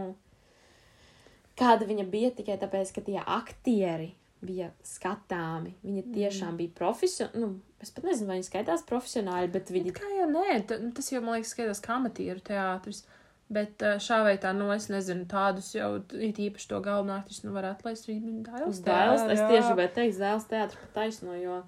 kāda 1.59 1.87
viņa 1.89 2.07
bija 2.11 2.31
tikai 2.37 2.57
tāpēc, 2.61 2.93
ka 2.95 3.03
tie 3.07 3.19
aktieri 3.21 4.13
bija 4.45 4.69
skatāmi. 4.85 5.73
Viņi 5.83 6.03
tiešām 6.13 6.57
bija 6.59 6.73
profesionāli, 6.77 7.41
nu, 7.41 7.51
es 7.81 7.93
pat 7.93 8.05
nezinu, 8.05 8.29
vai 8.29 8.39
viņi 8.39 8.49
skaitās 8.49 8.85
profesionāli, 8.87 9.51
bet 9.53 9.71
viņi 9.73 9.93
kā 9.97 10.09
jau 10.13 10.27
nē, 10.31 10.59
nu, 10.83 10.91
tas 10.97 11.09
jau, 11.11 11.23
man 11.25 11.39
liekas, 11.39 11.53
skaitās 11.55 11.81
kā 11.83 11.97
amatieru 11.97 12.43
teātris. 12.45 13.05
Bet 13.47 13.79
šā 14.03 14.19
vai 14.25 14.33
tā, 14.43 14.51
nu, 14.51 14.67
es 14.75 14.89
nezinu, 14.91 15.23
tādus 15.31 15.69
jau 15.71 16.01
it 16.19 16.39
īpaši 16.43 16.67
to 16.67 16.81
galveno 16.83 17.15
aktrisu, 17.15 17.45
nu, 17.47 17.53
var 17.55 17.69
atlaist 17.69 18.09
arī 18.09 18.17
Dāles 18.43 18.81
Dēls, 18.83 19.23
es 19.31 19.39
tieši 19.39 19.69
gribēju 19.69 19.91
teikt, 19.95 20.17
dēls 20.19 20.47
teātris 20.51 20.81
pat 20.81 20.91
taisno, 20.97 21.35
jo, 21.39 21.61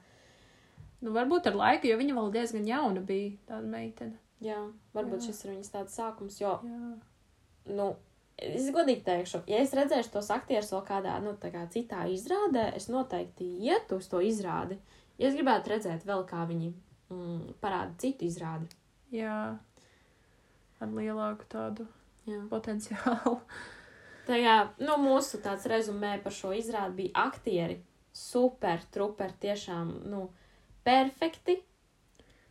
Nu, 0.99 1.13
varbūt 1.15 1.47
ar 1.47 1.55
laiku, 1.55 1.87
jo 1.87 1.97
viņa 1.99 2.15
vēl 2.17 2.31
diezgan 2.35 2.67
jauna 2.67 3.01
bija, 3.07 3.37
tāda 3.47 3.67
meitene. 3.71 4.17
jā, 4.43 4.57
varbūt 4.95 5.21
Jā. 5.21 5.29
šis 5.29 5.45
ir 5.45 5.51
viņas 5.53 5.73
tāds 5.73 5.95
sākums, 5.95 6.39
jo, 6.41 6.57
Jā. 6.63 6.91
nu, 7.75 7.87
es 8.39 8.67
godīgi 8.75 9.03
teikšu, 9.07 9.41
ja 9.47 9.61
es 9.63 9.73
redzēšu 9.75 10.11
tos 10.13 10.29
aktierus 10.35 10.71
vēl 10.73 10.83
kādā, 10.87 11.15
nu, 11.23 11.35
kā 11.39 11.63
citā 11.71 12.05
izrādē, 12.11 12.69
es 12.75 12.89
noteikti 12.91 13.47
ietu 13.67 13.99
uz 13.99 14.07
to 14.11 14.19
izrādi. 14.23 14.79
Ja 15.19 15.27
es 15.27 15.35
gribētu 15.35 15.73
redzēt 15.73 16.05
vēl, 16.07 16.23
kā 16.27 16.45
viņi 16.47 16.69
mm, 17.11 17.39
parāda 17.59 17.91
citu 17.99 18.27
izrādi. 18.27 18.69
Jā. 19.11 19.57
Ar 20.79 20.93
lielāku 20.95 21.47
tādu 21.51 21.87
Jā. 22.27 22.39
potenciālu. 22.51 23.39
Tā 24.29 24.37
kā, 24.39 24.55
nu, 24.79 24.95
mūsu 25.01 25.39
tāds 25.43 25.65
rezumē 25.67 26.19
par 26.23 26.35
šo 26.35 26.53
izrādi 26.55 26.95
bija 27.01 27.25
aktieri. 27.27 27.79
Super, 28.15 28.81
truper, 28.93 29.31
tiešām, 29.41 29.91
nu, 30.11 30.27
perfekti. 30.85 31.59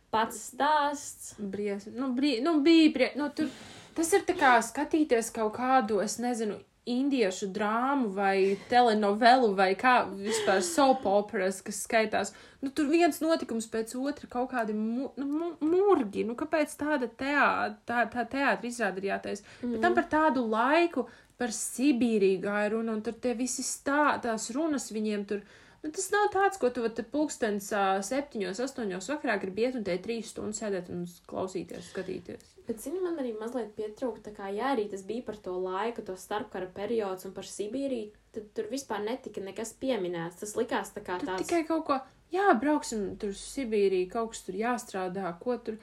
Pats 0.09 0.39
stāsts. 0.51 1.35
Bries, 1.37 1.85
nu, 1.93 2.09
brī, 2.17 2.39
nu, 2.41 2.59
bija, 2.65 2.89
brie, 2.95 3.11
nu, 3.19 3.29
tur, 3.35 3.51
tas 3.97 4.09
ir 4.17 4.25
kā 4.29 4.55
skatīties 4.65 5.29
kaut 5.35 5.53
kādu, 5.59 5.99
es 6.01 6.17
nezinu, 6.21 6.57
indiešu 6.89 7.49
drāmu 7.53 8.09
vai 8.15 8.57
telenovelu 8.69 9.51
vai 9.57 9.73
kā 9.77 9.93
vispār 10.09 10.61
soap 10.65 11.05
operas, 11.09 11.61
kas 11.65 11.83
skaitās. 11.85 12.33
Nu, 12.63 12.71
tur 12.75 12.89
viens 12.89 13.21
notikums 13.21 13.69
pēc 13.71 13.93
otra 13.99 14.29
kaut 14.31 14.49
kādi 14.53 14.75
mu, 14.75 15.11
nu, 15.19 15.27
mu, 15.29 15.51
murgi. 15.61 16.25
Nu, 16.27 16.35
kāpēc 16.39 16.73
tāda 16.79 17.09
teātra, 17.09 17.77
tā, 17.85 18.03
tā 18.13 18.25
teātra 18.33 18.69
izrāda 18.69 19.01
ir 19.01 19.09
jātais? 19.11 19.45
Mm. 19.61 19.75
Bet 19.75 19.85
tam 19.85 19.97
par 19.97 20.09
tādu 20.11 20.45
laiku, 20.49 21.05
par 21.39 21.53
Sibīriju 21.55 22.41
gāja 22.43 22.73
runa, 22.73 22.97
un 22.97 23.03
tur 23.05 23.15
tie 23.21 23.35
visi 23.37 23.63
stā, 23.65 24.17
tās 24.23 24.49
runas 24.55 24.89
viņiem 24.95 25.25
tur. 25.29 25.45
Nu, 25.83 25.91
tas 25.95 26.09
nav 26.11 26.27
tāds, 26.33 26.59
ko 26.59 26.69
tu 26.75 26.83
vat 26.83 26.97
pulkstens 27.13 27.69
ā, 27.71 27.83
septiņos, 28.03 28.59
astoņos 28.65 29.07
vakarā 29.13 29.37
gribi 29.39 29.63
iet 29.63 29.77
un 29.79 29.85
te 29.87 29.95
trīs 30.03 30.33
stundas 30.33 30.59
sēdēt 30.59 30.89
un 30.91 31.05
klausīties, 31.29 31.91
skatīties. 31.93 32.49
Bet, 32.67 32.81
zini, 32.83 32.99
man 33.01 33.15
arī 33.17 33.31
mazliet 33.39 33.71
pietrūka, 33.77 34.21
tā 34.27 34.33
kā, 34.35 34.49
jā, 34.53 34.73
arī 34.75 34.89
tas 34.91 35.01
bija 35.07 35.23
par 35.25 35.39
to 35.41 35.55
laiku, 35.57 36.03
to 36.05 36.13
starpkara 36.19 36.67
periods 36.75 37.25
un 37.25 37.31
par 37.33 37.47
Sibīriju, 37.49 38.11
tad 38.35 38.51
tur 38.53 38.67
vispār 38.69 39.01
netika 39.07 39.41
nekas 39.41 39.71
pieminēts. 39.81 40.41
Tas 40.43 40.53
likās 40.59 40.91
tā 40.93 41.01
kā 41.01 41.15
Tur 41.21 41.31
tāds. 41.31 41.47
tikai 41.47 41.63
kaut 41.65 41.85
ko, 41.87 41.97
jā, 42.35 42.45
brauksim 42.61 43.15
tur 43.17 43.31
uz 43.33 43.41
Sibīriju, 43.55 44.11
kaut 44.11 44.35
kas 44.35 44.43
tur 44.45 44.59
jāstrādā, 44.59 45.31
ko 45.41 45.57
tur. 45.57 45.79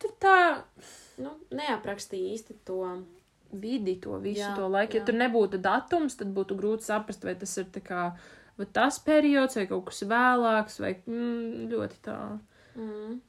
Tur 0.00 0.14
tā 0.22 0.36
Nu, 1.20 1.34
neaprakstīja 1.52 2.32
īsti 2.38 2.54
to. 2.64 2.78
vidi 3.52 3.96
to 4.00 4.16
visu 4.22 4.40
jā, 4.40 4.54
to 4.56 4.68
laiku. 4.70 4.94
Ja 4.96 5.02
jā. 5.02 5.06
tur 5.10 5.16
nebūtu 5.18 5.58
datums, 5.60 6.14
tad 6.16 6.30
būtu 6.32 6.54
grūti 6.56 6.86
saprast, 6.86 7.24
vai 7.26 7.34
tas 7.34 7.52
ir 7.58 7.66
tā 7.74 7.82
kā 7.82 8.04
vai 8.60 8.68
tas 8.76 9.00
periods, 9.02 9.56
vai 9.56 9.66
kaut 9.70 9.88
kas 9.88 10.02
vēlāks, 10.08 10.80
vai 10.84 10.94
mm, 11.00 11.68
ļoti 11.72 12.00
tā. 12.04 12.16
Mm. 12.76 13.20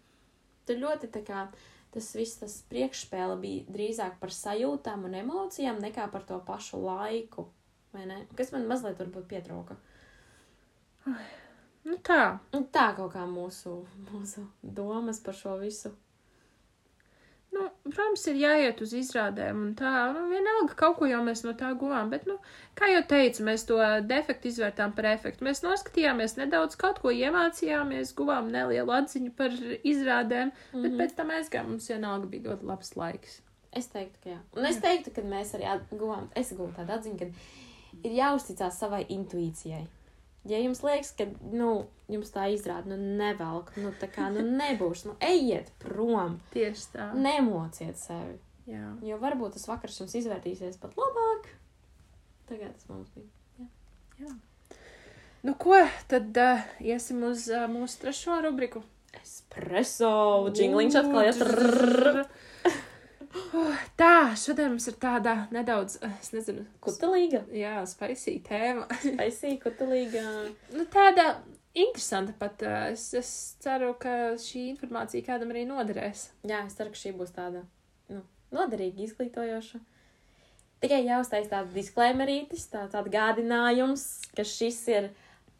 Tur 0.68 0.82
ļoti 0.84 1.10
tā 1.14 1.24
kā 1.28 1.46
tas 1.92 2.10
viss, 2.16 2.40
tas 2.40 2.58
priekšspēle 2.72 3.38
bija 3.42 3.66
drīzāk 3.72 4.20
par 4.22 4.32
sajūtām 4.36 5.08
un 5.10 5.18
emocijām 5.24 5.82
nekā 5.84 6.08
par 6.12 6.28
to 6.28 6.40
pašu 6.48 6.80
laiku. 6.84 7.50
Kas 8.38 8.54
man 8.54 8.70
mazliet 8.70 9.00
varbūt 9.02 9.28
pietrūka. 9.32 9.76
Nu 11.84 11.98
tā. 12.06 12.22
Tā 12.72 12.86
kaut 12.96 13.12
kā 13.16 13.26
mūsu, 13.28 13.82
mūsu 14.12 14.46
domas 14.62 15.20
par 15.24 15.36
šo 15.36 15.58
visu. 15.60 15.92
Protams, 17.92 18.24
ir 18.32 18.40
jāiet 18.40 18.82
uz 18.84 18.94
izrādēm, 18.98 19.62
un 19.66 19.76
tā, 19.80 19.92
nu, 20.16 20.26
vienalga, 20.32 20.76
kaut 20.80 20.98
ko 21.00 21.10
jau 21.10 21.22
mēs 21.26 21.44
no 21.46 21.54
tā 21.58 21.72
guvām, 21.78 22.10
bet, 22.14 22.26
nu, 22.30 22.38
kā 22.78 22.90
jau 22.92 23.04
teicu, 23.10 23.46
mēs 23.48 23.66
to 23.70 23.78
defektu 24.08 24.52
izvērtām 24.52 24.96
par 24.98 25.10
efektu. 25.12 25.46
Mēs 25.48 25.64
noskatījāmies 25.66 26.38
nedaudz, 26.40 26.78
kaut 26.82 27.02
ko 27.04 27.14
iemācījāmies, 27.16 28.16
guvām 28.18 28.52
nelielu 28.54 28.98
atziņu 29.02 29.32
par 29.38 29.56
izrādēm, 29.84 30.52
mm 30.52 30.52
-hmm. 30.52 30.82
Mhm. 30.82 30.84
bet 30.84 31.00
pēc 31.00 31.16
tam 31.16 31.34
aizgājām, 31.38 31.72
mums 31.74 31.90
vienalga 31.90 32.28
bija 32.28 32.50
ļoti 32.50 32.70
labs 32.74 32.96
laiks. 32.96 33.42
Es 33.72 33.88
teiktu, 33.88 34.20
ka 34.24 34.30
jā. 34.30 34.40
Un 34.56 34.66
es 34.66 34.78
teiktu, 34.84 35.12
ka 35.16 35.22
mēs 35.22 35.56
arī 35.56 35.80
guvām, 35.92 36.28
es 36.36 36.54
guvu 36.54 36.74
tādu 36.76 36.92
atziņu, 36.92 37.18
ka 37.20 37.26
ir 38.04 38.12
jāuzticās 38.12 38.80
savai 38.80 39.06
intuīcijai. 39.10 39.88
Ja 40.50 40.58
jums 40.58 40.80
liekas, 40.82 41.12
ka, 41.18 41.28
nu, 41.54 41.86
jums 42.10 42.32
tā 42.34 42.48
izrāda, 42.50 42.90
nu, 42.90 42.98
nevelk, 43.20 43.70
nu, 43.78 43.92
tā 44.02 44.10
kā, 44.10 44.32
nu, 44.34 44.42
nebūs, 44.42 45.04
nu, 45.06 45.14
ejiet 45.22 45.70
prom, 45.84 46.40
Tieši 46.56 46.88
tā. 46.96 47.12
nemociet 47.14 48.00
sevi. 48.02 48.40
Jā. 48.70 48.88
Jo 49.06 49.20
varbūt 49.22 49.58
tas 49.58 49.68
vakars 49.70 50.00
jums 50.02 50.16
izvērtīsies 50.18 50.80
pat 50.82 50.98
labāk. 50.98 51.52
Tagad 52.50 52.74
tas 52.74 52.90
mums 52.90 53.12
bija. 53.14 53.30
Nu, 55.42 55.56
ko, 55.58 55.78
tad 56.10 56.38
uh, 56.38 56.66
iesim 56.86 57.24
uz 57.26 57.48
uh, 57.50 57.66
mūsu 57.70 58.04
trešo 58.04 58.38
rubriku. 58.46 58.84
Espreso, 59.18 60.12
džingliņš 60.54 60.98
atkal 61.02 61.26
iet. 61.26 61.42
Uh, 63.32 63.76
tā, 64.00 64.34
šodien 64.36 64.74
mums 64.74 64.88
ir 64.92 64.98
tāda 65.00 65.34
nedaudz, 65.56 65.98
uh, 66.04 66.12
es 66.20 66.34
nezinu, 66.36 66.66
Kutelīga. 66.84 67.46
jā, 67.56 67.78
spaisīga 67.88 68.44
tēma. 68.50 68.88
Aizsī, 69.24 69.54
kutelīga. 69.62 70.24
Nu, 70.76 70.84
tāda 70.92 71.38
interesanta 71.74 72.36
pat. 72.40 72.66
uh, 72.68 72.90
Es, 72.92 73.06
es 73.16 73.30
ceru, 73.64 73.94
ka 74.00 74.34
šī 74.42 74.66
informācija 74.74 75.24
kādam 75.30 75.54
arī 75.56 75.64
noderēs. 75.70 76.26
Jā, 76.44 76.66
es 76.68 76.76
ceru, 76.76 76.92
ka 76.92 77.00
šī 77.00 77.14
būs 77.22 77.32
tāda, 77.36 77.64
nu, 78.12 78.26
noderīga, 78.52 79.06
izglītojoša. 79.08 79.80
Tikai 80.82 81.04
jāuztais 81.06 81.48
tāds 81.48 81.72
disklaimerītis, 81.76 82.66
tāds 82.74 82.98
atgādinājums, 82.98 84.06
ka 84.36 84.44
šis 84.44 84.80
ir 84.90 85.12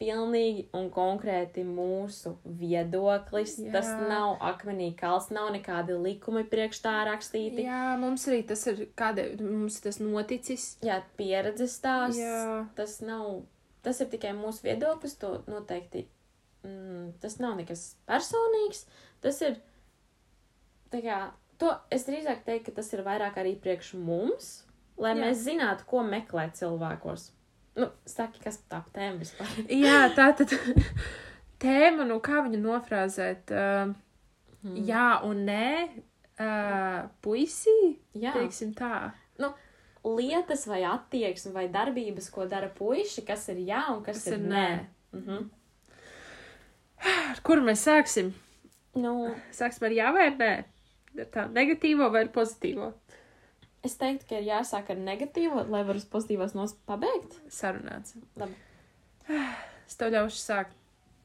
pilnīgi 0.02 0.64
un 0.74 0.88
konkrēti 0.92 1.62
mūsu 1.66 2.34
viedoklis. 2.44 3.54
Jā. 3.62 3.70
Tas 3.76 3.90
nav 4.10 4.40
akmenī 4.42 4.90
kalns, 4.98 5.30
nav 5.34 5.52
nekādi 5.54 5.94
likumi 5.94 6.42
priekš 6.50 6.82
tā 6.82 6.94
rakstīti. 7.06 7.66
Jā, 7.68 7.94
mums 8.00 8.26
arī 8.30 8.42
tas 8.48 8.64
ir, 8.72 8.88
kāda 8.98 9.28
mums 9.38 9.78
tas 9.84 10.00
noticis. 10.02 10.72
Jā 10.82 10.98
pieredzes 11.18 11.76
stāsts. 11.78 12.18
Jā. 12.18 12.64
Tas 12.78 12.98
nav, 13.04 13.44
tas 13.86 14.00
ir 14.02 14.10
tikai 14.12 14.34
mūsu 14.38 14.66
viedoklis, 14.66 15.14
to 15.20 15.36
noteikti, 15.50 16.08
mm, 16.66 17.12
tas 17.22 17.38
nav 17.42 17.54
nekas 17.60 17.92
personīgs. 18.10 18.86
Tas 19.22 19.38
ir, 19.46 19.60
tā 20.90 21.02
kā, 21.04 21.20
to 21.62 21.70
es 21.94 22.08
drīzāk 22.08 22.42
teiktu, 22.48 22.70
ka 22.70 22.80
tas 22.80 22.90
ir 22.96 23.04
vairāk 23.06 23.38
arī 23.38 23.54
priekš 23.62 23.94
mums, 24.00 24.50
lai. 24.98 25.14
Jā. 25.14 25.20
mēs 25.28 25.46
zinātu, 25.46 25.86
ko 25.86 26.02
meklēt 26.06 26.58
cilvēkos. 26.58 27.30
Nu, 27.76 27.86
saki, 28.06 28.40
kas 28.44 28.58
tā 28.68 28.82
tēma 28.92 29.18
vispār? 29.22 29.48
Jā, 29.84 30.02
tā 30.16 30.30
tad 30.36 30.52
tēma, 31.62 32.04
nu 32.08 32.18
kā 32.24 32.42
viņu 32.46 32.62
nofrāzēt? 32.64 33.52
Uh, 33.52 33.94
Mm. 34.62 34.76
jā 34.86 35.06
un 35.26 35.40
nē, 35.42 35.88
uh, 36.38 37.08
puisī, 37.18 37.72
Jā, 38.14 38.30
teiksim 38.36 38.68
tā. 38.78 39.10
lietas 40.06 40.68
vai 40.70 40.84
attieksme 40.86 41.50
vai 41.56 41.64
darbības, 41.68 42.28
ko 42.30 42.46
dara 42.46 42.68
puiši, 42.70 43.24
kas 43.26 43.48
ir 43.50 43.58
jā 43.66 43.80
un 43.90 44.04
kas, 44.06 44.20
Kas 44.22 44.28
ir 44.30 44.36
ir 44.38 44.44
nē. 44.46 44.62
nē. 44.62 44.86
Mhm. 45.18 45.50
Ar 47.32 47.40
kuru 47.42 47.64
mēs 47.66 47.82
sāksim? 47.88 48.30
Nu, 48.94 49.34
Sāksim 49.50 49.88
ar 49.88 49.96
jā 49.98 50.12
vai 50.14 50.28
nē? 50.30 50.52
Ar 51.18 51.28
tā 51.34 51.48
negatīvo 51.50 52.06
vai 52.14 52.22
ar 52.28 52.30
pozitīvo? 52.38 52.92
Es 53.86 53.96
teiktu, 54.00 54.28
ka 54.28 54.38
ir 54.38 54.48
jāsāk 54.48 54.92
ar 54.94 55.00
negatīvo, 55.02 55.64
lai 55.72 55.82
varētu 55.88 56.10
pozitīvās 56.12 56.54
nos 56.58 56.76
pabeigt. 56.88 57.38
Sarunāts. 57.52 58.16
Labi. 58.40 58.58
Es 59.82 59.98
tev 60.00 60.12
ļaušu 60.14 60.38
sākt. 60.40 60.76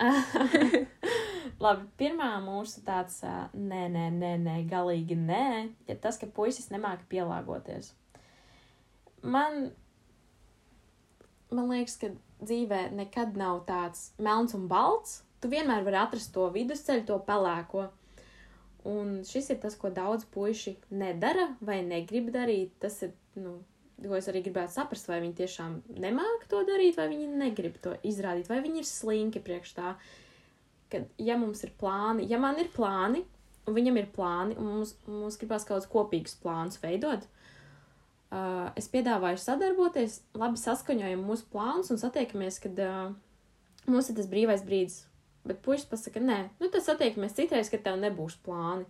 Labi, 1.63 1.86
pirmā 1.98 2.34
mūsu 2.43 2.82
tāds 2.86 3.22
nē, 3.24 3.84
nē, 3.93 4.08
nē, 4.12 4.32
nē, 4.43 4.56
galīgi 4.67 5.15
nē, 5.15 5.46
ir 5.88 6.00
tas, 6.04 6.17
ka 6.20 6.28
puisis 6.28 6.67
nemāca 6.74 7.06
pielāgoties. 7.10 7.93
Man, 9.24 9.70
man 11.54 11.72
liekas, 11.72 11.96
ka 12.02 12.12
dzīvē 12.43 12.89
nekad 12.98 13.38
nav 13.39 13.63
tāds 13.70 14.12
melns 14.22 14.58
un 14.58 14.67
balts. 14.70 15.22
Tu 15.41 15.50
vienmēr 15.54 15.86
vari 15.86 16.02
atrast 16.02 16.34
to 16.36 16.50
vidusceļu, 16.54 17.06
to 17.08 17.17
pelēko. 17.26 17.88
Un 18.88 19.21
šis 19.28 19.50
ir 19.52 19.60
tas, 19.63 19.76
ko 19.80 19.91
daudz 19.91 20.28
puiši 20.32 20.78
nedara 20.95 21.50
vai 21.60 21.82
negrib 21.84 22.30
darīt. 22.32 22.76
Tas 22.84 23.02
ir, 23.04 23.12
nu, 23.39 23.58
ko 24.00 24.15
es 24.19 24.30
arī 24.32 24.43
gribētu 24.45 24.76
saprast, 24.76 25.10
vai 25.10 25.19
viņi 25.23 25.36
tiešām 25.41 25.80
nemāca 26.00 26.47
to 26.52 26.62
darīt, 26.67 27.00
vai 27.00 27.10
viņi 27.12 27.28
negrib 27.41 27.80
to 27.84 27.95
izrādīt, 28.08 28.50
vai 28.52 28.62
viņi 28.63 28.84
ir 28.84 28.88
slinki 28.88 29.41
priekš 29.43 29.73
tā. 29.80 29.95
Kad, 30.91 31.10
ja 31.19 31.36
mums 31.39 31.65
ir 31.67 31.73
plāni, 31.80 32.30
ja 32.32 32.39
man 32.39 32.62
ir 32.62 32.69
plāni, 32.71 33.26
un 33.67 33.76
viņam 33.76 34.00
ir 34.00 34.08
plāni, 34.15 34.56
un 34.56 34.69
mums, 34.78 34.93
mums 35.10 35.39
gribās 35.41 35.65
kaut 35.67 35.82
kādus 35.82 35.91
kopīgus 35.91 36.38
plānus 36.39 36.80
veidot, 36.80 37.26
uh, 38.32 38.69
es 38.80 38.88
piedāvāju 38.93 39.41
sadarboties, 39.43 40.21
labi 40.38 40.62
saskaņojam 40.62 41.28
mūsu 41.28 41.50
plānus 41.52 41.91
un 41.91 42.00
satiekamies, 42.00 42.62
kad 42.63 42.80
uh, 42.86 43.12
mums 43.89 44.08
ir 44.08 44.19
tas 44.21 44.32
brīvais 44.32 44.63
brīdis. 44.67 45.02
Bet 45.48 45.64
puisis 45.66 45.88
pasaka, 45.90 46.22
nē, 46.24 46.40
nu 46.60 46.70
tad 46.74 46.86
satiekamies 46.86 47.36
citreiz, 47.38 47.72
kad 47.72 47.86
tev 47.86 48.00
nebūs 48.02 48.40
plāni. 48.46 48.88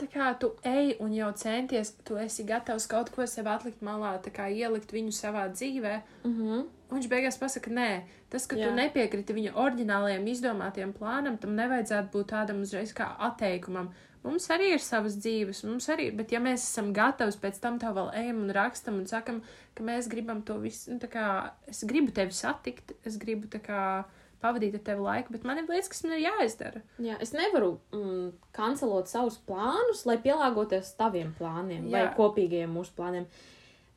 Tā 0.00 0.06
kā 0.08 0.30
tu 0.40 0.54
ej 0.64 0.94
un 1.04 1.12
jau 1.12 1.28
centies, 1.36 1.92
tu 2.08 2.16
esi 2.16 2.46
gatavs 2.48 2.86
kaut 2.88 3.10
ko 3.12 3.26
sev 3.28 3.50
atlikt 3.52 3.82
malā, 3.84 4.14
tā 4.24 4.32
kā 4.32 4.46
ielikt 4.48 4.94
viņu 4.96 5.12
savā 5.12 5.48
dzīvē. 5.52 5.94
-huh. 6.24 6.64
Un 6.90 6.98
viņš 6.98 7.08
beigās 7.08 7.38
pasaka, 7.38 7.70
nē, 7.70 8.02
tas, 8.30 8.46
ka 8.46 8.56
Jā. 8.56 8.68
Tu 8.68 8.74
nepiekriti 8.74 9.32
viņa 9.32 9.52
oriģinālajiem 9.54 10.26
izdomātiem 10.26 10.92
plānam, 10.92 11.38
tam 11.38 11.54
nevajadzētu 11.54 12.08
būt 12.12 12.26
tādam 12.32 12.62
uzreiz 12.62 12.94
kā 12.94 13.14
atteikumam. 13.18 13.92
Mums 14.22 14.50
arī 14.52 14.74
ir 14.74 14.82
savas 14.84 15.14
dzīves, 15.16 15.62
mums 15.64 15.88
arī 15.88 16.10
ir, 16.10 16.16
bet 16.16 16.32
ja 16.32 16.40
mēs 16.40 16.66
esam 16.66 16.92
gatavi 16.92 17.32
pēc 17.40 17.60
tam 17.60 17.78
tā 17.78 17.92
vēl 17.96 18.10
ejam 18.20 18.42
un 18.44 18.50
rakstam 18.52 18.98
un 19.00 19.06
sakam, 19.06 19.40
ka 19.74 19.84
mēs 19.86 20.10
gribam 20.12 20.42
to 20.42 20.58
visu, 20.60 20.92
nu, 20.92 20.98
tā 20.98 21.08
kā 21.08 21.52
es 21.66 21.84
gribu 21.88 22.12
tevi 22.12 22.36
satikt, 22.36 22.92
es 23.04 23.16
gribu 23.16 23.48
tā 23.48 23.62
kā 23.64 24.04
pavadīt 24.42 24.76
ar 24.78 24.82
tevi 24.86 25.04
laiku, 25.04 25.34
bet 25.34 25.46
man 25.48 25.60
ir 25.60 25.68
lietas, 25.68 25.90
kas 25.92 26.02
man 26.06 26.16
ir 26.16 26.24
jāizdara. 26.24 26.82
Jā, 27.02 27.16
es 27.22 27.32
nevaru 27.36 27.74
mm, 27.94 28.26
kancelot 28.56 29.10
savus 29.10 29.38
plānus, 29.46 30.04
lai 30.08 30.18
pielāgotos 30.22 30.92
taviem 30.98 31.32
plāniem 31.38 31.86
Jā. 31.88 31.92
vai 31.92 32.02
Jā. 32.06 32.12
kopīgajiem 32.18 32.76
mūsu 32.76 32.94
plāniem. 32.98 33.28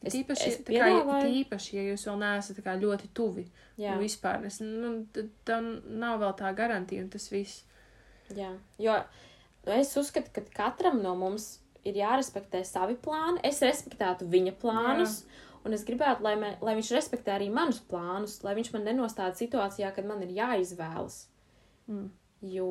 Es, 0.04 0.12
Tīpaši, 0.12 0.48
es 0.52 0.58
tā 0.68 0.76
kā, 0.76 1.20
tīpaši, 1.24 1.78
ja 1.78 1.84
jūs 1.94 2.04
vēl 2.10 2.18
neesat 2.20 2.58
ļoti 2.60 3.12
tuvi. 3.16 3.46
Jā, 3.80 3.96
Un 3.96 4.04
vispār, 4.04 4.44
es, 4.46 4.60
nu, 4.62 5.06
tam 5.48 5.70
nav 5.88 6.20
vēl 6.22 6.34
tā 6.38 6.52
garantija 6.58 7.06
un 7.06 7.10
tas 7.14 7.30
viss. 7.32 7.64
jā, 8.36 8.52
jo 8.84 8.98
es 9.72 9.96
uzskatu, 9.98 10.30
ka 10.36 10.44
katram 10.54 11.00
no 11.02 11.16
mums 11.16 11.60
ir 11.88 11.98
jārespektē 12.00 12.64
savi 12.68 12.98
plāni. 13.00 13.42
Es 13.48 13.62
respektētu 13.64 14.28
viņa 14.30 14.56
plānus, 14.62 15.22
jā. 15.24 15.53
Un 15.66 15.76
es 15.76 15.86
gribētu, 15.88 16.24
lai, 16.26 16.34
mē, 16.40 16.56
lai 16.64 16.76
viņš 16.80 16.92
respektē 16.96 17.36
arī 17.36 17.50
manus 17.54 17.80
plānus, 17.90 18.40
lai 18.46 18.56
viņš 18.58 18.74
man 18.76 18.86
nenostāda 18.90 19.38
situācijā, 19.40 19.94
kad 19.96 20.08
man 20.10 20.24
ir 20.26 20.36
jāizvēlas. 20.36 21.24
Mm. 21.88 22.12
Jo 22.44 22.68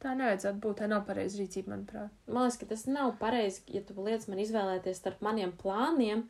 Tā 0.00 0.14
nevajadzētu 0.16 0.62
būt, 0.64 0.78
tā 0.80 0.86
nav 0.88 1.02
pareiza 1.04 1.36
rīcība, 1.42 1.74
manuprāt. 1.74 2.12
man 2.26 2.46
liekas, 2.46 2.56
ka 2.56 2.68
tas 2.70 2.86
nav 2.88 3.18
pareizi, 3.20 3.60
ja 3.68 3.82
tu 3.84 3.92
liec 4.00 4.24
man 4.32 4.40
izvēlēties 4.40 4.96
starp 4.96 5.20
maniem 5.20 5.52
plāniem 5.60 6.24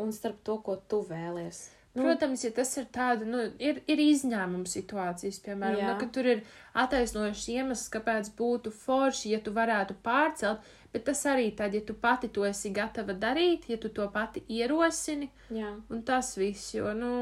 un 0.00 0.12
starp 0.16 0.40
to, 0.42 0.56
ko 0.64 0.78
tu 0.88 1.02
vēlies. 1.04 1.66
Nu, 1.92 2.06
Protams, 2.06 2.40
ja 2.46 2.48
tas 2.56 2.70
ir 2.80 2.86
tāda, 2.88 3.26
nu, 3.28 3.42
ir, 3.60 3.82
ir 3.90 4.00
izņēmuma 4.00 4.64
situācijas, 4.70 5.42
piemēram, 5.44 5.82
nu, 5.90 5.96
ka 6.00 6.06
tur 6.14 6.28
ir 6.30 6.38
attaisnojušs 6.80 7.48
iemesls, 7.52 7.90
kāpēc 7.92 8.30
būtu 8.38 8.72
forši, 8.72 9.34
ja 9.34 9.40
tu 9.44 9.52
varētu 9.52 9.98
pārcelt, 10.04 10.64
bet 10.94 11.04
tas 11.10 11.20
arī 11.28 11.50
tad, 11.56 11.76
ja 11.76 11.84
tu 11.84 11.92
pati 11.92 12.30
to 12.32 12.46
esi 12.48 12.72
gatava 12.72 13.12
darīt, 13.12 13.68
ja 13.68 13.76
tu 13.80 13.90
to 13.92 14.06
pati 14.14 14.40
ierosini, 14.48 15.28
jā. 15.52 15.74
un 15.92 16.00
tas 16.08 16.32
viss, 16.40 16.72
jo, 16.78 16.94
nu, 16.96 17.12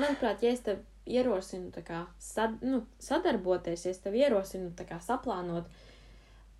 Manuprāt, 0.00 0.44
ja 0.44 0.52
es 0.54 0.62
tev 0.64 0.84
ierosinu 1.08 1.82
kā 1.84 2.04
sad, 2.20 2.60
nu, 2.64 2.84
sadarboties, 3.02 3.86
ja 3.86 3.94
es 3.94 4.02
tev 4.04 4.16
ierosinu 4.16 4.72
kā 4.76 5.00
saplānot, 5.02 5.68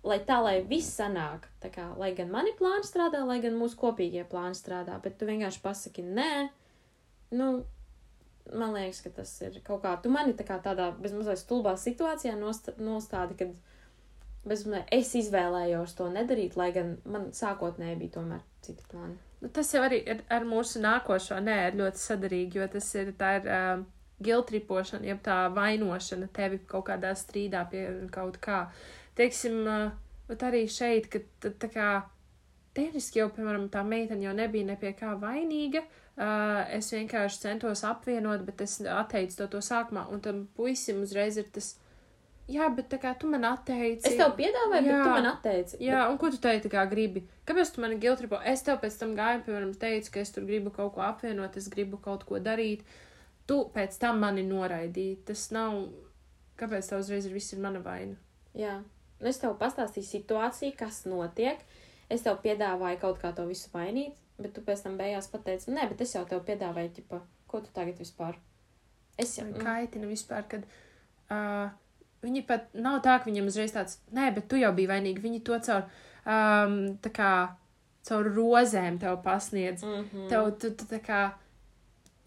lai 0.05 0.17
tā, 0.25 0.39
lai 0.43 0.55
viss 0.67 0.97
sanāk, 0.97 1.45
kā, 1.73 1.91
lai 1.97 2.11
gan 2.17 2.33
mani 2.33 2.53
plāni 2.57 2.85
strādā, 2.85 3.21
lai 3.25 3.39
gan 3.43 3.57
mūsu 3.57 3.77
kopīgie 3.81 4.25
plāni 4.29 4.57
strādā, 4.57 4.97
bet 5.03 5.17
tu 5.17 5.29
vienkārši 5.29 5.61
pasaki 5.63 6.05
nē, 6.05 6.49
nu, 7.31 7.63
man 8.53 8.73
liekas, 8.73 9.01
ka 9.01 9.11
tas 9.15 9.33
ir 9.45 9.59
kaut 9.65 9.83
kā, 9.85 9.95
tu 10.03 10.11
mani 10.11 10.35
tā 10.37 10.45
kā 10.47 10.57
tādā 10.63 10.91
bezmazliet 10.99 11.39
stulbā 11.39 11.75
situācijā 11.79 12.35
nost, 12.39 12.71
nostādi, 12.81 13.37
kad 13.39 13.53
bezmazliet 14.47 14.91
es 14.95 15.13
izvēlējos 15.19 15.95
to 15.97 16.09
nedarīt, 16.11 16.57
lai 16.59 16.71
gan 16.75 16.95
man 17.05 17.29
sākotnēji 17.35 17.99
bija 18.01 18.17
tomēr 18.17 18.43
citi 18.65 18.85
plāni. 18.91 19.17
nu, 19.41 19.49
tas 19.49 19.73
jau 19.73 19.83
arī 19.85 20.01
ir 20.13 20.23
ar 20.29 20.45
mūsu 20.47 20.81
nākošo, 20.83 21.39
nē, 21.43 21.57
ir 21.69 21.81
ļoti 21.81 22.03
sadarīgi, 22.03 22.61
jo 22.61 22.69
tas 22.75 22.93
ir, 22.99 23.13
tā 23.17 23.35
ir 23.39 23.49
uh, 23.49 23.83
giltripošana, 24.21 25.07
jeb 25.07 25.21
tā 25.25 25.37
vainošana 25.55 26.29
tevi 26.33 26.61
kaut 26.67 26.89
kādā 26.89 27.13
strīdā 27.17 27.63
pie 27.71 27.85
kaut 28.13 28.41
kā. 28.43 28.65
Teiksim, 29.17 29.61
uh, 29.67 30.35
arī 30.47 30.65
šeit, 30.71 31.09
ka 31.11 31.23
tā 31.41 31.71
kā 31.71 31.87
tehniski 32.75 33.19
jau, 33.19 33.31
piemēram, 33.35 33.67
tā 33.71 33.81
meitene 33.83 34.25
jau 34.25 34.35
nebija 34.35 34.67
ne 34.69 34.77
pie 34.79 34.93
kā 34.97 35.15
vainīga. 35.19 35.81
Uh, 35.81 36.00
es 36.17 36.91
vienkārši 36.91 37.39
centos 37.45 37.85
apvienot, 37.87 38.43
bet 38.45 38.61
es 38.65 38.79
atteicu 38.81 39.37
to, 39.37 39.47
to 39.55 39.61
sākumā, 39.63 40.07
un 40.11 40.21
tam 40.23 40.43
puisim 40.57 41.01
uzreiz 41.05 41.37
ir 41.39 41.47
tas, 41.53 41.73
jā, 42.51 42.67
bet 42.75 42.89
tā 42.91 42.99
kā 43.01 43.13
tu 43.19 43.29
man 43.31 43.45
atteici. 43.47 44.05
Es 44.09 44.17
tev 44.19 44.33
piedāvāju, 44.39 44.83
bet 44.83 44.91
Jā. 44.91 45.03
tu 45.03 45.13
man 45.15 45.29
atteici. 45.31 45.79
Jā, 45.85 46.03
un 46.11 46.17
ko 46.21 46.31
tu 46.33 46.41
teici, 46.43 46.71
kā 46.71 46.83
gribi? 46.91 47.23
Kāpēc 47.47 47.73
tu 47.73 47.83
mani 47.83 47.99
giltripo? 48.01 48.39
Es 48.47 48.63
tev 48.67 48.81
pēc 48.83 48.97
tam 49.01 49.15
gāju, 49.17 49.45
piemēram, 49.47 49.73
teicu, 49.79 50.13
ka 50.13 50.23
es 50.23 50.33
tur 50.35 50.47
gribu 50.49 50.73
kaut 50.75 50.93
ko 50.95 51.05
apvienot, 51.05 51.57
es 51.57 51.69
gribu 51.71 51.99
kaut 52.01 52.25
ko 52.27 52.41
darīt. 52.43 52.83
Tu 53.49 53.57
pēc 53.75 53.97
tam 54.01 54.21
mani 54.23 54.43
noraidīji. 54.47 55.21
Tas 55.27 55.47
nav. 55.55 55.85
Kāpēc 56.59 56.91
tev 56.91 57.01
uzreiz 57.01 57.25
ir 57.25 57.33
viss 57.33 57.55
ir 57.55 57.61
mana 57.63 57.79
vaina? 57.81 58.19
Jā, 58.57 58.81
un 59.21 59.29
es 59.29 59.39
tev 59.41 59.55
pastāstīju 59.57 60.05
situāciju, 60.05 60.75
kas 60.77 61.05
notiek. 61.09 61.63
Es 62.11 62.25
tev 62.25 62.41
piedāvāju 62.43 62.99
kaut 63.01 63.21
kā 63.21 63.31
to 63.33 63.47
visu 63.47 63.71
mainīt, 63.73 64.17
bet 64.43 64.53
tu 64.55 64.63
pēc 64.65 64.83
tam 64.85 64.97
beigās 64.99 65.29
pateici, 65.31 65.71
nē, 65.73 65.87
bet 65.91 66.01
es 66.05 66.15
jau 66.15 66.23
tev 66.29 66.43
piedāvāju, 66.47 66.93
ķipa, 66.97 67.21
ko 67.47 67.61
tu 67.61 67.71
tagad 67.75 67.99
vispār? 68.01 68.37
Es 69.21 69.37
jau. 69.37 69.45
Man 69.47 69.61
kaitina 69.61 70.09
vispār, 70.09 70.45
kad 70.49 70.65
uh, 71.31 71.71
viņi 72.25 72.43
pat 72.47 72.69
nav 72.73 73.01
tā, 73.05 73.17
ka 73.19 73.29
viņam 73.29 73.49
uzreiz 73.51 73.73
tāds, 73.75 73.99
nē, 74.15 74.31
bet 74.35 74.47
tu 74.49 74.59
jau 74.61 74.71
biji 74.75 74.91
vainīga. 74.91 75.23
Viņi 75.23 75.41
to 75.47 75.59
caur, 75.67 75.89
um, 76.25 76.77
tā 77.03 77.13
kā, 77.15 77.31
caur 78.07 78.29
rozēm 78.35 78.99
tev 79.01 79.19
pasniedz. 79.25 79.83
Mm 79.83 80.05
-hmm. 80.05 80.29
Tev, 80.29 80.51
tu, 80.61 80.71
tu, 80.71 80.85
tā 80.85 81.01
kā, 81.05 81.21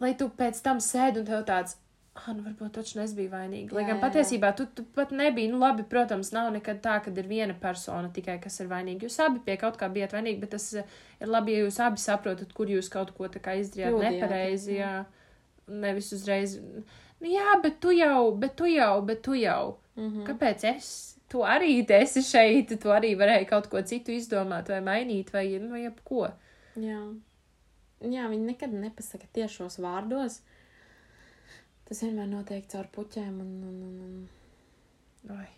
lai 0.01 0.15
tu 0.15 0.29
pēc 0.29 0.63
tam 0.63 0.79
sēdi 0.79 1.23
un 1.23 1.27
tev 1.27 1.45
tāds, 1.45 1.77
ah, 2.15 2.31
nu 2.35 2.45
varbūt 2.45 2.75
taču 2.79 3.01
es 3.03 3.15
biju 3.17 3.33
vainīga. 3.33 3.75
Lai 3.77 3.85
gan 3.89 4.01
patiesībā 4.03 4.53
tu, 4.59 4.67
tu 4.77 4.85
pat 4.97 5.13
nebija, 5.15 5.51
nu 5.51 5.59
labi, 5.63 5.85
protams, 5.91 6.31
nav 6.35 6.53
nekad 6.55 6.81
tā, 6.85 6.99
ka 7.05 7.13
ir 7.15 7.31
viena 7.31 7.57
persona 7.61 8.11
tikai, 8.15 8.39
kas 8.43 8.61
ir 8.63 8.71
vainīga. 8.71 9.09
Jūs 9.09 9.19
abi 9.25 9.43
pie 9.47 9.57
kaut 9.61 9.79
kā 9.81 9.89
bijat 9.93 10.15
vainīgi, 10.17 10.41
bet 10.43 10.55
tas 10.57 10.69
eh, 10.79 10.99
ir 11.21 11.33
labi, 11.33 11.57
ja 11.57 11.65
jūs 11.65 11.81
abi 11.83 12.03
saprotat, 12.03 12.53
kur 12.57 12.71
jūs 12.71 12.91
kaut 12.93 13.15
ko 13.17 13.31
tā 13.33 13.43
kā 13.43 13.57
izdarījāt 13.61 13.99
nepareizi, 14.07 14.79
jā. 14.79 14.93
jā. 15.01 15.33
Nevis 15.85 16.13
uzreiz, 16.13 16.59
nu 17.23 17.31
jā, 17.31 17.59
bet 17.65 17.81
tu 17.81 17.95
jau, 17.97 18.31
bet 18.37 18.57
tu 18.59 18.69
jau, 18.69 18.95
bet 19.03 19.23
tu 19.25 19.35
jau. 19.39 19.79
Mm 19.97 20.11
-hmm. 20.11 20.25
Kāpēc 20.29 20.65
es? 20.77 21.17
Tu 21.29 21.39
arī 21.39 21.85
esi 21.89 22.23
šeit, 22.23 22.81
tu 22.81 22.89
arī 22.89 23.17
varēji 23.17 23.47
kaut 23.49 23.67
ko 23.67 23.83
citu 23.83 24.13
izdomāt 24.13 24.69
vai 24.69 24.81
mainīt 24.81 25.33
vai, 25.33 25.59
nu, 25.59 25.77
jebko. 25.77 26.29
Jā. 26.77 27.15
Jā, 28.01 28.29
viņi 28.29 28.45
nekad 28.45 28.73
nepasaka 28.73 29.27
tiešos 29.33 29.79
vārdos. 29.79 30.41
Tas 31.89 32.01
vienmēr 32.05 32.31
notiek 32.31 32.65
caur 32.73 32.87
puķēm 32.95 33.35
un, 33.45 33.53
un, 33.69 33.81
un, 33.89 35.35
Oi, 35.35 35.49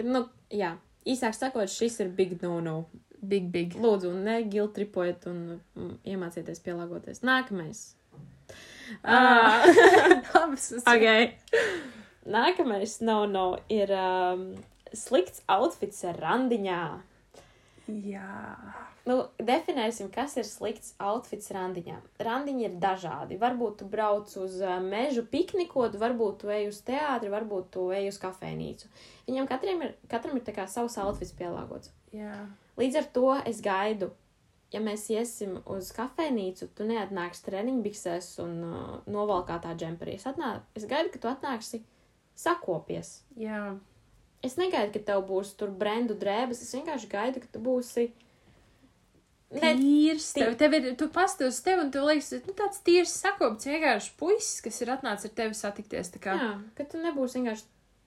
un. 0.00 0.08
Nu, 0.14 0.22
jā, 0.52 0.74
īsāk 1.08 1.36
sakot, 1.36 1.68
šis 1.72 1.98
ir 2.04 2.12
big 2.16 2.38
no-no. 2.42 2.86
big, 3.22 3.50
big. 3.54 3.74
Lūdzu, 3.78 4.10
negiltripojiet 4.24 5.26
un 5.30 5.42
mm, 5.76 5.92
iemācieties 6.10 6.62
pielāgoties. 6.64 7.22
Nākamais. 7.22 7.92
Ah. 9.04 9.62
Es- 10.52 10.72
okay. 10.86 11.34
Nākamais 12.28 13.00
no-no 13.00 13.58
ir 13.72 13.90
um, 13.96 14.42
slikts 14.94 15.42
outfits 15.50 16.02
randiņā. 16.18 16.82
Jā. 17.88 18.26
Nu, 19.08 19.16
definēsim, 19.42 20.12
kas 20.14 20.36
ir 20.38 20.46
slikts 20.46 20.92
outfits 21.02 21.50
randiņā. 21.54 21.96
Randiņi 22.22 22.66
ir 22.68 22.76
dažādi. 22.82 23.38
Varbūt 23.40 23.80
tu 23.80 23.88
brauc 23.90 24.30
uz 24.38 24.60
uh, 24.62 24.76
mežu 24.84 25.24
piknikot, 25.26 25.96
varbūt 25.98 26.38
tu 26.44 26.52
ej 26.54 26.68
uz 26.70 26.78
teātri, 26.86 27.32
varbūt 27.32 27.72
tu 27.74 27.88
ej 27.94 28.12
uz 28.12 28.20
kafejnīcu. 28.22 28.90
Viņam 29.26 29.50
katram 29.50 29.82
ir, 29.88 29.96
katram 30.10 30.38
ir 30.38 30.62
savs 30.70 30.98
outfits 31.02 31.34
pielāgots. 31.34 31.90
Jā. 32.14 32.46
Līdz 32.78 33.00
ar 33.02 33.10
to 33.18 33.28
es 33.50 33.58
gaidu, 33.64 34.12
ja 34.72 34.80
mēs 34.80 35.10
iesim 35.10 35.58
uz 35.66 35.90
kafejnīcu, 35.96 36.70
tu 36.70 36.86
neatnāksi 36.86 37.46
treniņbiksēs 37.50 38.34
un 38.46 38.58
uh, 38.70 38.98
novalkātā 39.10 39.74
džemperī. 39.74 40.14
Es, 40.22 40.30
atnā... 40.30 40.60
es 40.78 40.86
gaidu, 40.86 41.10
ka 41.10 41.18
tu 41.18 41.32
atnāksi 41.32 41.82
sakopies. 42.38 43.18
Jā. 43.34 43.72
Es 44.46 44.54
negaidu, 44.58 44.94
ka 44.94 45.08
tev 45.12 45.26
būs 45.26 45.56
tur 45.58 45.74
brendu 45.74 46.14
drēbes. 46.18 46.62
Es 46.62 46.74
vienkārši 46.74 47.10
gaidu, 47.10 47.42
ka 47.42 47.50
tu 47.50 47.62
būsi. 47.62 48.08
Ne, 48.10 48.31
Tīrs, 49.52 50.30
tī- 50.32 50.40
tev, 50.46 50.54
tev 50.56 50.74
ir, 50.78 50.86
tu 50.96 51.08
pastāv 51.12 51.50
uz 51.52 51.58
tevi, 51.60 51.82
un 51.84 51.90
tu 51.92 52.00
liekas, 52.06 52.30
nu, 52.46 52.54
tāds 52.56 52.80
tīrs 52.86 53.12
sakopts, 53.20 53.66
vienkārši 53.68 54.14
puisis, 54.16 54.62
kas 54.64 54.80
ir 54.80 54.92
atnācis 54.94 55.28
ar 55.28 55.34
tevi 55.36 55.54
satikties. 55.58 56.08
Kā, 56.22 56.38
jā, 56.40 56.50
ka 56.78 56.86
tu 56.88 57.00
nebūsi 57.02 57.40
vienkārši 57.40 57.66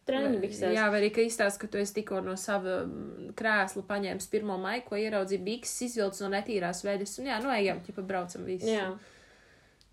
treniņbiksēs. 0.10 0.73
Jā, 0.73 0.88
vai 0.93 1.01
arī, 1.03 1.10
ka 1.13 1.21
izstāsta, 1.25 1.62
ka 1.62 1.67
tu 1.73 1.77
esi 1.81 1.95
tikko 1.99 2.21
no 2.25 2.36
sava 2.38 2.79
mm, 2.86 3.31
krēsla 3.38 3.84
paņēmis 3.89 4.27
pirmo 4.34 4.58
maiku, 4.62 4.89
ko 4.93 4.99
ieraudzīji 5.01 5.41
bikses, 5.45 5.81
izvilcis 5.89 6.21
no 6.25 6.29
netīrās 6.34 6.81
vedes, 6.86 7.13
un 7.21 7.29
jā, 7.31 7.38
nu, 7.43 7.51
ejam, 7.53 7.81
ķipa 7.86 8.05
braucam 8.05 8.45
visi. 8.45 8.69
Jā. 8.73 8.91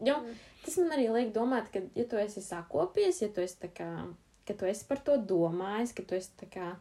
Jo, 0.05 0.19
tas 0.65 0.77
man 0.81 0.97
arī 0.97 1.09
liek 1.15 1.33
domāt, 1.37 1.69
ka, 1.73 1.81
ja 1.97 2.05
tu 2.11 2.17
esi 2.21 2.43
sakopies, 2.45 3.21
ja 3.23 3.29
tu 3.33 3.41
esi 3.45 3.57
tā 3.63 3.71
kā, 3.73 3.89
ka 4.49 4.57
tu 4.59 4.69
esi 4.69 4.85
par 4.89 5.01
to 5.05 5.17
domājis, 5.17 5.93
ka 5.97 6.03
tu 6.09 6.17
esi 6.19 6.33
tā 6.41 6.49
kā 6.51 6.73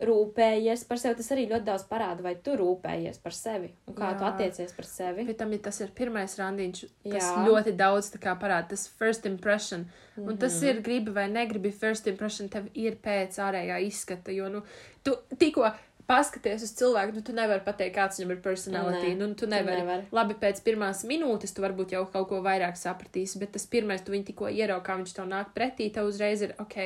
rūpējies 0.00 0.82
par 0.88 0.98
sevi, 1.00 1.16
tas 1.16 1.30
arī 1.32 1.46
ļoti 1.48 1.64
daudz 1.64 1.84
parāda, 1.88 2.22
vai 2.24 2.34
tu 2.44 2.52
rūpējies 2.58 3.16
par 3.22 3.32
sevi 3.32 3.70
un 3.88 3.94
kā 3.96 4.10
Jā. 4.12 4.18
tu 4.20 4.26
attiecies 4.28 4.74
par 4.76 4.84
sevi. 4.88 5.24
Pēc 5.24 5.38
tam, 5.40 5.52
ja 5.56 5.58
tas 5.64 5.80
ir 5.80 5.92
pirmais 5.96 6.34
randiņš, 6.36 6.82
tas 7.06 7.28
Jā. 7.30 7.30
ļoti 7.46 7.72
daudz 7.76 8.10
parāda, 8.20 8.68
tas 8.74 8.86
first 8.88 9.24
impression. 9.26 9.86
Un 10.16 10.34
Mhm. 10.34 10.38
tas 10.38 10.62
ir 10.62 10.80
gribi 10.82 11.10
vai 11.12 11.28
negribi, 11.28 11.70
first 11.72 12.06
impression 12.06 12.48
tev 12.48 12.68
ir 12.74 12.96
pēc 12.96 13.36
ārējā 13.36 13.80
izskata, 13.86 14.32
jo, 14.34 14.48
nu, 14.48 14.62
tu 15.04 15.16
tikko 15.38 15.72
paskaties 16.06 16.62
uz 16.62 16.72
cilvēku, 16.78 17.14
nu, 17.16 17.22
tu 17.26 17.32
nevari 17.34 17.64
pateikt, 17.66 17.94
kāds 17.96 18.20
viņam 18.20 18.32
ir 18.36 18.40
personality. 18.44 19.08
Nē, 19.12 19.16
nu, 19.18 19.28
tu 19.34 19.44
tu 19.44 19.50
nevari. 19.50 19.80
nevari. 19.82 20.04
Labi, 20.14 20.36
pēc 20.42 20.60
pirmās 20.66 21.02
minūtes 21.08 21.54
tu 21.56 21.64
varbūt 21.64 21.94
jau 21.96 22.04
kaut 22.12 22.28
ko 22.30 22.38
vairāk 22.44 22.78
sapratīsi, 22.78 23.40
bet 23.42 23.52
tas 23.56 23.66
pirmais, 23.66 24.04
tu 24.06 24.14
viņu 24.14 24.28
tikko 24.30 24.50
ieraugi, 24.52 24.84
kā 24.86 24.96
viņš 25.00 25.14
tev 25.18 25.26
nāk 25.32 25.50
pretī, 25.56 25.88
tev 25.94 26.06
uzreiz 26.10 26.44
ir 26.46 26.54
ok, 26.62 26.76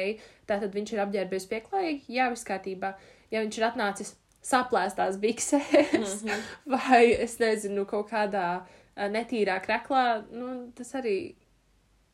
tātad 0.49 0.73
viņš 0.77 0.95
ir 0.97 1.03
apģērbies 1.05 1.49
pieklājīgi, 1.53 2.03
jā, 2.17 2.31
viss 2.33 2.49
kārtībā. 2.49 2.95
Ja 3.31 3.43
viņš 3.45 3.59
ir 3.61 3.67
atnācis 3.69 4.15
saplēstās 4.43 5.19
biksēs, 5.21 6.23
Mhm. 6.25 6.47
vai 6.75 7.03
es 7.13 7.37
nezinu, 7.43 7.85
kaut 7.87 8.09
kādā 8.11 8.47
ā, 8.97 9.09
netīrā 9.13 9.59
kreklā, 9.65 10.25
nu, 10.33 10.73
tas 10.77 10.95
arī. 10.97 11.35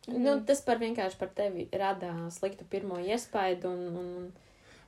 Nu, 0.07 0.41
tas 0.47 0.61
par 0.63 0.79
vienkārši 0.79 1.19
par 1.19 1.31
tevi 1.35 1.69
rada 1.75 2.13
sliktu 2.31 2.67
pirmo 2.71 2.99
iespaidu 3.03 3.71
un, 3.71 3.87
un 4.03 4.11
Un 4.27 4.33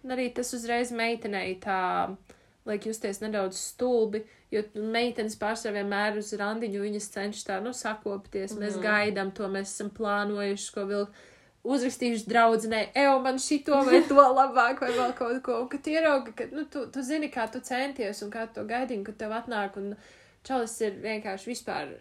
arī 0.07 0.33
tas 0.35 0.53
uzreiz 0.55 0.91
meitenei 0.93 1.57
tā, 1.61 2.17
liek 2.69 2.85
justies 2.87 3.21
nedaudz 3.21 3.57
stulbi, 3.57 4.23
jo 4.53 4.63
meitenes 4.75 5.37
pārsvarā 5.41 5.81
vienmēr 5.81 6.19
uz 6.21 6.33
randiņu 6.37 6.81
viņas 6.85 7.11
cenšas 7.15 7.45
tā, 7.49 7.63
nu, 7.65 7.73
sakopties, 7.73 8.53
mēs 8.61 8.77
Mhm. 8.77 8.83
gaidām 8.85 9.33
to, 9.35 9.49
mēs 9.49 9.73
esam 9.75 9.91
plānojuši, 9.91 10.73
ko 10.75 10.81
vēl 10.81 11.07
uzrakstījuši 11.65 12.29
draudzenei, 12.29 12.89
evo, 12.95 13.19
man 13.21 13.39
šito 13.39 13.75
vai 13.85 14.03
to 14.09 14.15
labāk, 14.41 14.81
vai 14.81 14.93
vēl 14.93 15.13
kaut 15.19 15.43
ko, 15.43 15.61
un 15.63 15.69
kad 15.69 15.83
tu 15.83 15.91
ieraugi, 15.91 16.33
ka, 16.37 16.45
nu, 16.53 16.65
tu, 16.65 16.87
tu 16.93 17.03
zini, 17.03 17.29
kā 17.31 17.51
tu 17.53 17.61
centies 17.61 18.23
un 18.23 18.31
kā 18.31 18.47
tu 18.47 18.61
to 18.61 18.65
gaidīji, 18.69 18.99
un 18.99 19.05
kad 19.05 19.17
tev 19.19 19.33
atnāk, 19.33 19.77
un 19.77 19.97
čalis 20.45 20.81
ir 20.81 20.93
vienkārši 21.03 21.47
vispār 21.51 21.97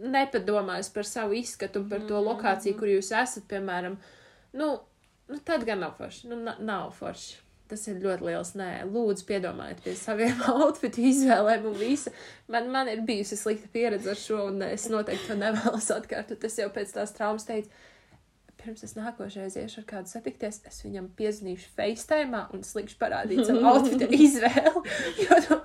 nepadomājis 0.00 0.92
par 0.94 1.04
savu 1.04 1.34
izskatu 1.36 1.80
un 1.82 1.88
par 1.90 2.00
to 2.00 2.16
Mhm, 2.20 2.26
lokāciju, 2.28 2.72
mhm. 2.74 2.78
kur 2.78 2.88
jūs 2.88 3.10
esat, 3.22 3.44
piemēram, 3.48 3.96
nu, 4.52 4.78
nu 5.30 5.38
tad 5.46 5.64
gan 5.68 5.80
nav 5.84 5.94
forši, 5.98 6.28
nu, 6.32 6.40
na- 6.48 6.58
nav 6.58 6.90
forši. 6.98 7.38
Tas 7.70 7.84
ir 7.86 8.00
ļoti 8.02 8.26
liels. 8.26 8.48
Nē, 8.58 8.70
lūdzu, 8.90 9.22
piedomājiet 9.28 9.84
pie 9.84 9.92
saviem 9.94 10.40
outfitu 10.56 11.04
izvēlēm 11.06 11.68
un 11.70 11.76
visa. 11.78 12.10
Man, 12.50 12.66
man 12.74 12.90
ir 12.90 13.04
bijusi 13.06 13.38
slikta 13.38 13.70
pieredze 13.70 14.10
ar 14.10 14.18
šo, 14.18 14.40
un 14.50 14.64
es 14.66 14.88
noteikti 14.90 15.30
to 15.30 15.38
nevēlos 15.38 15.86
atkārtot. 15.94 16.42
Es 16.48 16.58
jau 16.58 16.66
pēc 16.74 16.96
tās 16.96 17.14
traumas 17.14 17.46
teicu, 17.46 17.70
pirms 18.60 18.82
es 18.84 18.96
nākošais 18.98 19.54
iešu 19.56 19.80
ar 19.80 19.86
kādu 19.88 20.10
satikties, 20.10 20.58
es 20.68 20.82
viņam 20.84 21.06
piezīmēšu 21.16 21.70
FaceTime 21.78 22.42
un 22.56 22.66
slikšu 22.66 22.98
parādīt 23.00 23.46
savu 23.46 23.62
outfitu 23.70 24.08
izvēli. 24.26 24.82
jo, 25.24 25.40
nu, 25.46 25.58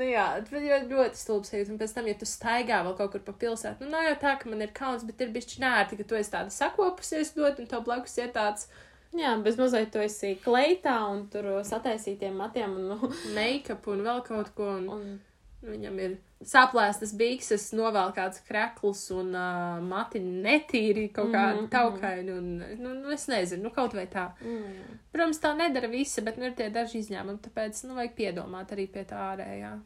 nu 0.00 0.08
jā, 0.08 0.26
tas 0.48 0.64
ir 0.64 0.88
ļoti 0.90 1.20
stulbs 1.20 1.52
sajūta. 1.52 1.74
Un 1.74 1.80
pēc 1.84 1.94
tam, 1.98 2.08
ja 2.10 2.16
tu 2.18 2.28
staigā 2.28 2.80
vēl 2.88 2.96
kaut 2.98 3.14
kur 3.14 3.26
pa 3.28 3.36
pilsētu, 3.44 3.84
nu 3.84 3.92
nav 3.92 4.08
jau 4.08 4.16
tā, 4.24 4.36
ka 4.40 4.50
man 4.50 4.64
ir 4.64 4.72
kauns, 4.76 5.04
bet 5.06 5.22
ir 5.22 5.34
bišķi 5.36 5.60
nērti, 5.62 6.00
ka 6.00 6.08
tu 6.08 6.18
esi 6.18 6.32
tāda 6.32 6.56
sakopusies 6.56 7.34
dot, 7.36 7.60
un 7.60 7.68
tev 7.70 7.84
blakus 7.86 8.16
ir 8.18 8.32
tāds 8.34 8.70
jā, 9.16 9.34
bez 9.44 9.58
mazliet 9.60 9.90
tu 9.94 10.02
esi 10.04 10.36
kleitā 10.44 10.98
un 11.10 11.26
tur 11.32 11.50
sataisītiem 11.66 12.36
matiem 12.36 12.76
un, 12.76 12.92
nu, 12.94 13.10
make-up 13.38 13.90
un 13.90 14.06
vēl 14.06 14.22
kaut 14.26 14.54
ko. 14.54 14.70
Un, 14.78 14.88
un 14.98 15.18
Viņam 15.60 15.96
ir 16.00 16.12
saplēstas 16.48 17.10
bikses, 17.20 17.66
novēl 17.76 18.14
kāds 18.16 18.40
krekls 18.46 19.02
un 19.12 19.34
uh, 19.36 19.76
mati 19.84 20.22
netīri 20.24 21.10
kaut 21.12 21.28
kādi 21.34 21.58
mm 21.58 21.66
-hmm. 21.66 21.70
taukaini. 21.74 22.32
Un, 22.32 22.46
nu, 22.80 22.94
nu, 23.02 23.10
es 23.12 23.26
nezinu, 23.28 23.66
nu, 23.68 23.70
kaut 23.70 23.94
vai 23.94 24.06
tā. 24.06 24.30
mm, 24.40 24.96
Protams, 25.12 25.40
tā 25.40 25.52
nedara 25.56 25.88
visi, 25.88 26.22
bet 26.22 26.38
nu, 26.38 26.44
ir 26.48 26.54
tie 26.56 26.70
daži 26.70 26.98
izņēmumi, 26.98 27.42
tāpēc 27.44 27.84
nu, 27.88 27.94
vajag 27.94 28.14
piedomāt 28.16 28.72
arī 28.72 28.86
pie 28.92 29.04
tā 29.04 29.20
ārējā. 29.34 29.80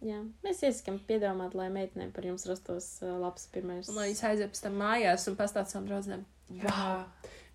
jā, 0.00 0.20
mēs 0.44 0.62
iesakām 0.62 0.98
piedomāt, 1.08 1.54
lai 1.54 1.70
meitenēm 1.70 2.12
par 2.12 2.24
jums 2.24 2.46
rastos 2.46 3.02
uh, 3.02 3.16
labs 3.20 3.46
pirmais. 3.46 3.88
Un, 3.88 3.94
lai 3.94 4.08
viņas 4.08 4.24
aiziet 4.24 4.50
pēc 4.52 4.62
tam 4.62 4.76
mājās 4.76 5.28
un 5.28 5.36
pastāst 5.36 5.70
savam 5.70 5.88
draudzenēm, 5.88 6.24
wow, 6.50 7.04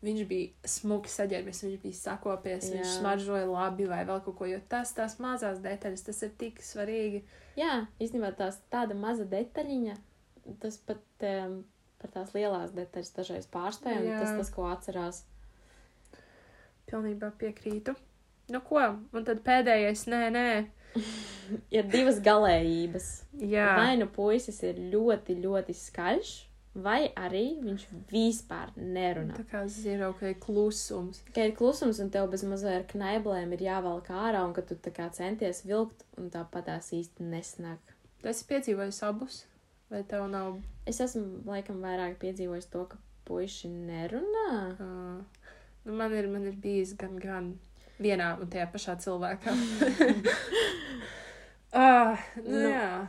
viņš 0.05 0.21
bija 0.29 0.69
smuki 0.71 1.11
saģērbies, 1.11 1.63
viņš 1.65 1.79
bija 1.83 1.97
sakopies, 1.97 2.69
Jā. 2.69 2.77
viņš 2.77 2.93
smaržoja 2.99 3.47
labi 3.49 3.87
vai 3.89 4.03
vēl 4.07 4.21
kaut 4.25 4.37
ko, 4.39 4.47
jo 4.47 4.59
tas 4.71 4.93
tās 4.95 5.17
mazās 5.23 5.59
detaļas, 5.63 6.05
tas 6.07 6.21
ir 6.23 6.31
tik 6.39 6.61
svarīgi. 6.63 7.23
Jā, 7.59 7.81
īstenībā 7.99 8.31
tās 8.39 8.61
tāda 8.71 8.95
maza 8.95 9.27
detaļiņa, 9.29 9.97
tas 10.63 10.79
pat 10.87 11.27
um, 11.27 11.59
par 11.99 12.13
tās 12.15 12.33
lielās 12.35 12.73
detaļas 12.75 13.15
dažreiz 13.17 13.49
pārspēj, 13.51 13.99
un 14.05 14.21
tas 14.23 14.35
tas, 14.37 14.51
ko 14.55 14.69
atcerās. 14.71 15.23
Pilnībā 16.89 17.33
piekrītu. 17.37 17.93
Nu 18.49 18.63
ko, 18.65 18.81
un 19.13 19.25
tad 19.27 19.43
pēdējais, 19.45 20.07
nē, 20.09 20.21
nē. 20.33 20.49
Ir 21.75 21.89
divas 21.91 22.17
galējības. 22.25 23.09
Jā, 23.45 23.73
Vai 23.77 23.93
nu 23.99 24.07
puisis 24.09 24.57
ir 24.65 24.79
ļoti, 24.89 25.35
ļoti 25.43 25.75
skaļš, 25.77 26.31
vai 26.83 27.09
arī 27.19 27.43
viņš 27.63 27.83
vispār 28.11 28.71
nerunā. 28.77 29.35
tā 29.37 29.45
kā 29.51 29.61
zero, 29.71 30.11
ka 30.19 30.29
ir 30.31 30.37
klusums. 30.41 31.21
Ka 31.35 31.45
ir 31.47 31.53
klusums, 31.57 31.99
un 32.03 32.09
tev 32.13 32.29
bez 32.31 32.43
mazliet 32.47 32.81
ar 32.81 32.87
knaiblēm 32.91 33.53
ir 33.57 33.65
jāvelk 33.67 34.09
ārā, 34.13 34.43
un 34.47 34.53
ka 34.57 34.61
tu 34.61 34.75
tā 34.75 34.91
kā 34.95 35.09
centies 35.15 35.63
vilkt, 35.67 36.05
un 36.17 36.29
tāpat 36.33 36.65
tās 36.71 36.91
īsti 36.95 37.27
nesnāk. 37.31 37.95
Tu 38.21 38.27
esi 38.31 38.45
piedzīvojis 38.49 39.03
abus, 39.07 39.43
vai 39.91 40.03
tev 40.03 40.27
nav? 40.31 40.57
Es 40.89 40.99
esmu 41.03 41.43
laikam 41.47 41.79
vairāk 41.83 42.17
piedzīvojis 42.21 42.69
to, 42.73 42.85
ka 42.91 42.97
puiši 43.29 43.69
nerunā. 43.69 44.49
Uh, 44.79 45.21
nu, 45.85 45.93
man, 45.95 46.13
ir, 46.17 46.27
man 46.27 46.47
ir 46.49 46.57
bijis 46.59 46.95
gan, 46.99 47.15
gan 47.21 47.53
vienā 48.01 48.33
un 48.41 48.47
tajā 48.49 48.65
pašā 48.73 48.95
cilvēkā. 49.03 49.53
uh, 51.73 52.17
nu, 52.43 52.49
Nu. 52.49 52.63
jā, 52.71 53.07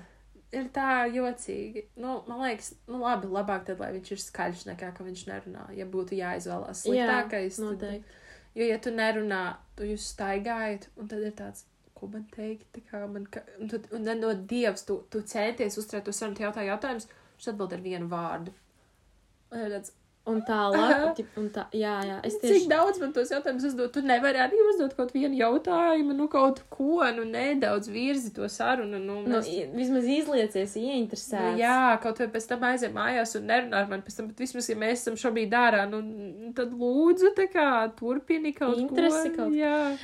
ir 0.57 0.69
tā 0.75 1.07
jocīgi. 1.13 1.87
Nu, 2.01 2.21
man 2.29 2.43
liekas, 2.45 2.73
nu, 2.91 3.01
labi, 3.03 3.31
labāk 3.31 3.67
tad, 3.69 3.81
lai 3.83 3.93
viņš 3.97 4.13
ir 4.15 4.23
skaļš, 4.25 4.67
nekā 4.71 4.93
ka 4.97 5.07
viņš 5.07 5.25
nerunā. 5.31 5.67
Ja 5.77 5.87
būtu 5.91 6.19
jāizvēlās 6.19 6.85
sliktākais, 6.87 7.59
tad, 7.61 7.67
noteikti. 7.67 8.17
jo, 8.59 8.69
ja 8.69 8.79
tu 8.83 8.95
nerunā, 8.95 9.43
tu 9.79 9.89
jūs 9.89 10.11
staigājat, 10.15 10.89
un 10.97 11.11
tad 11.11 11.27
ir 11.27 11.37
tāds. 11.39 11.67
Ko 12.01 12.09
man 12.09 12.23
teikt? 12.33 12.65
Tā 12.73 12.81
kā 12.89 13.03
man, 13.13 13.27
ka, 13.29 13.43
un, 13.61 13.69
tu, 13.69 13.77
un 13.93 14.07
tad 14.09 14.23
no 14.23 14.31
dievs, 14.33 14.87
tu, 14.89 15.03
tu 15.13 15.21
centies 15.29 15.77
uzturēt 15.77 16.07
to 16.09 16.15
sarunu, 16.17 16.41
jautā 16.41 16.65
jautājumus, 16.65 17.11
viņš 17.37 17.49
atbild 17.53 17.75
ar 17.77 17.83
vienu 17.85 18.09
vārdu. 18.09 18.55
Un 19.51 19.67
ir 19.67 19.75
tāds, 19.75 19.93
Un 20.29 20.43
tālāk, 20.47 21.17
un 21.41 21.47
tā, 21.51 21.63
jā, 21.75 21.95
jā, 22.07 22.17
es 22.29 22.35
Cik 22.37 22.43
tieši. 22.43 22.67
daudz 22.69 22.99
man 23.01 23.13
tos 23.17 23.31
jautājumus 23.33 23.65
uzdot? 23.71 23.91
Tu 23.95 24.03
nevari 24.05 24.39
arī 24.39 24.59
uzdot 24.69 24.93
kaut 24.95 25.15
vienu 25.17 25.35
jautājumu, 25.39 26.13
nu 26.15 26.27
kaut 26.29 26.61
ko, 26.71 27.01
nu 27.17 27.25
nedaudz 27.25 27.89
virzi 27.89 28.31
to 28.37 28.45
sarunu. 28.53 29.01
Nu, 29.01 29.23
Nu, 29.25 29.39
mēs... 29.41 29.49
i- 29.49 29.67
vismaz 29.75 30.05
izliecies, 30.05 30.77
ieinteresēts. 30.77 31.57
Nu, 31.57 31.59
jā, 31.59 31.99
kaut 32.03 32.19
vai 32.21 32.29
pēc 32.29 32.47
tam 32.53 32.61
aizem 32.69 32.93
mājās 32.95 33.35
un 33.41 33.49
nerunā 33.49 33.81
ar 33.81 33.89
mani 33.89 34.03
pēc 34.07 34.17
tam, 34.21 34.29
bet 34.29 34.39
vismaz, 34.45 34.69
ja 34.69 34.77
mēs 34.77 35.01
esam 35.01 35.17
šobrīd 35.17 35.51
ārā, 35.57 35.89
nu, 35.91 36.03
tad 36.55 36.71
lūdzu, 36.77 37.33
tā 37.41 37.49
kā 37.51 37.67
turpini 37.97 38.53
kaut 38.55 38.77
Interesi 38.79 39.31
ko. 39.31 39.37
kaut- 39.49 39.57
Jā, 39.57 39.97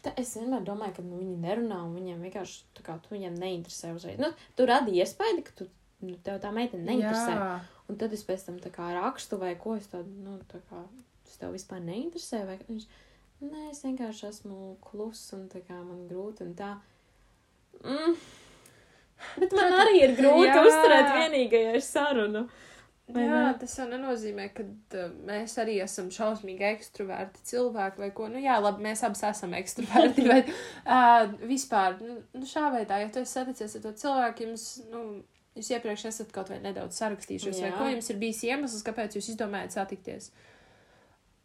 Tā, 0.00 0.14
es 0.16 0.30
vienmēr 0.38 0.62
domāju, 0.64 0.94
ka 0.96 1.02
nu, 1.02 1.18
viņi 1.20 1.34
nerunā 1.42 1.82
un 1.84 1.90
viņiem 1.98 2.22
vienkārši 2.24 2.62
tā 2.78 2.82
kā 2.86 2.94
tu 3.02 3.10
viņiem 3.12 3.34
neinteresē 3.36 3.90
uzreiz. 3.94 4.16
Nu, 4.22 4.30
tu 4.56 4.64
radi 4.64 4.94
iespēju, 5.02 5.42
ka 5.44 5.52
tu, 5.58 5.66
nu, 6.00 6.14
tev 6.24 6.38
tā 6.40 6.52
meitene 6.54 6.86
neinteresē. 6.88 7.34
jā. 7.36 7.60
Un 7.90 7.98
tad 8.00 8.14
es 8.16 8.24
pēc 8.24 8.46
tam 8.46 8.60
tā 8.62 8.72
kā 8.72 8.88
rakstu 8.96 9.36
vai 9.40 9.52
ko 9.60 9.74
es 9.76 9.90
tādu, 9.92 10.08
nu, 10.24 10.38
tā 10.48 10.60
kā, 10.70 10.80
tas 11.26 11.40
tev 11.40 11.52
vispār 11.52 11.82
neinteresē. 11.84 12.44
Vai 12.48 12.56
viņš, 12.64 12.86
nē, 13.44 13.66
es 13.70 13.82
vienkārši 13.84 14.28
esmu 14.30 14.76
kluss 14.84 15.34
un 15.36 15.48
tā 15.52 15.60
kā 15.66 15.76
man 15.82 16.06
grūti 16.08 16.46
un 16.46 16.54
tā. 16.58 16.74
Mm. 17.84 18.16
Bet 19.40 19.56
man 19.56 19.74
arī 19.82 19.98
ir 20.02 20.14
grūti 20.18 20.48
jā. 20.48 20.62
uzturēt 20.62 21.10
vienīgajai 21.12 21.82
sarunu. 21.84 22.46
Vai 23.04 23.26
Jā, 23.26 23.40
ne? 23.50 23.56
tas 23.60 23.74
jau 23.76 23.84
nenozīmē, 23.90 24.46
ka 24.56 24.64
uh, 24.64 25.10
mēs 25.28 25.58
arī 25.60 25.74
esam 25.84 26.06
šausmīgi 26.12 26.64
ekstraverti 26.70 27.42
cilvēki 27.50 28.00
vai 28.00 28.08
ko. 28.16 28.30
Nu, 28.32 28.40
jā, 28.40 28.54
labi, 28.64 28.80
mēs 28.86 29.02
abi 29.04 29.20
esam 29.28 29.52
ekstraverti, 29.58 30.24
bet 30.32 30.48
uh, 30.48 31.26
vispār, 31.44 31.98
nu, 32.00 32.16
nu, 32.32 32.48
šā 32.48 32.70
veidā, 32.72 33.02
ja 33.02 33.10
tu 33.12 33.20
esi 33.20 33.36
saticies 33.36 33.76
ar 33.76 33.84
to 33.84 33.92
cilvēku, 34.00 34.46
jums, 34.48 34.64
nu, 34.88 35.02
jūs 35.54 35.70
iepriekš 35.74 36.08
esat 36.10 36.32
kaut 36.34 36.50
vai 36.50 36.58
nedaudz 36.62 36.98
sarakstījušies, 36.98 37.62
vai 37.62 37.72
ko 37.76 37.86
jums 37.92 38.10
ir 38.10 38.18
bijis 38.20 38.42
iemesls, 38.48 38.84
kāpēc 38.86 39.18
jūs 39.18 39.32
izdomājat 39.34 39.78
satikties. 39.78 40.32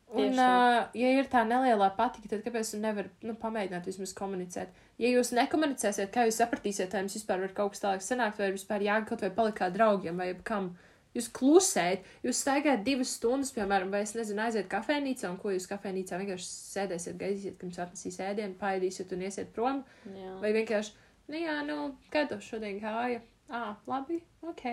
Un, 0.09 0.33
uh, 0.41 0.87
ja 0.97 1.09
ir 1.13 1.27
tā 1.29 1.43
nelielā 1.45 1.91
patika, 1.93 2.31
tad 2.31 2.41
kāpēc 2.41 2.71
jūs 2.71 2.81
nevarat 2.81 3.25
nu, 3.25 3.35
pamēģināt 3.37 3.85
vismaz 3.91 4.15
komunicēt? 4.17 4.73
Ja 4.97 5.11
jūs 5.11 5.29
nekomunicēsiet, 5.37 6.09
kā 6.13 6.25
jūs 6.25 6.39
sapratīsiet, 6.41 6.95
vai 6.95 7.03
jums 7.03 7.17
vispār 7.19 7.43
var 7.43 7.53
kaut 7.57 7.75
kas 7.75 7.83
tālāk 7.83 8.05
sanākt, 8.05 8.41
vai 8.41 8.49
vispār 8.55 8.87
jāga 8.87 9.11
kaut 9.11 9.21
vai 9.21 9.29
palikt 9.35 9.59
kā 9.61 9.69
draugiem, 9.73 10.17
vai 10.17 10.31
kam. 10.45 10.73
Jūs 11.13 11.25
klusējat, 11.33 12.03
jūs 12.21 12.41
staigājat 12.43 12.83
divas 12.85 13.15
stundas, 13.17 13.49
piemēram, 13.55 13.89
vai 13.89 14.03
es 14.05 14.13
nezinu, 14.13 14.43
aiziet 14.45 14.67
kafejnīcā, 14.69 15.31
un 15.31 15.39
ko 15.41 15.49
jūs 15.55 15.65
kafejnīcā 15.69 16.19
vienkārši 16.21 16.45
sēdēsiet, 16.49 17.17
gaidīsiet, 17.17 17.63
jums 17.65 17.79
atnesīs 17.81 18.19
ēdienu, 18.21 18.53
paēdīsiet 18.59 19.15
un 19.17 19.23
iesiet 19.25 19.49
prom, 19.55 19.81
Jā. 20.05 20.35
vai 20.43 20.53
vienkārši, 20.53 20.93
nu 21.33 21.41
jā, 21.41 21.55
nu, 21.65 21.79
tev 22.13 22.37
šodien 22.45 22.77
gāja? 22.83 23.23
Ā, 23.49 23.63
labi, 23.89 24.19
ok. 24.45 24.65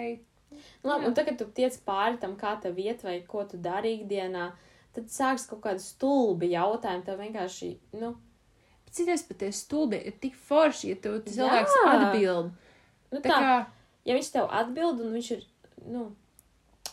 Labi, 0.87 1.09
un 1.09 1.15
tagad 1.17 1.39
tu 1.41 1.47
tiec 1.57 1.77
pāri 1.87 2.21
tam, 2.23 2.37
kā 2.39 2.55
tev 2.63 2.79
iet, 2.79 3.03
vai 3.05 3.19
ko 3.29 3.45
tu 3.49 3.59
dari 3.61 3.97
ikdienā, 3.99 4.51
tad 4.97 5.09
sāks 5.13 5.47
kaut 5.51 5.63
kādi 5.65 5.83
stulbi 5.83 6.53
jautājumi. 6.53 7.05
Tev 7.07 7.23
vienkārši, 7.25 7.71
nu, 8.01 8.13
citreiz 8.93 9.25
pat 9.27 9.41
tie 9.43 9.51
stulbi 9.55 10.01
ir 10.11 10.19
tik 10.23 10.37
forši, 10.49 10.93
ja 10.93 11.01
tev 11.03 11.19
cilvēks 11.27 11.79
Jā. 11.81 11.89
atbild. 11.95 12.53
nu 13.13 13.23
Tā 13.25 13.33
tā, 13.33 13.41
kā, 13.41 13.57
ja 14.09 14.19
viņš 14.19 14.31
tev 14.37 14.53
atbild 14.61 15.03
un 15.05 15.17
viņš 15.17 15.31
ir, 15.37 15.47
nu, 15.89 16.07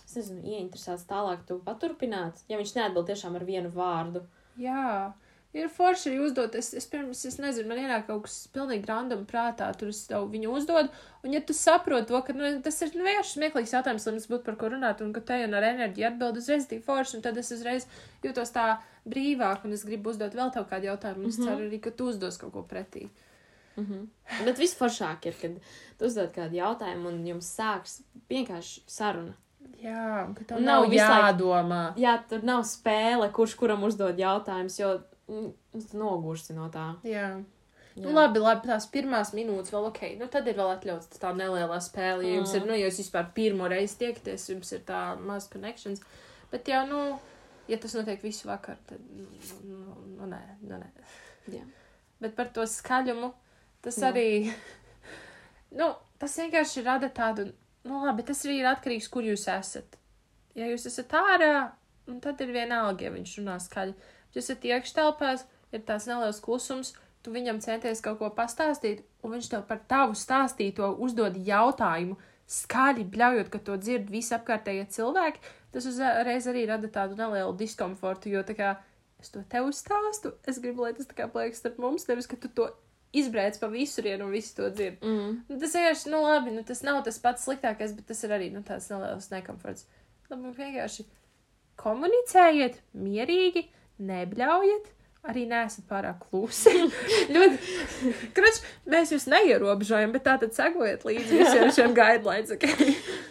es 0.03 0.15
nezinu, 0.17 0.41
ieinteresēts 0.55 1.07
tālāk, 1.09 1.45
tu 1.47 1.59
paturpināt, 1.63 2.43
ja 2.51 2.59
viņš 2.59 2.75
neatbild 2.77 3.11
tiešām 3.11 3.37
ar 3.39 3.45
vienu 3.47 3.71
vārdu. 3.75 4.23
Jā, 4.59 5.13
ir 5.53 5.69
forši 5.69 6.09
arī 6.09 6.19
uzdot. 6.25 6.55
Es, 6.55 6.71
es 6.73 6.85
pirms, 6.89 7.25
es 7.29 7.37
nezinu, 7.41 7.67
man 7.69 7.77
ienāk 7.83 8.07
kaut 8.07 8.23
kas 8.25 8.47
pilnīgi 8.53 8.87
random 8.89 9.25
prātā, 9.29 9.67
tur 9.77 9.89
es 9.93 10.01
tev 10.09 10.25
viņu 10.33 10.53
uzdodu. 10.57 10.89
Un, 11.23 11.33
ja 11.35 11.41
tu 11.41 11.53
saproti 11.53 12.07
to, 12.09 12.21
ka 12.25 12.33
nu, 12.33 12.49
tas 12.65 12.81
ir 12.81 12.91
nu, 12.97 13.03
vienkārši 13.05 13.37
smieklīgs 13.37 13.73
jautājums, 13.75 14.05
lai 14.07 14.13
mums 14.17 14.29
būtu 14.31 14.43
par 14.47 14.55
ko 14.59 14.71
runāt, 14.73 15.01
un 15.05 15.13
ka 15.13 15.21
te 15.21 15.37
jau 15.39 15.51
ar 15.53 15.67
enerģiju 15.69 16.07
atbild 16.09 16.37
uzreiz 16.41 16.65
tik 16.67 16.83
forši, 16.83 17.17
un 17.19 17.21
tad 17.27 17.37
es 17.37 17.51
uzreiz 17.55 17.85
jūtos 18.25 18.51
tā 18.55 18.79
brīvāk, 19.05 19.63
un 19.67 19.73
es 19.77 19.85
gribu 19.85 20.09
uzdot 20.13 20.33
vēl 20.35 20.51
tev 20.55 20.65
kādu 20.71 20.89
jautājumu, 20.91 21.23
un 21.23 21.29
es 21.29 21.37
Mhm. 21.37 21.47
ceru 21.47 21.69
arī, 21.69 21.81
ka 21.81 21.91
tu 21.91 22.09
uzdos 22.09 22.37
kaut 22.37 22.53
ko 22.53 22.63
pretī. 22.63 23.09
Mhm. 23.77 24.07
Bet 24.45 24.57
visforšāk 24.61 25.25
ir, 25.25 25.33
kad 25.41 25.55
tu 25.97 26.05
uzdod 26.05 26.33
kādu 26.33 26.59
jautājumu 26.59 27.07
un 27.07 27.23
jums 27.25 27.47
sāks 27.57 28.01
vienkārši 28.29 28.81
saruna. 28.87 29.33
Jā, 29.81 30.27
ka 30.35 30.43
tev 30.43 30.61
nav 30.61 30.83
nav 30.83 30.91
jādomā. 30.93 31.95
Jā, 31.97 32.17
tur 32.29 32.43
nav 32.43 32.63
spēle, 32.63 33.31
kurš 33.31 33.55
kuram 33.59 33.83
uzdod 33.83 34.17
jautājumus, 34.17 34.77
jo 34.79 34.91
mm, 34.99 35.03
nogursi 35.93 36.55
no 36.57 36.69
tā. 36.73 36.93
Jā. 37.07 37.27
Jā. 37.93 38.07
Nu, 38.07 38.13
labi, 38.15 38.41
labi, 38.41 38.65
tās 38.71 38.87
pirmās 38.89 39.35
minūtes 39.37 39.69
vēl 39.73 39.85
ok. 39.91 39.99
Nu, 40.17 40.25
tad 40.33 40.47
ir 40.49 40.57
vēl 40.57 40.71
atļauts 40.79 41.19
tā 41.21 41.29
nelielā 41.37 41.77
spēle. 41.83 42.25
Ja 42.25 42.39
jums 42.39 42.55
ir, 42.57 42.65
nu, 42.65 42.73
ja 42.73 42.87
jūs 42.87 43.03
vispār 43.03 43.27
pirmo 43.35 43.67
reizi 43.69 43.99
tiekties, 43.99 44.47
jums 44.49 44.73
ir 44.73 44.81
tā 44.87 45.01
maz 45.21 45.45
connections. 45.51 46.01
Bet, 46.49 46.71
jā, 46.73 46.81
nu, 46.89 47.03
ja 47.69 47.77
tas 47.81 47.93
notiek 47.93 48.23
visu 48.25 48.49
vakaru, 48.49 48.81
tad, 48.89 49.03
nu, 49.13 49.27
nu, 49.69 49.97
nu 50.17 50.29
nē, 50.31 50.41
nu, 50.65 50.79
nē. 50.81 50.89
Jā. 51.53 51.61
Bet 52.23 52.33
par 52.39 52.49
to 52.55 52.65
skaļumu, 52.69 53.29
tas 53.85 53.99
Jā. 53.99 54.09
arī, 54.09 54.27
nu, 55.79 55.91
tas 56.21 56.39
vienkārši 56.41 56.85
rada 56.87 57.11
tādu, 57.13 57.51
nu, 57.85 58.01
labi, 58.07 58.25
tas 58.25 58.41
arī 58.47 58.61
ir 58.63 58.71
atkarīgs, 58.71 59.11
kur 59.13 59.27
jūs 59.27 59.45
esat. 59.53 59.99
Ja 60.57 60.69
jūs 60.69 60.87
esat 60.89 61.13
ārā, 61.19 61.53
un 62.09 62.19
tad 62.23 62.41
ir 62.41 62.53
vienalga, 62.55 63.05
ja 63.05 63.13
viņš 63.13 63.37
runā 63.41 63.59
skaļi. 63.61 63.93
Ja 64.33 64.41
esat 64.41 64.65
iekštelpās, 64.65 65.45
ir 65.73 65.83
tāds 65.87 66.07
neliels 66.09 66.41
klusums, 66.43 66.93
tu 67.23 67.33
viņam 67.33 67.61
centies 67.63 68.03
kaut 68.03 68.19
ko 68.19 68.29
pastāstīt, 68.35 69.03
un 69.23 69.35
viņš 69.35 69.49
tev 69.53 69.65
par 69.69 69.81
tavu 69.89 70.17
stāstīto 70.17 70.91
uzdod 71.05 71.37
jautājumu, 71.39 72.17
skaļi 72.49 73.05
bļaujot, 73.09 73.49
ka 73.53 73.61
to 73.63 73.77
dzird 73.79 74.09
visi 74.11 74.33
apkārtējie 74.35 74.87
cilvēki, 74.93 75.43
tas 75.73 75.87
uzreiz 75.89 76.47
arī 76.49 76.65
rada 76.69 76.89
tādu 76.91 77.17
nelielu 77.17 77.53
diskomfortu, 77.57 78.33
jo 78.33 78.43
tā 78.45 78.57
kā 78.57 78.73
es 79.23 79.31
to 79.33 79.41
tev 79.49 79.69
stāstu, 79.73 80.33
es 80.49 80.59
gribu, 80.61 80.83
lai 80.83 80.93
tas 80.97 81.07
tā 81.07 81.15
kā 81.17 81.29
paliek 81.31 81.55
starp 81.55 81.79
mums, 81.81 82.05
nevis, 82.09 82.27
ka 82.27 82.37
tu 82.37 82.51
to 82.51 82.67
izbrēc 83.15 83.59
pa 83.61 83.69
visurienu 83.71 84.27
un 84.27 84.33
visi 84.33 84.55
to 84.57 84.67
dzird. 84.73 84.99
Mm. 85.05 85.35
Nu, 85.47 85.57
tas 85.61 85.75
vienkārši, 85.77 86.11
nu 86.11 86.23
labi, 86.25 86.53
nu 86.55 86.63
tas 86.67 86.81
nav 86.85 87.03
tas 87.05 87.19
pats 87.21 87.45
sliktākais, 87.45 87.93
bet 87.95 88.09
tas 88.09 88.23
ir 88.25 88.33
arī, 88.35 88.49
nu, 88.53 88.63
tāds 88.65 88.89
neliels 88.91 89.29
nekomforts. 89.31 89.85
Labi, 90.31 90.53
vienkārši 90.57 91.05
komunicējiet 91.79 92.81
mierīgi, 92.97 93.67
nebļaujiet, 94.01 94.89
arī 95.29 95.45
neesat 95.47 95.85
pārāk 95.89 96.25
klusi. 96.29 96.73
ļoti, 97.33 97.75
kruč, 98.35 98.59
mēs 98.89 99.13
jūs 99.15 99.27
neierobežojam, 99.31 100.15
bet 100.15 100.25
tā 100.27 100.37
tad 100.41 100.55
sekojiet 100.57 101.05
līdzi 101.07 101.39
visiem 101.43 101.71
šiem 101.75 101.95
guidelines, 101.99 102.51
ok? 102.55 102.67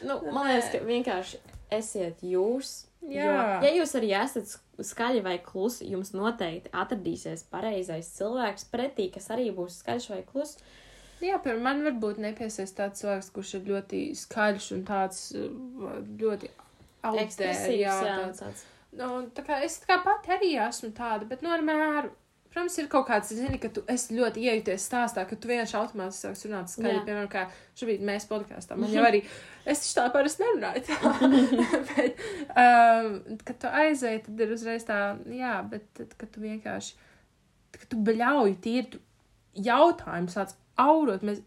Nu, 0.09 0.21
man 0.33 0.49
liekas, 0.51 0.71
ka 0.73 0.83
vienkārši 0.87 1.43
esiet 1.73 2.25
jūs. 2.25 2.83
Jā. 3.03 3.27
Jo, 3.27 3.39
ja 3.67 3.71
jūs 3.81 3.97
arī 3.99 4.13
esat 4.15 4.47
sk- 4.47 4.85
skaļi 4.93 5.25
vai 5.25 5.35
klusi, 5.43 5.89
jums 5.91 6.13
noteikti 6.15 6.71
atradīsies 6.71 7.43
pareizais 7.51 8.13
cilvēks 8.15 8.69
pretī, 8.71 9.09
kas 9.11 9.27
arī 9.35 9.49
būs 9.57 9.81
skaļš 9.83 10.07
vai 10.13 10.21
kluss. 10.29 10.61
Jā, 11.23 11.37
piemēram, 11.43 11.63
man 11.67 11.83
varbūt 11.87 12.19
nepiesaist 12.23 12.77
tāds 12.79 13.03
cilvēks, 13.03 13.31
kurš 13.35 13.57
ir 13.59 13.67
ļoti 13.71 14.05
skaļš 14.19 14.69
un 14.77 14.85
tāds 14.87 15.21
uh, 15.39 15.99
ļoti 16.19 16.51
Ekspresīvs, 17.03 17.81
jā, 17.83 17.95
jā, 18.07 18.17
tāds 18.23 18.43
tāds. 18.43 18.61
Nu, 18.99 19.13
tā 19.33 19.45
kā 19.47 19.61
es 19.65 19.79
tā 19.83 19.89
kā 19.89 20.01
pati 20.05 20.35
arī 20.35 20.51
esmu 20.67 20.91
tāda, 20.97 21.29
bet 21.29 21.45
nu 21.45 21.53
ar 21.53 21.65
mēru. 21.65 22.13
Protams, 22.53 22.75
ir 22.77 22.89
kaut 22.93 23.07
kāds, 23.09 23.31
zini, 23.33 23.57
ka 23.57 23.71
tu 23.73 23.81
ļoti 23.89 24.43
iejūties 24.45 24.85
stāstā, 24.85 25.23
ka 25.25 25.39
tu 25.41 25.49
vienkārši 25.49 25.77
automātiski 25.79 26.27
sāks 26.27 26.43
runāt 26.45 26.69
skaļi. 26.69 26.99
Jā. 26.99 27.05
Piemēram, 27.07 27.31
kā 27.33 27.47
šobrīd 27.81 28.03
mēs 28.05 28.27
podkāstā. 28.29 28.77
Man 28.77 28.93
jau 28.97 29.07
arī, 29.09 29.23
es 29.65 29.81
taču 29.81 29.95
tā 29.97 30.05
parasti 30.13 30.45
nerunāju 30.45 30.83
tā. 30.91 31.15
bet, 31.95 32.21
um, 32.53 33.39
kad 33.49 33.63
tu 33.63 33.71
aizēji, 33.81 34.21
tad 34.27 34.45
ir 34.45 34.53
uzreiz 34.53 34.85
tā, 34.85 34.99
jā, 35.33 35.55
bet 35.73 35.89
tad, 35.97 36.13
kad 36.21 36.35
tu 36.35 36.45
vienkārši, 36.45 37.09
kad 37.79 37.89
tu 37.89 38.03
bļauji 38.11 38.59
tīri, 38.67 38.85
tu 38.93 39.65
jautājums 39.71 40.37
tāds 40.37 40.61
aurot, 40.85 41.25
mēs 41.25 41.41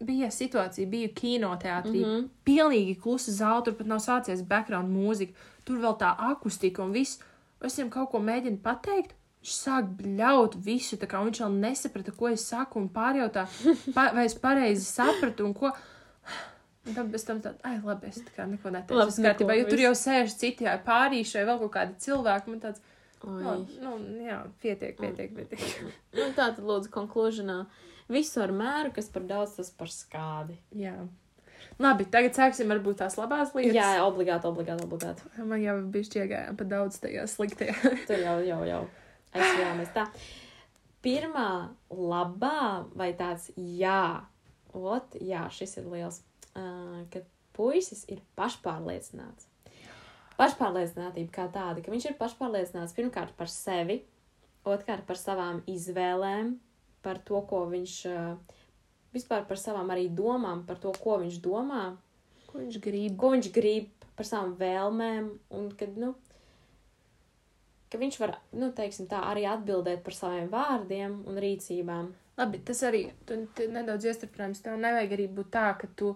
bija 0.00 0.30
situācija, 0.30 0.88
biju 0.88 1.10
kinoteātrī, 1.14 2.00
mm. 2.00 2.10
-hmm. 2.10 2.26
pilnīgi 2.46 2.98
klusa 3.02 3.32
zāle, 3.34 3.64
tur 3.64 3.74
pat 3.78 3.86
nav 3.86 4.02
sācies 4.04 4.44
background 4.46 4.92
mūzika, 4.94 5.34
tur 5.64 5.80
vēl 5.82 5.98
tā 5.98 6.14
akustika 6.30 6.82
un 6.84 6.92
viss. 6.92 7.20
Es 7.64 7.78
viņam 7.78 7.90
kaut 7.90 8.10
ko 8.10 8.18
mēģinu 8.22 8.62
pateikt. 8.62 9.14
Viņš 9.38 9.54
sāk 9.54 9.86
bļaut 10.00 10.56
visu, 10.64 10.96
tā 10.98 11.06
kā 11.06 11.22
viņš 11.22 11.40
vēl 11.40 11.58
nesaprata, 11.62 12.12
ko 12.12 12.28
es 12.28 12.46
saku, 12.46 12.80
un 12.80 12.88
pārjautā, 12.88 13.46
pa, 13.96 14.10
vai 14.14 14.26
es 14.26 14.34
pareizi 14.34 14.84
sapratu, 14.84 15.46
un 15.46 15.54
ko. 15.54 15.72
Un 16.86 16.94
tad 16.94 17.10
bez 17.12 17.24
tam 17.24 17.40
tāda, 17.40 17.58
ai, 17.62 17.80
labi, 17.84 18.08
es 18.08 18.22
tā 18.24 18.32
kā 18.34 18.46
neko 18.48 18.70
neteicu. 18.70 18.98
Labi, 18.98 19.12
neko, 19.22 19.50
jo 19.52 19.66
tur 19.68 19.82
jau 19.82 19.94
sēž 19.98 20.34
citi 20.40 20.64
pārīši 20.86 21.38
vai 21.38 21.44
vēl 21.50 21.58
kaut 21.64 21.72
kādi 21.74 21.98
cilvēki. 22.06 22.50
Man 22.50 22.62
tāds, 22.62 22.80
No, 23.26 23.54
nu, 23.82 23.94
jā, 24.22 24.42
pietiek, 24.62 24.98
pietiek, 24.98 25.32
pietiek. 25.34 25.62
Nu, 26.14 26.28
tā 26.36 26.52
tad 26.52 26.62
lūdzu 26.62 26.92
konklūžionā. 26.94 27.62
Visu 28.08 28.40
ar 28.40 28.52
mēru, 28.56 28.92
kas 28.96 29.10
par 29.12 29.26
daudz, 29.28 29.56
tas 29.58 29.72
par 29.74 29.90
skādi. 29.92 30.56
Jā. 30.78 30.94
Labi, 31.78 32.06
tagad 32.10 32.34
sāksim 32.38 32.70
varbūt 32.72 33.00
tās 33.02 33.18
labās 33.18 33.52
lietas. 33.54 33.76
Jā, 33.76 33.90
obligāti, 34.06 34.48
obligāti, 34.48 34.86
obligāti. 34.86 35.26
Man 35.46 35.60
jau 35.62 35.76
bija 35.92 36.08
šķiegājām 36.08 36.58
pa 36.58 36.66
daudz 36.70 36.98
tajā 37.02 37.26
sliktajā. 37.30 37.76
Tur 38.08 38.22
jau, 38.22 38.38
jau, 38.46 38.60
jau 38.66 38.80
aizsvējāmies 39.36 39.92
tā. 39.94 40.06
Pirmā 41.04 41.50
labā 41.94 42.86
vai 42.98 43.12
tāds 43.18 43.50
jā, 43.56 44.24
ot, 44.74 45.18
jā, 45.22 45.44
šis 45.54 45.78
ir 45.82 45.90
liels, 45.92 46.22
uh, 46.54 47.04
kad 47.12 47.28
puisis 47.54 48.04
ir 48.10 48.22
pašpārliecināts. 48.38 49.47
Pašpārliecinātība 50.38 51.34
kā 51.34 51.48
tāda, 51.54 51.82
ka 51.82 51.92
viņš 51.92 52.10
ir 52.10 52.18
pašpārliecināts 52.20 52.94
pirmkārt 52.94 53.34
par 53.38 53.50
sevi, 53.50 54.00
otrkārt 54.68 55.06
par 55.08 55.18
savām 55.18 55.62
izvēlēm, 55.70 56.54
par 57.02 57.18
to, 57.26 57.40
ko 57.50 57.64
viņš, 57.72 57.94
uh, 58.12 58.60
vispār 59.14 59.48
par 59.48 59.58
savām 59.58 59.90
arī 59.94 60.06
domām, 60.14 60.62
par 60.68 60.78
to, 60.82 60.94
ko 61.02 61.18
viņš 61.24 61.40
domā, 61.42 61.88
Ko 62.48 62.62
viņš 62.62 62.78
grib? 62.80 63.16
ko 63.20 63.32
viņš 63.34 63.50
grib, 63.52 63.90
par 64.16 64.26
savām 64.26 64.54
vēlmēm, 64.58 65.28
un 65.58 65.68
kad, 65.78 65.98
nu, 66.00 66.14
ka 67.92 68.00
viņš 68.00 68.16
var, 68.22 68.38
nu, 68.56 68.70
teiksim 68.74 69.08
tā, 69.10 69.20
arī 69.30 69.44
atbildēt 69.50 70.02
par 70.06 70.16
saviem 70.16 70.48
vārdiem 70.52 71.20
un 71.28 71.38
rīcībām. 71.44 72.10
Labi, 72.38 72.60
tas 72.62 72.80
arī 72.86 73.04
tu, 73.26 73.40
tu 73.54 73.66
nedaudz 73.74 74.06
iestrādājums. 74.06 74.62
Tev 74.62 74.78
nevajag 74.78 75.14
arī 75.16 75.26
būt 75.34 75.50
tā, 75.54 75.68
ka 75.80 75.90
tu. 75.98 76.14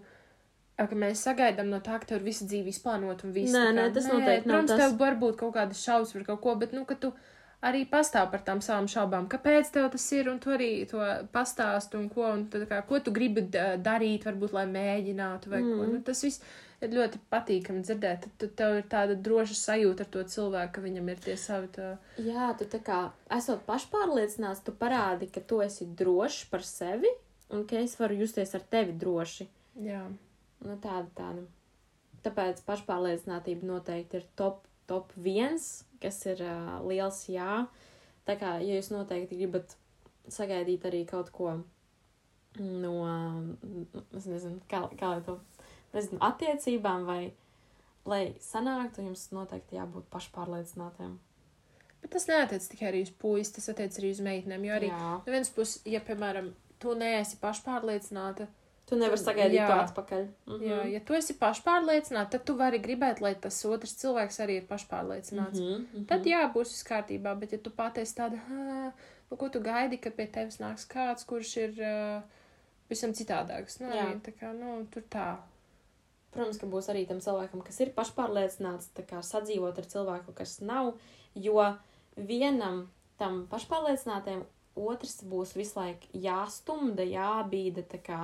Ka 0.91 0.99
mēs 0.99 1.25
sagaidām 1.27 1.71
no 1.73 1.81
tā, 1.85 1.99
ka 2.01 2.09
tev 2.11 2.21
ir 2.21 2.31
visa 2.31 2.47
dzīve 2.49 2.73
izplānota 2.73 3.29
un 3.29 3.37
viss. 3.37 3.53
Nē, 3.53 3.67
tā 3.67 3.69
kā- 3.69 3.77
nē, 3.79 3.95
tas 3.95 4.09
noteikti 4.11 4.51
nav 4.51 4.65
Protams, 4.65 4.81
tev 4.81 4.99
var 4.99 5.15
būt 5.21 5.37
kaut 5.37 5.55
kādas 5.55 5.85
šaubas 5.85 6.13
par 6.13 6.25
kaut 6.25 6.41
ko, 6.41 6.55
bet, 6.57 6.73
nu, 6.73 6.85
ka 6.85 6.95
tu 6.95 7.13
arī 7.63 7.85
pastāv 7.89 8.31
par 8.31 8.43
tām 8.43 8.59
savām 8.65 8.89
šaubām. 8.91 9.29
Kāpēc 9.29 9.71
tev 9.73 9.91
tas 9.91 10.13
ir, 10.13 10.29
un 10.29 10.39
tu 10.43 10.51
arī 10.51 10.89
to 10.91 10.99
pastāst, 11.33 11.95
un 11.95 12.09
ko, 12.09 12.27
un 12.33 12.47
tad, 12.51 12.67
kā, 12.69 12.83
ko 12.87 12.99
tu 12.99 13.15
gribi 13.15 13.43
da- 13.43 13.77
darīt, 13.77 14.25
varbūt, 14.25 14.53
lai 14.53 14.67
mēģinātu, 14.67 15.49
vai 15.49 15.63
mm. 15.63 15.73
ko. 15.77 15.87
Nu, 15.93 16.03
tas 16.03 16.23
viss 16.23 16.43
ir 16.83 16.91
ļoti 16.91 17.21
patīkami 17.31 17.85
dzirdēt. 17.87 18.27
Tad, 18.27 18.33
tad 18.43 18.55
tev 18.59 18.77
ir 18.81 18.89
tāda 18.91 19.15
droša 19.15 19.55
sajūta 19.55 20.07
ar 20.07 20.11
to 20.11 20.25
cilvēku, 20.35 20.73
ka 20.75 20.81
viņam 20.81 21.09
ir 21.13 21.23
tie 21.23 21.37
savi. 21.37 21.69
Tā... 21.77 21.97
Jā, 22.19 22.51
tu 22.59 22.67
tā 22.67 22.83
kā 22.83 23.13
esot 23.31 23.63
pašpārliecināts, 23.69 24.65
tu 24.67 24.73
parādi, 24.73 25.31
ka 25.33 25.41
tu 25.41 25.63
esi 25.63 25.87
drošs 25.87 26.49
par 26.51 26.67
sevi 26.67 27.13
un 27.53 27.67
ka 27.69 27.79
es 27.79 27.95
varu 28.01 28.19
justies 28.25 28.55
ar 28.57 28.65
tevi 28.73 28.95
droši. 28.99 29.47
Jā. 29.87 30.03
Nu, 30.63 30.79
tāda, 30.83 31.09
tāda. 31.19 31.45
Tāpēc 32.23 32.63
pašpārliecinātība 32.67 33.67
noteikti 33.67 34.21
ir 34.21 34.27
top, 34.39 34.63
top 34.91 35.11
viens, 35.19 35.83
kas 36.03 36.21
ir 36.31 36.43
uh, 36.47 36.77
liels 36.87 37.25
jā. 37.31 37.65
Tā 38.29 38.37
kā, 38.39 38.57
ja 38.63 38.79
jūs 38.79 38.93
noteikti 38.95 39.41
gribat 39.41 39.75
sagaidīt 40.31 40.87
arī 40.87 41.03
kaut 41.09 41.33
ko 41.35 41.57
no, 42.61 42.95
es 44.17 44.27
nezinu, 44.29 44.61
kā, 44.71 44.85
kā 44.99 45.15
lai 45.15 45.21
to, 45.27 45.39
nezinu, 45.95 46.21
attiecībām 46.25 47.07
vai, 47.09 47.21
lai 48.09 48.23
sanāktu, 48.43 49.05
jums 49.07 49.29
noteikti 49.35 49.79
jābūt 49.79 50.09
pašpārliecinātiem. 50.13 51.17
Bet 52.03 52.11
tas 52.17 52.27
neatiec 52.27 52.65
tikai 52.73 52.89
arī 52.91 53.05
uz 53.07 53.13
puisi, 53.15 53.55
tas 53.57 53.71
attiec 53.71 53.97
arī 54.01 54.11
uz 54.15 54.21
meitenēm. 54.27 54.67
Jo 54.67 54.79
arī 54.79 54.91
no 54.91 55.21
vienas 55.27 55.53
puses, 55.55 55.79
ja, 55.87 56.03
piemēram, 56.03 56.51
tu 56.83 56.97
neesi 56.99 57.39
pašpārliecināta, 57.43 58.49
Tu 58.91 58.99
nevari 58.99 59.21
sagaidīt 59.21 59.57
Jā. 59.61 59.69
to 59.71 59.79
atpakaļ. 59.87 60.27
Mhm. 60.51 60.63
jā, 60.67 60.79
ja 60.93 61.01
tu 61.07 61.15
esi 61.15 61.37
pašpārliecināta, 61.39 62.35
tad 62.35 62.45
tu 62.49 62.57
vari 62.59 62.81
gribēt, 62.83 63.23
lai 63.25 63.35
tas 63.35 63.61
otrs 63.65 63.95
cilvēks 64.03 64.41
arī 64.43 64.59
ir 64.61 64.69
pašpārliecināts. 64.69 65.61
Mhm, 65.61 65.87
mhm. 65.87 66.07
Tad 66.11 66.27
jā, 66.29 66.43
būs 66.53 66.75
viss 66.75 66.89
kārtībā, 66.89 67.33
bet 67.39 67.53
ja 67.53 67.59
tu 67.59 67.71
patiesi 67.71 68.19
tāda, 68.19 68.43
"Ā, 68.51 68.93
nu, 69.31 69.37
ko 69.37 69.49
tu 69.49 69.61
gaidi, 69.61 70.01
ka 70.03 70.11
pie 70.11 70.27
tevis 70.27 70.59
nāks 70.59 70.85
kāds, 70.85 71.25
kurš 71.25 71.57
ir 71.63 71.79
uh, 71.81 72.43
visam 72.93 73.15
citādāks. 73.17 73.81
Nu, 73.81 73.91
Jā. 73.93 74.07
arī, 74.07 74.21
tā 74.25 74.35
kā, 74.37 74.53
nu, 74.57 74.83
tur 74.93 75.05
tā. 75.13 75.29
Protams, 76.33 76.59
ka 76.61 76.69
būs 76.71 76.89
arī 76.89 77.05
tam 77.09 77.21
cilvēkam, 77.21 77.61
kas 77.65 77.81
ir 77.85 77.93
pašpārliecināts, 77.97 78.93
tā 78.97 79.05
kā 79.09 79.21
sadzīvot 79.27 79.81
ar 79.83 79.89
cilvēku, 79.89 80.33
kas 80.37 80.61
nav, 80.65 80.95
jo 81.37 81.59
vienam 82.17 82.87
tam 83.21 83.43
pašpārliecinātajam 83.53 84.47
otrs 84.81 85.19
būs 85.29 85.53
visu 85.59 85.77
laiku 85.77 86.09
jāstumda, 86.17 87.05
jābīda, 87.05 87.85
tā 87.85 88.01
kā, 88.01 88.23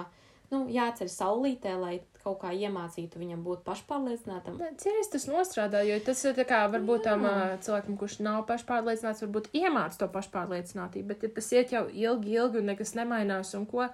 nu, 0.53 0.63
jāceļ 0.73 1.11
saulītē, 1.13 1.75
lai 1.81 1.95
kaut 2.23 2.41
kā 2.43 2.51
iemācītu 2.57 3.21
viņam 3.21 3.43
būt 3.47 3.65
pašpārliecinātam. 3.67 4.59
Cerēs 4.81 5.11
tas 5.13 5.27
nostrādā, 5.31 5.83
jo 5.87 5.97
tas 6.05 6.23
ir 6.29 6.37
tā 6.37 6.45
kā 6.49 6.61
varbūt 6.73 7.07
tam 7.07 7.27
cilvēkam, 7.65 7.99
kurš 8.01 8.19
nav 8.25 8.45
pašpārliecināts, 8.51 9.25
varbūt 9.25 9.51
iemāc 9.57 9.97
to 10.01 10.09
pašpārliecinātību, 10.13 11.09
bet 11.13 11.27
ja 11.27 11.33
tas 11.39 11.51
iet 11.57 11.75
jau 11.77 11.85
ilgi, 11.89 12.37
ilgi 12.41 12.63
un 12.63 12.73
nekas 12.73 12.95
nemainās 12.99 13.55
un 13.59 13.69
ko, 13.71 13.89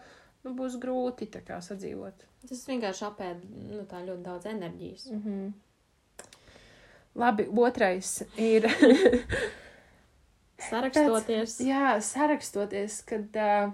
nu, 0.44 0.54
būs 0.56 0.78
grūti 0.82 1.30
tā 1.34 1.44
kā 1.46 1.60
sadzīvot. 1.64 2.26
Tas 2.48 2.64
vienkārši 2.68 3.06
apēd, 3.08 3.44
nu, 3.70 3.84
tā 3.88 4.02
ļoti 4.04 4.24
daudz 4.24 4.50
enerģijas. 4.50 5.06
Mm 5.10 5.22
-hmm. 5.22 5.52
Labi, 7.14 7.46
otrais 7.56 8.22
ir, 8.36 8.66
Sarakstoties. 10.70 11.60
jā, 11.60 12.00
sarakstoties, 12.00 13.02
kad 13.06 13.36
uh, 13.36 13.72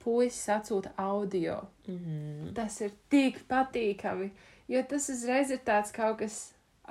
puisis 0.00 0.48
atsūta 0.52 0.92
audio. 0.98 1.60
Mhm. 1.86 2.54
Tas 2.56 2.80
ir 2.80 2.94
tik 3.12 3.42
patīkami, 3.50 4.30
jo 4.68 4.82
tas 4.88 5.08
uzreiz 5.12 5.50
ir 5.50 5.60
tāds 5.66 5.92
kaut 5.92 6.18
kas, 6.22 6.38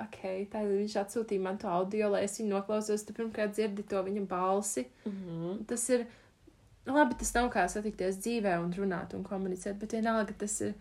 ok, 0.00 0.22
tā 0.52 0.62
viņš 0.66 0.96
atsūtīja 1.02 1.44
man 1.44 1.58
to 1.58 1.68
audio, 1.68 2.10
lai 2.14 2.24
es 2.24 2.38
viņu 2.38 2.54
noklausos, 2.54 3.04
tu 3.04 3.16
pirmkārt 3.16 3.56
dzirdi 3.56 3.86
to 3.88 4.02
viņa 4.06 4.26
balsi. 4.30 4.86
Mhm. 5.04 5.64
Tas 5.66 5.88
ir, 5.90 6.06
labi, 6.86 7.18
tas 7.18 7.34
nav 7.34 7.50
kā 7.52 7.66
satikties 7.68 8.22
dzīvē 8.22 8.58
un 8.62 8.72
runāt 8.72 9.14
un 9.14 9.24
komunicēt, 9.24 9.78
bet 9.78 9.98
vienalga 9.98 10.36
tas 10.38 10.60
ir. 10.60 10.74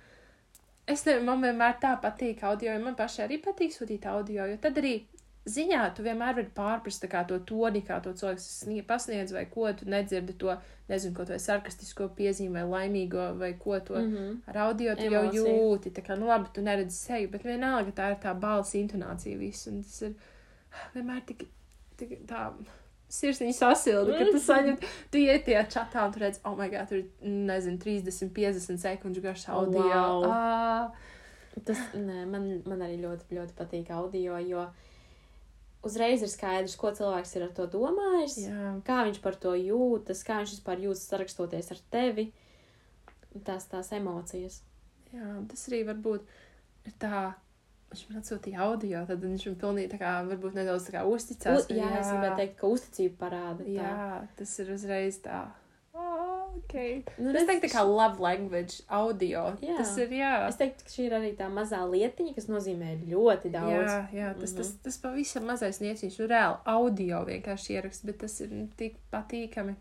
Es 0.89 1.03
nezinu, 1.05 1.25
man 1.25 1.43
vienmēr 1.45 1.75
tā 1.81 1.93
patīk 2.01 2.41
audio, 2.43 2.73
jo 2.73 2.81
man 2.81 2.95
pašai 2.97 3.27
arī 3.27 3.37
patīk 3.43 3.75
sūtīt 3.75 4.07
audio, 4.09 4.47
jo 4.49 4.57
tad 4.57 4.77
arī 4.81 5.03
ziņā 5.47 5.95
tu 5.95 6.03
vienmēr 6.03 6.35
vari 6.35 6.49
pārprast 6.55 7.05
to 7.27 7.39
toni, 7.39 7.81
kā 7.81 8.01
to 8.03 8.11
cilvēks 8.13 8.63
snie- 8.63 8.83
pasniedz, 8.85 9.31
vai 9.33 9.45
ko 9.45 9.71
tu 9.73 9.85
nedzirdi 9.85 10.37
to, 10.37 10.57
nezinu, 10.89 11.15
ko 11.15 11.25
to 11.25 11.33
sarkastisko 11.39 12.09
piezīmi 12.17 12.51
vai 12.51 12.87
laimīgo, 12.87 13.37
vai 13.37 13.53
ko 13.53 13.79
to 13.79 13.93
Mhm. 13.95 14.41
ar 14.47 14.57
audio 14.57 14.95
tu 14.95 15.03
jau 15.03 15.23
Emociju. 15.23 15.45
jūti. 15.45 15.91
Tā 15.91 16.01
kā, 16.05 16.17
nu 16.19 16.25
labi, 16.27 16.49
tu 16.53 16.61
neredzi 16.61 16.95
seju, 16.95 17.29
bet 17.31 17.43
vienalga 17.43 17.91
tā 17.91 18.11
ir 18.11 18.17
tā 18.17 18.39
balss 18.39 18.73
intonācija 18.75 19.37
viss, 19.37 19.67
un 19.67 19.81
tas 19.83 20.01
ir 20.01 20.13
vienmēr 20.95 21.25
tik, 21.25 21.47
tik 21.97 22.25
tā. 22.27 22.53
Sirsniņa 23.09 23.53
sasilda, 23.55 24.17
ka 24.19 24.25
tu 24.25 24.37
saņem, 24.37 24.77
tu 25.11 25.17
iet 25.17 25.45
tajā 25.45 25.63
čatā 25.67 26.05
un 26.05 26.11
tu 26.13 26.19
redz, 26.19 26.39
oh, 26.45 26.53
my 26.55 26.69
God, 26.69 26.87
tur 26.89 26.97
ir, 26.99 27.05
nezinu, 27.23 27.79
30, 27.79 28.29
50 28.29 28.77
sekundžu 28.77 29.19
garš 29.23 29.49
audio. 29.49 29.81
Wow. 29.81 30.25
Ah, 30.29 30.91
Tas 31.65 31.77
nē, 31.95 32.27
man, 32.27 32.61
man 32.67 32.79
arī 32.79 32.99
ļoti, 33.01 33.23
ļoti 33.33 33.53
patīk 33.57 33.89
audio, 33.89 34.37
jo 34.37 34.67
uzreiz 35.85 36.21
ir 36.25 36.31
skaidrs, 36.31 36.75
ko 36.79 36.91
cilvēks 36.95 37.35
ir 37.37 37.45
ar 37.47 37.51
to 37.55 37.65
domājis, 37.71 38.37
jā, 38.45 38.71
kā 38.87 39.01
viņš 39.07 39.19
par 39.23 39.35
to 39.39 39.53
jūtas, 39.55 40.23
kā 40.27 40.39
viņš 40.41 40.55
vispār 40.57 40.81
jūtas 40.87 41.05
sarakstoties 41.11 41.71
ar 41.75 41.83
tevi. 41.93 42.31
Tās 43.45 43.67
tās 43.69 43.91
emocijas. 43.93 44.61
jā, 45.13 45.27
tas 45.51 45.67
arī 45.69 45.83
varbūt 45.91 46.25
ir 46.89 46.95
tā. 47.01 47.21
Viņš 47.89 48.01
man 48.09 48.19
atsūtīja 48.21 48.59
audio, 48.67 48.99
tad 49.09 49.23
viņš 49.25 49.45
man 49.47 49.55
pilnīgi 49.63 49.89
tā 49.95 49.97
kā, 49.97 50.09
varbūt 50.29 50.53
nedaudz 50.59 50.83
tā 50.85 50.91
kā 50.93 51.01
U, 51.09 51.15
uzticās. 51.17 51.65
jā, 51.73 51.77
jā, 51.81 52.01
es 52.01 52.09
gribēju 52.11 52.35
teikt, 52.37 52.57
ka 52.59 52.67
uzticība 52.69 53.15
parāda. 53.23 53.63
tā. 53.65 53.71
Jā, 53.79 54.27
tas 54.37 54.51
ir 54.61 54.69
uzreiz 54.75 55.17
tā. 55.25 55.39
Okay. 56.57 57.03
Nu, 57.17 57.31
Es 57.33 57.47
teiktu, 57.49 57.69
kā 57.71 57.81
love 57.85 58.19
language, 58.21 58.81
audio. 58.89 59.55
Jā. 59.61 59.77
Tas 59.77 59.95
ir, 59.97 60.09
jā. 60.19 60.31
Es 60.47 60.57
teiktu, 60.59 60.83
ka 60.85 60.89
šī 60.93 61.05
ir 61.07 61.15
arī 61.17 61.31
tā 61.37 61.47
mazā 61.53 61.79
lietiņa, 61.89 62.35
kas 62.35 62.49
nozīmē 62.51 62.91
ļoti 63.09 63.51
daudz. 63.53 63.89
Jā, 63.89 64.09
jā 64.13 64.33
tas, 64.39 64.51
Mhm. 64.53 64.57
tas, 64.57 64.73
tas 64.83 64.97
pavisam 64.97 65.47
mazais 65.49 65.79
nieciņš, 65.81 66.19
nu 66.19 66.27
reāli 66.27 66.57
audio 66.65 67.23
vienkārši 67.25 67.73
ieraksts, 67.77 68.05
bet 68.05 68.19
tas 68.19 68.39
ir 68.41 68.49
nu, 68.51 68.67
tik 68.77 68.97
patīkami. 69.11 69.75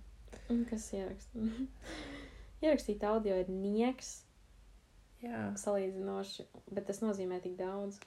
Un 0.50 0.64
Kas 0.70 0.92
ieraksta? 0.92 1.38
Ierakstīt 2.62 3.04
audio 3.04 3.36
ir 3.38 3.48
nieks 3.52 4.22
Jā, 5.22 5.52
salīdzinoši, 5.58 6.44
bet 6.70 6.86
tas 6.86 7.00
nozīmē 7.02 7.40
tik 7.42 7.56
daudz. 7.58 7.98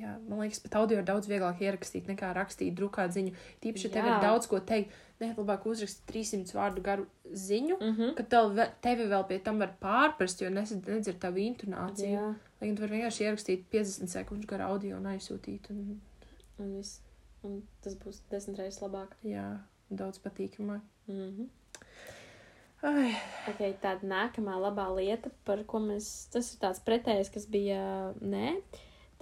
Jā, 0.00 0.14
man 0.28 0.42
liekas, 0.44 0.60
pat 0.64 0.76
audio 0.80 1.00
ir 1.00 1.06
daudz 1.08 1.28
vieglāk 1.30 1.60
ierakstīt 1.64 2.08
nekā 2.10 2.32
rakstīt, 2.36 2.74
drukāt 2.78 3.14
ziņu. 3.16 3.34
Tīpaši, 3.62 3.88
ja 3.88 3.94
tev 3.96 4.08
ir 4.10 4.16
daudz 4.24 4.48
ko 4.50 4.60
teikt, 4.60 4.94
nē, 5.20 5.32
labāk 5.38 5.66
uzrakstīt 5.68 6.06
300 6.12 6.56
vārdu 6.56 6.84
garu 6.84 7.06
ziņu, 7.32 7.78
Mm 7.80 7.94
-hmm. 7.96 8.14
ka 8.14 8.22
tev, 8.22 8.60
tevi 8.80 9.08
vēl 9.12 9.26
pie 9.28 9.38
tam 9.38 9.58
var 9.58 9.72
pārprast, 9.80 10.42
jo 10.42 10.50
nedzird 10.50 11.18
tavu 11.20 11.38
intonāciju. 11.38 12.12
Jā, 12.12 12.34
Lai 12.60 12.68
gan 12.68 12.76
tu 12.76 12.82
vari 12.82 12.96
vienkārši 12.96 13.24
ierakstīt 13.24 13.64
50 13.72 14.08
sekundžu 14.08 14.48
garu 14.48 14.62
audio 14.62 14.96
un 14.96 15.04
aizsūtīt. 15.10 15.70
Un, 15.70 16.00
un, 16.58 16.76
viss. 16.76 17.02
un 17.42 17.62
tas 17.84 17.94
būs 17.94 18.22
desmit 18.30 18.58
reizes 18.58 18.80
labāk. 18.80 19.16
jā, 19.22 19.58
daudz 19.90 20.18
patīkamāk. 20.18 20.80
Mm 21.06 21.30
-hmm. 21.36 21.48
Ai, 22.82 23.14
okay, 23.48 23.72
tāda 23.80 24.04
nākamā 24.04 24.56
labā 24.60 24.86
lieta, 24.96 25.30
par 25.44 25.64
ko 25.64 25.78
mēs. 25.78 26.28
Tas 26.32 26.54
ir 26.54 26.60
tāds 26.60 26.80
pretējs, 26.84 27.32
kas 27.32 27.46
bija. 27.46 28.12
Nē, 28.20 28.62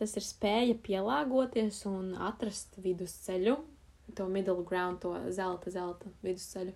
tas 0.01 0.17
ir 0.19 0.25
spēja 0.27 0.75
pielāgoties 0.85 1.85
un 1.91 2.13
atrast 2.19 2.79
vidusceļu. 2.83 3.57
To 4.19 4.27
middle 4.29 4.65
ground, 4.69 5.01
to 5.01 5.15
zelta, 5.33 5.71
zelta 5.73 6.11
vidusceļu. 6.23 6.75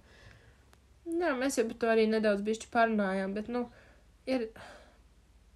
Jā, 1.08 1.32
mēs 1.36 1.58
jau 1.58 1.66
par 1.68 1.78
to 1.82 1.90
arī 1.92 2.06
nedaudz 2.08 2.66
parunājām, 2.72 3.34
bet, 3.36 3.48
nu, 3.52 3.66
ir, 4.28 4.48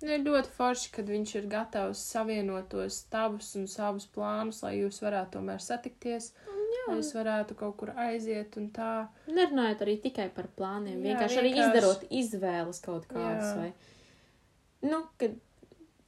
ir 0.05 0.25
ļoti 0.25 0.53
forši, 0.57 0.91
kad 0.97 1.09
viņš 1.13 1.35
ir 1.41 1.49
gatavs 1.53 2.03
savienot 2.13 2.71
tos 2.73 3.03
tavus 3.13 3.53
un 3.61 3.67
savus 3.69 4.07
plānus, 4.15 4.63
lai 4.65 4.79
jūs 4.79 5.01
varētu 5.05 5.39
tomēr 5.39 5.61
satikties, 5.65 6.33
lai 6.89 6.99
jūs 6.99 7.13
varētu 7.17 7.57
kaut 7.61 7.77
kur 7.81 7.93
aiziet 7.97 8.57
un 8.61 8.69
tā. 8.75 8.93
Nerunājot 9.29 9.85
arī 9.87 9.99
tikai 10.09 10.29
par 10.35 10.49
plāniem, 10.57 11.01
Jā, 11.01 11.13
vienkārši 11.13 11.41
arī 11.43 11.55
vienkārši- 11.55 11.77
izdarot 11.77 12.07
izvēles 12.23 12.85
kaut 12.85 13.09
kādas. 13.13 13.53
Jā. 13.53 13.57
Vai... 13.61 14.91
Nu, 14.93 15.05
kad 15.21 15.37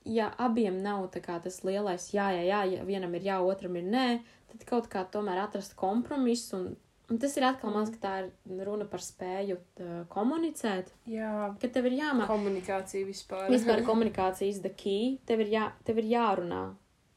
ja 0.05 0.31
abiem 0.39 0.77
nav 0.83 1.09
tas 1.11 1.63
lielais 1.65 2.11
jā, 2.15 2.29
jā, 2.37 2.43
jā, 2.45 2.63
ja 2.77 2.85
vienam 2.85 3.15
ir 3.15 3.23
jā, 3.31 3.41
otram 3.41 3.77
ir 3.77 3.85
nē, 3.89 4.07
tad 4.53 4.65
kaut 4.69 4.89
kā 4.93 5.05
tomēr 5.11 5.39
atrast 5.47 5.75
kompromisu. 5.77 6.57
Un, 6.57 6.77
un 7.11 7.19
tas 7.19 7.37
ir 7.37 7.45
atkal 7.45 7.73
maz, 7.75 7.91
ka 7.91 7.99
tā 8.03 8.13
ir 8.27 8.65
runa 8.67 8.85
par 8.89 9.01
spēju 9.05 9.59
tā, 9.79 10.05
komunicēt, 10.13 10.93
Jā, 11.11 11.55
ka 11.61 11.69
tev 11.69 11.87
ir 11.91 11.99
jāmāk. 12.01 12.27
komunikācija 12.31 13.07
vispār. 13.09 13.49
Vispār 13.53 13.83
komunikācija 13.91 14.49
is 14.49 14.61
the 14.65 14.71
key. 14.71 15.19
Tev 15.27 15.41
ir, 15.45 15.53
jā, 15.57 15.67
tev 15.85 15.99
ir 16.03 16.09
jārunā. 16.15 16.63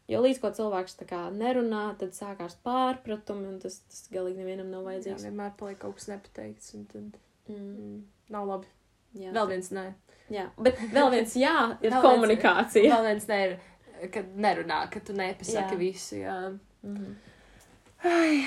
Jo 0.08 0.22
līdz 0.24 0.38
ko 0.40 0.50
cilvēks 0.56 0.94
tā 1.02 1.06
kā 1.10 1.26
nerunā, 1.36 1.90
tad 2.00 2.14
sākās 2.16 2.54
pārpratumi, 2.64 3.50
un 3.52 3.58
tas, 3.60 3.82
tas 3.92 4.06
galīgi 4.14 4.40
nevienam 4.40 4.70
nav 4.72 4.86
Jā, 4.86 4.88
vajadzīgs. 4.94 5.26
vienmēr 5.28 5.52
paliek 5.60 5.80
kaut 5.82 5.98
kas 6.00 6.08
nepateikts, 6.14 6.74
un 6.80 6.86
tad 6.94 7.18
Mm, 7.48 7.56
mm, 7.80 8.00
nav 8.36 8.48
labi. 8.48 8.68
jā. 9.16 9.30
Vēl 9.32 9.48
viens 9.48 9.70
nē. 9.72 9.84
Jā, 10.30 10.50
bet 10.60 10.78
vēl 10.92 11.12
viens 11.14 11.34
jā, 11.40 11.56
ir 11.82 11.92
Vēl 11.92 12.02
viens- 12.02 12.04
komunikācija. 12.06 12.92
Vēl 12.96 13.06
viens 13.12 13.26
nē 13.30 13.38
ir, 13.46 13.58
kad 14.12 14.34
nerunā, 14.36 14.82
kad 14.92 15.06
tu 15.08 15.14
nepasaki 15.14 15.76
Jā. 15.76 15.80
visu, 15.80 16.16
jā. 16.20 16.38
Mhm. 16.84 17.16
Ai, 18.04 18.46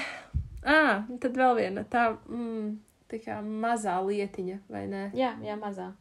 ah, 0.64 1.02
tad 1.20 1.34
vēl 1.34 1.56
viena 1.58 1.84
tā, 1.90 2.04
mm, 2.28 2.76
tā 3.10 3.18
kā 3.24 3.40
mazā 3.42 3.96
lietiņa, 4.04 4.58
vai 4.70 4.86
ne? 4.86 5.10
Jā, 5.14 5.32
jā, 5.42 5.56
mazā. 5.58 5.92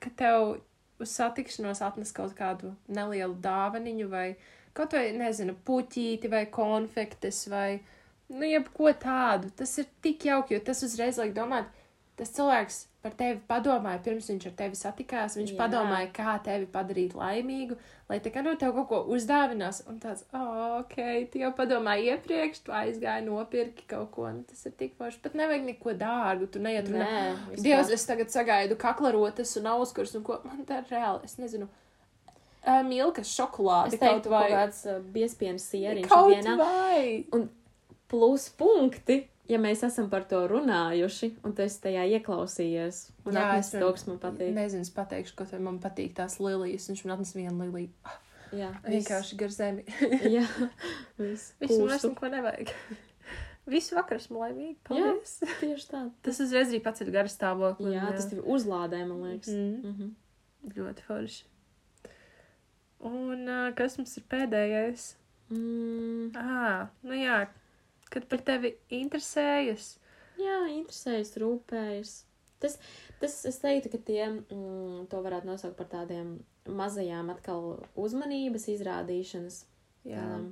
Ka 0.00 0.10
tev 0.16 0.60
uz 1.00 1.10
satikšanos 1.16 1.82
atnes 1.84 2.12
kaut 2.12 2.34
kādu 2.38 2.74
nelielu 2.88 3.34
dāvaniņu, 3.44 4.08
vai 4.08 4.36
kaut 4.72 4.92
vai, 4.96 5.10
nezinu, 5.12 5.56
puķīti, 5.66 6.30
vai 6.30 6.46
konfektes, 6.46 7.48
vai, 7.52 7.80
nu, 8.30 8.46
jebko 8.46 8.92
tādu. 9.02 9.50
Tas 9.56 9.76
ir 9.78 9.86
tik 10.02 10.24
jauki, 10.30 10.54
jo 10.54 10.60
tas 10.60 10.82
uzreiz 10.86 11.18
liek 11.18 11.34
domāt, 11.34 11.66
tas 12.16 12.30
cilvēks 12.36 12.86
par 13.00 13.14
tevi 13.16 13.38
padomāja, 13.48 14.00
pirms 14.04 14.26
viņš 14.28 14.46
ar 14.50 14.54
tevi 14.58 14.76
satikās. 14.76 15.36
Viņš 15.38 15.54
Jā. 15.54 15.56
Padomāja, 15.56 16.10
kā 16.12 16.34
tevi 16.44 16.66
padarīt 16.74 17.14
laimīgu, 17.16 17.78
lai 18.10 18.18
tā 18.20 18.32
kā 18.34 18.42
no 18.44 18.52
tev 18.60 18.74
kaut 18.76 18.88
ko 18.90 18.98
uzdāvinās. 19.16 19.82
Un 19.88 19.98
tāds, 20.02 20.26
oh, 20.36 20.80
ok, 20.82 20.96
tu 21.32 21.40
jau 21.40 21.50
padomāji 21.56 22.10
iepriekš, 22.12 22.60
tu 22.66 22.74
aizgāji 22.76 23.24
nopirki 23.28 23.86
kaut 23.88 24.10
ko, 24.12 24.26
un 24.28 24.42
tas 24.44 24.60
ir 24.68 24.74
tik 24.76 24.96
forši. 25.00 25.22
Pat 25.24 25.38
nevajag 25.40 25.64
neko 25.70 25.94
dārgu, 26.00 26.50
tu 26.52 26.60
neiet. 26.60 26.92
Nē, 26.92 27.08
vispār. 27.48 27.64
Dievs, 27.64 27.94
es 27.96 28.04
tagad 28.08 28.32
sagaidu 28.34 28.76
kaklarotas 28.80 29.56
un 29.62 29.70
auskurs, 29.72 30.12
un 30.20 30.26
ko 30.28 30.40
man 30.44 30.66
tā 30.68 30.82
reāli, 30.90 31.24
es 31.24 31.38
nezinu. 31.40 31.70
Uh, 32.60 32.82
Milkas 32.84 33.30
šokolādi 33.32 33.94
Es 33.96 34.00
teiktu, 34.02 34.28
kaut 34.28 34.34
kaut 34.34 34.34
vai. 34.34 34.48
kāds 34.52 34.82
uh, 34.84 34.98
biespienas 35.14 35.64
sieriņš 35.72 36.10
Kaut 36.10 36.28
vienā. 36.34 36.58
vai. 36.60 37.24
Plus 38.10 38.48
punkti, 38.58 39.22
ja 39.50 39.58
mēs 39.60 39.82
esam 39.86 40.08
par 40.12 40.24
to 40.30 40.40
runājuši, 40.50 41.32
un 41.46 41.54
tu 41.56 41.64
esi 41.64 41.80
tajā 41.84 42.06
ieklausījies. 42.16 43.02
Un 43.26 43.36
Jā, 43.36 43.46
es 43.58 43.72
to, 43.74 43.84
kas 43.96 44.06
man 44.08 44.20
patīk. 44.22 44.54
Nezinu, 44.56 44.86
es 44.86 44.92
pateikšu, 44.94 45.36
ko 45.38 45.46
tev 45.50 45.62
man 45.66 45.80
patīk 45.82 46.14
tās 46.18 46.38
lilijas, 46.42 46.88
un 46.88 46.94
viņš 46.96 47.04
man 47.06 47.16
atnes 47.16 47.34
vienu 47.36 47.66
liliju. 47.66 48.16
Jā, 48.56 48.72
Vienkārši 48.82 49.36
gar 49.38 49.52
zemi. 49.54 49.84
Jā, 50.36 50.46
viss. 51.20 51.52
Visu 51.62 51.78
man 51.84 51.94
neko 52.02 52.32
nevajag. 52.32 52.72
Visu 53.70 53.94
vakaru 53.94 54.18
esmu 54.18 54.40
laimīga. 54.40 54.80
Paldies. 54.88 55.36
Jā. 55.44 55.54
Tieši 55.60 55.86
tā. 55.92 56.00
Tas 56.26 56.40
uzreiz 56.42 56.72
arī 56.72 56.80
paceļ 56.82 57.12
garu 57.14 57.30
stāvokli. 57.30 57.92
Jā, 57.94 58.08
un, 58.08 58.16
tas 58.16 58.26
tev 58.32 58.42
uzlādē, 58.50 59.04
man 59.06 59.22
liekas. 59.28 59.52
Mm. 59.54 59.92
Mhm. 59.92 60.10
Ļoti 60.74 61.06
forši. 61.06 61.44
Un 63.06 63.46
uh, 63.48 63.70
kas 63.78 63.94
mums 64.00 64.16
ir 64.18 64.26
pēdējais? 64.28 65.06
Mm, 65.50 66.30
Ah, 66.38 66.90
nu 67.02 67.16
jā, 67.16 67.38
kad 68.12 68.26
par 68.30 68.42
tevi 68.46 68.74
interesējas. 69.00 69.94
jā, 70.40 70.58
interesējas, 70.76 71.36
rūpējas. 71.40 72.14
Tas, 72.60 72.76
tas, 73.22 73.38
es 73.48 73.58
teiktu, 73.62 73.92
ka 73.94 74.00
tie, 74.04 74.22
mm, 74.28 75.06
to 75.12 75.22
varētu 75.24 75.48
nosaukt 75.48 75.78
par 75.78 75.88
tādiem 75.88 76.38
mazajām 76.68 77.30
atkal 77.32 77.86
uzmanības 77.96 78.68
izrādīšanas. 78.74 79.62
Jā, 80.04 80.20
tādām. 80.20 80.50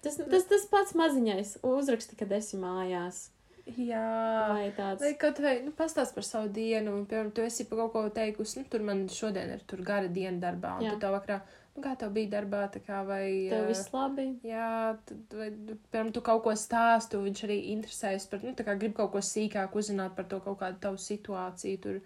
Tas, 0.00 0.16
tas, 0.16 0.46
tas 0.48 0.64
pats 0.70 0.96
maziņais 0.96 1.58
uzraksti, 1.66 2.16
kad 2.16 2.32
esi 2.32 2.56
mājās. 2.60 3.28
jā. 3.76 4.04
Vai 4.48 4.70
tāds. 4.76 5.02
Vai 5.04 5.12
kaut 5.20 5.40
vai, 5.44 5.58
nu, 5.64 5.72
pastāst 5.76 6.16
par 6.16 6.24
savu 6.24 6.48
dienu, 6.52 6.94
un, 6.96 7.04
piemēram, 7.08 7.32
tu 7.36 7.44
esi 7.44 7.66
par 7.68 7.82
kaut 7.82 7.92
ko 7.92 8.04
teikusi, 8.16 8.62
nu, 8.62 8.68
tur 8.72 8.84
man 8.86 9.04
šodien 9.12 9.52
ir 9.56 9.64
tur 9.68 9.84
gara 9.84 10.08
diena 10.08 10.40
darbā, 10.40 10.78
un 10.80 10.88
Jā. 10.88 10.94
tu 10.94 11.04
tā 11.04 11.12
vakarā, 11.12 11.40
nu, 11.76 11.82
kā 11.84 11.94
tev 11.98 12.10
bija 12.16 12.30
darbā, 12.36 12.62
kā, 12.86 13.02
vai... 13.06 13.24
Tev 13.50 13.64
ā, 13.64 13.68
viss 13.70 13.90
labi? 13.94 14.26
Jā, 14.46 14.96
vai, 15.32 15.50
nu, 15.54 15.76
piemēram, 15.92 16.12
tu 16.16 16.22
kaut 16.26 16.42
ko 16.44 16.54
stāstu, 16.58 17.20
viņš 17.24 17.44
arī 17.48 17.58
interesējas 17.74 18.26
par, 18.30 18.42
nu, 18.44 18.54
tā 18.58 18.66
kā 18.66 18.74
grib 18.80 18.96
kaut 18.98 19.12
ko 19.14 19.22
sīkāk 19.24 19.76
uzzināt 19.78 20.16
par 20.18 20.26
to 20.30 20.40
kaut 20.44 20.58
kādu 20.62 20.80
tavu 20.86 21.00
situāciju, 21.00 21.82
tur 21.86 22.00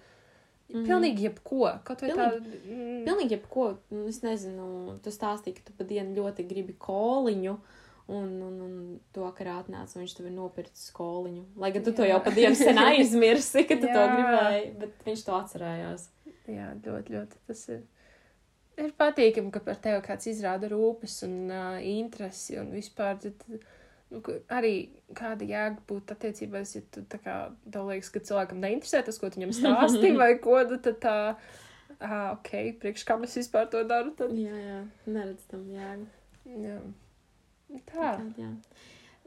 Mhm. 0.65 0.87
pilnīgi 0.89 1.27
jebko, 1.27 1.67
kaut 1.85 2.01
vai 2.01 2.09
tā, 2.17 2.27
mm, 2.41 3.03
Pilnīgi 3.05 3.35
jebko, 3.37 3.67
nu, 3.93 4.07
es 4.09 4.23
nezinu, 4.25 4.99
tu 5.05 5.11
stāstīji, 5.13 5.59
ka 5.59 5.67
tu 5.67 5.75
pa 5.77 5.85
dienu 5.85 6.17
ļoti 6.17 6.47
gribi 6.49 6.73
koliņu. 6.81 7.59
Un, 8.07 8.25
un, 8.43 8.57
un 8.61 8.73
to 9.17 9.23
vakarā 9.25 9.59
atnāca, 9.63 9.97
un 9.97 10.03
viņš 10.03 10.15
tev 10.17 10.27
ir 10.29 10.33
nopircis 10.37 10.91
skoliņu. 10.91 11.45
Lai 11.57 11.71
gan 11.73 11.85
tu 11.87 11.93
to 11.97 12.03
Jā. 12.05 12.11
jau 12.11 12.19
pa 12.25 12.33
dienu 12.37 12.57
sen 12.59 12.77
aizmirsi, 12.77 13.63
ka 13.65 13.77
tu 13.81 13.87
to 13.87 14.01
Jā. 14.05 14.09
gribēji, 14.13 14.67
bet 14.81 15.07
viņš 15.07 15.23
to 15.25 15.33
atcerējās. 15.39 16.09
jā, 16.49 16.67
ļoti, 16.85 17.15
ļoti, 17.17 17.41
tas 17.49 17.63
ir, 17.73 17.81
ir 18.81 18.93
patīkami, 18.99 19.53
ka 19.55 19.63
par 19.65 19.79
tevi 19.83 20.03
kāds 20.05 20.29
izrāda 20.31 20.71
rūpes 20.73 21.21
un 21.27 21.35
uh, 21.53 21.79
interesi 21.85 22.59
un 22.61 22.73
vispār, 22.75 23.19
tad, 23.23 23.45
nu, 24.11 24.23
arī 24.53 24.75
kāda 25.17 25.47
jēga 25.49 25.85
būt 25.89 26.15
attiecībās, 26.15 26.75
ja 26.79 26.83
tu 26.95 27.05
tā 27.11 27.21
kā, 27.23 27.37
tev 27.71 27.91
liekas, 27.91 28.11
ka 28.15 28.25
cilvēkam 28.31 28.63
neinteresē 28.65 29.05
tas, 29.07 29.21
ko 29.21 29.31
tu 29.31 29.41
viņam 29.41 29.55
stāsti 29.61 30.15
vai 30.23 30.33
ko, 30.43 30.59
nu, 30.71 30.81
tad 30.83 30.99
tā, 31.05 31.15
ah, 32.01 32.27
ok, 32.35 32.53
priekš 32.83 33.07
kam 33.09 33.25
es 33.27 33.37
vispār 33.39 33.71
to 33.73 33.85
daru, 33.89 34.15
tad, 34.19 34.35
Jā, 34.39 34.59
jā, 34.59 34.81
neredz 35.07 35.47
tam 35.51 35.65
jēgu. 35.71 36.11
jā. 36.67 36.81
Tā. 37.91 38.11
Tād, 38.21 38.35
jā. 38.39 38.51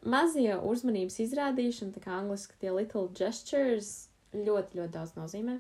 Mazie 0.08 0.54
uzmanības 0.64 1.18
izrādīšana, 1.24 1.96
tā 1.96 2.04
kā 2.04 2.14
angliski 2.20 2.56
tie 2.62 2.70
little 2.72 3.10
gestures, 3.18 4.08
ļoti, 4.36 4.78
ļoti 4.78 4.94
daudz 4.94 5.16
nozīmē. 5.18 5.58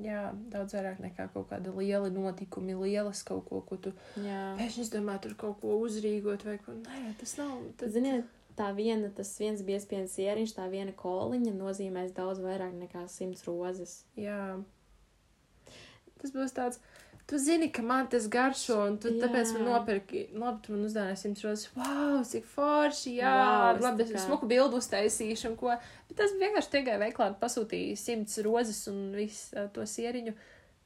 Jā, 0.00 0.30
daudz 0.52 0.74
vairāk 0.76 1.00
nekā 1.02 1.28
kaut 1.34 1.48
kāda 1.50 1.72
liela 1.76 2.10
notikumi, 2.12 2.76
lielas 2.78 3.22
kaut 3.26 3.46
ko, 3.48 3.60
ko 3.66 3.76
tu 3.76 3.92
Jā. 4.20 4.54
pēkšņi 4.58 4.86
domā, 4.94 5.18
tur 5.22 5.36
kaut 5.38 5.60
ko 5.62 5.76
uzrīgot 5.84 6.44
vai 6.46 6.56
ko. 6.62 6.76
Nē, 6.86 7.14
tas 7.20 7.36
nav. 7.40 7.56
Tas... 7.80 7.92
Ziniet, 7.96 8.28
tā 8.58 8.70
viena, 8.76 9.10
tas 9.16 9.32
viens 9.40 9.62
biespienas 9.66 10.16
ieriņš, 10.20 10.56
tā 10.56 10.66
viena 10.72 10.94
koliņa 10.96 11.52
nozīmēs 11.56 12.14
daudz 12.16 12.42
vairāk 12.44 12.74
nekā 12.80 13.06
simts 13.12 13.44
rozes. 13.48 14.00
Jā. 14.20 14.58
Tas 16.20 16.34
būs 16.36 16.56
tāds. 16.56 16.80
Tu 17.30 17.38
zini, 17.38 17.68
ka 17.70 17.82
man 17.86 18.08
tas 18.10 18.24
garšo, 18.26 18.76
un 18.90 18.96
tu 18.98 19.06
Jā. 19.12 19.20
tāpēc 19.22 19.52
man 19.54 19.66
nopirki, 19.68 20.24
labi, 20.34 20.62
tu 20.64 20.72
man 20.74 20.80
uzdāvināji 20.88 21.20
simts 21.20 21.44
rozes. 21.46 21.68
Wow, 21.76 22.16
cik 22.26 22.48
forši, 22.50 23.12
jā, 23.20 23.34
es 23.76 23.84
labi, 23.84 24.02
es 24.02 24.10
kā- 24.16 24.22
smuku 24.24 24.48
bildu 24.50 24.80
uztaisīšu 24.82 25.52
un 25.52 25.54
ko. 25.60 25.76
Bet 26.08 26.16
tas 26.18 26.32
vienkārši 26.40 26.72
tikai 26.72 26.96
veiklā 27.04 27.28
pasūtīja 27.38 27.94
simts 28.00 28.40
rozes 28.42 28.80
un 28.90 29.12
visu 29.14 29.54
uh, 29.54 29.68
to 29.76 29.86
sieriņu. 29.86 30.34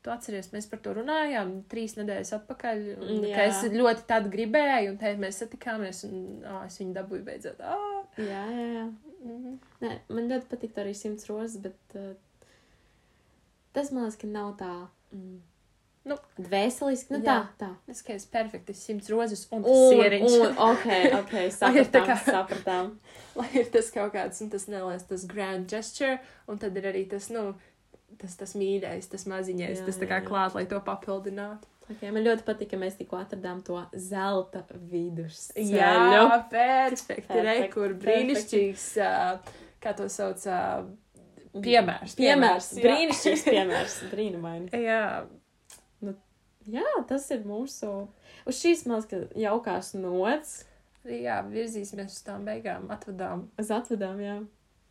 Tu 0.04 0.12
atceries, 0.12 0.50
mēs 0.52 0.66
par 0.68 0.82
to 0.84 0.92
runājām 0.98 1.54
trīs 1.72 1.94
nedēļas 1.96 2.34
atpakaļ. 2.36 2.82
Un, 3.00 3.22
ka 3.32 3.46
es 3.48 3.62
ļoti 3.72 4.04
tādu 4.10 4.28
gribēju, 4.34 4.90
un 4.92 4.98
te 5.00 5.14
mēs 5.16 5.38
satikāmies, 5.40 6.02
un 6.10 6.44
ā, 6.44 6.58
es 6.68 6.76
viņu 6.82 6.92
dabūju 6.98 7.24
beidzot. 7.24 7.62
Ā, 7.64 7.78
Jā, 8.20 8.42
jā, 8.52 8.66
jā. 8.76 8.84
mhm. 9.24 9.56
Nē, 9.80 9.94
man 10.12 10.28
ļoti 10.28 10.50
patīk 10.52 10.76
arī 10.84 10.92
simts 10.94 11.24
rozes, 11.32 11.56
bet 11.64 11.96
uh, 11.96 12.12
tas 13.72 13.88
man 13.96 14.04
liekas, 14.04 14.20
ka 14.20 14.28
nav 14.28 14.52
tā. 14.60 14.74
Mm, 15.16 15.40
Nu, 16.04 16.18
Dvēseliski, 16.36 17.14
nu 17.14 17.20
jā. 17.22 17.24
tā, 17.56 17.64
tā. 17.64 17.68
Es 17.88 18.02
es 18.12 18.26
perfekti, 18.28 18.74
simts 18.76 19.08
rozes 19.08 19.46
un, 19.50 19.62
Un, 19.64 19.92
sieriņš. 19.94 20.34
un, 20.36 20.56
ok, 20.66 20.88
ok, 21.22 21.36
sapratām, 21.58 22.08
kā- 22.10 22.16
sapratām. 22.26 22.90
lai 23.38 23.46
ir 23.56 23.70
tas 23.72 23.88
kaut 23.94 24.12
kāds, 24.12 24.42
un 24.44 24.50
tas 24.52 24.66
neliels, 24.68 25.06
tas 25.08 25.24
grand 25.30 25.64
gesture, 25.70 26.18
un 26.46 26.60
tad 26.60 26.76
ir 26.76 26.90
arī 26.92 27.06
tas, 27.08 27.30
nu, 27.32 27.54
tas, 28.20 28.34
tas 28.36 28.52
mīļais, 28.60 29.08
tas 29.14 29.24
maziņais, 29.32 29.80
Jā, 29.80 29.86
tas 29.86 29.96
tā 29.96 30.08
kā 30.10 30.18
jā, 30.18 30.24
jā. 30.26 30.28
klāt, 30.28 30.58
lai 30.58 30.66
to 30.68 30.80
papildinātu. 30.84 31.70
Okay, 31.84 32.08
man 32.12 32.24
ļoti 32.24 32.44
patīk, 32.46 32.70
ka 32.72 32.78
mēs 32.80 32.94
tikko 32.96 33.18
atradām 33.20 33.58
to 33.64 33.76
zelta 34.00 34.62
vidusceļu. 34.72 35.72
Jā, 35.76 36.38
perfekti, 36.52 37.40
re, 37.44 37.56
kur 37.72 37.92
brīnišķīgs, 38.00 38.86
uh, 39.04 39.56
kā 39.84 39.92
to 39.96 40.06
sauc, 40.12 40.40
uh, 40.48 40.86
piemērs. 41.64 42.16
Piemērs, 42.16 42.70
jā. 42.78 42.86
brīnišķīgs 42.86 43.44
piemērs, 43.50 43.98
brīnumaini. 44.14 44.70
Jā, 44.88 45.02
Jā, 46.70 46.86
tas 47.08 47.26
ir 47.34 47.44
mūsu, 47.44 47.90
uz 48.48 48.60
šīs 48.60 48.86
mazas 48.88 49.26
jaukās 49.36 49.92
nots, 49.98 50.62
jā, 51.04 51.40
virzīsimies 51.48 52.16
uz 52.16 52.22
tām 52.24 52.46
beigām, 52.48 52.86
atvadām. 52.92 53.48
uz 53.60 53.72
atvedām, 53.74 54.20
jā. 54.22 54.38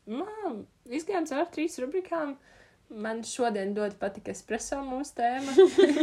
Man, 0.10 0.66
izgājām 0.92 1.26
cauri 1.30 1.50
trīs 1.54 1.80
rubrikām. 1.80 2.36
Man 2.94 3.24
šodien 3.26 3.72
ļoti 3.74 3.98
patika 3.98 4.34
espreso 4.36 4.82
mūsu 4.86 5.16
tēma. 5.18 5.54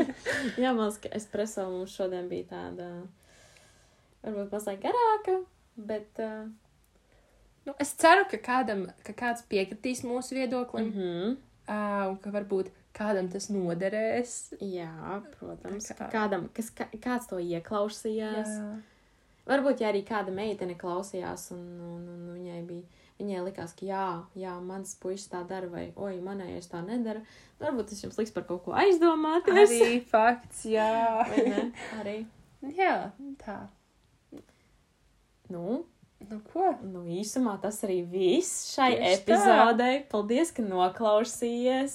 Jā, 0.63 0.73
man 0.73 0.89
liekas, 0.89 0.97
ka 1.05 1.11
espreso 1.15 1.67
mums 1.69 1.93
šodien 1.95 2.27
bija 2.31 2.49
tāda, 2.51 2.87
varbūt 4.25 4.57
mazliet 4.57 4.81
garāka, 4.83 5.37
bet. 5.77 6.09
Uh, 6.19 6.49
nu, 7.69 7.77
es 7.85 7.93
ceru, 8.01 8.25
ka, 8.33 8.41
kādam, 8.43 8.89
ka 9.07 9.15
kāds 9.15 9.45
piekritīs 9.53 10.03
mūsu 10.09 10.41
viedoklim. 10.41 10.89
mm 10.89 10.99
-hmm. 10.99 11.39
Ā, 11.71 12.09
un 12.11 12.17
ka 12.19 12.33
varbūt 12.35 12.73
kādam 13.01 13.33
tas 13.33 13.49
noderēs. 13.51 14.37
Jā, 14.61 14.93
protams. 15.41 15.89
Tā 15.91 15.97
kā- 15.97 16.07
Kā... 16.07 16.13
Kādam, 16.15 16.47
kas, 16.55 16.71
kā, 16.77 16.87
kāds 17.01 17.27
to 17.33 17.41
ieklausījās. 17.43 18.55
Jā. 18.55 18.71
Varbūt, 19.51 19.81
ja 19.83 19.89
arī 19.91 20.05
kāda 20.07 20.31
meitene 20.31 20.77
klausījās, 20.79 21.49
un, 21.57 21.63
un, 21.83 22.03
un 22.13 22.27
viņai 22.37 22.61
bija, 22.69 22.85
viņai 23.19 23.41
likās, 23.49 23.73
ka 23.75 23.87
jā, 23.89 24.03
jā 24.39 24.53
mans 24.63 24.93
puisis 25.01 25.27
tā 25.33 25.41
dara, 25.49 25.67
vai 25.73 25.87
oi, 25.97 26.21
manējais 26.23 26.69
tā 26.71 26.85
nedara. 26.87 27.25
Varbūt 27.61 27.91
tas 27.91 28.05
jums 28.05 28.21
liks 28.21 28.31
par 28.37 28.45
kaut 28.47 28.63
ko 28.69 28.77
aizdomāties. 28.79 29.73
Arī 29.81 29.99
fakts, 30.13 30.63
jā. 30.71 30.87
Arī. 31.99 32.21
jā, 32.77 32.95
tā. 33.43 33.59
Nu, 35.51 35.85
Nu, 36.29 36.37
ko? 36.53 36.75
nu, 36.85 37.01
īsumā 37.09 37.55
tas 37.63 37.79
arī 37.87 38.03
viss 38.05 38.75
šai 38.75 38.91
Tieši 38.93 39.05
tā. 39.09 39.15
epizodei. 39.25 39.95
Paldies, 40.13 40.51
ka 40.53 40.61
noklausījies! 40.63 41.95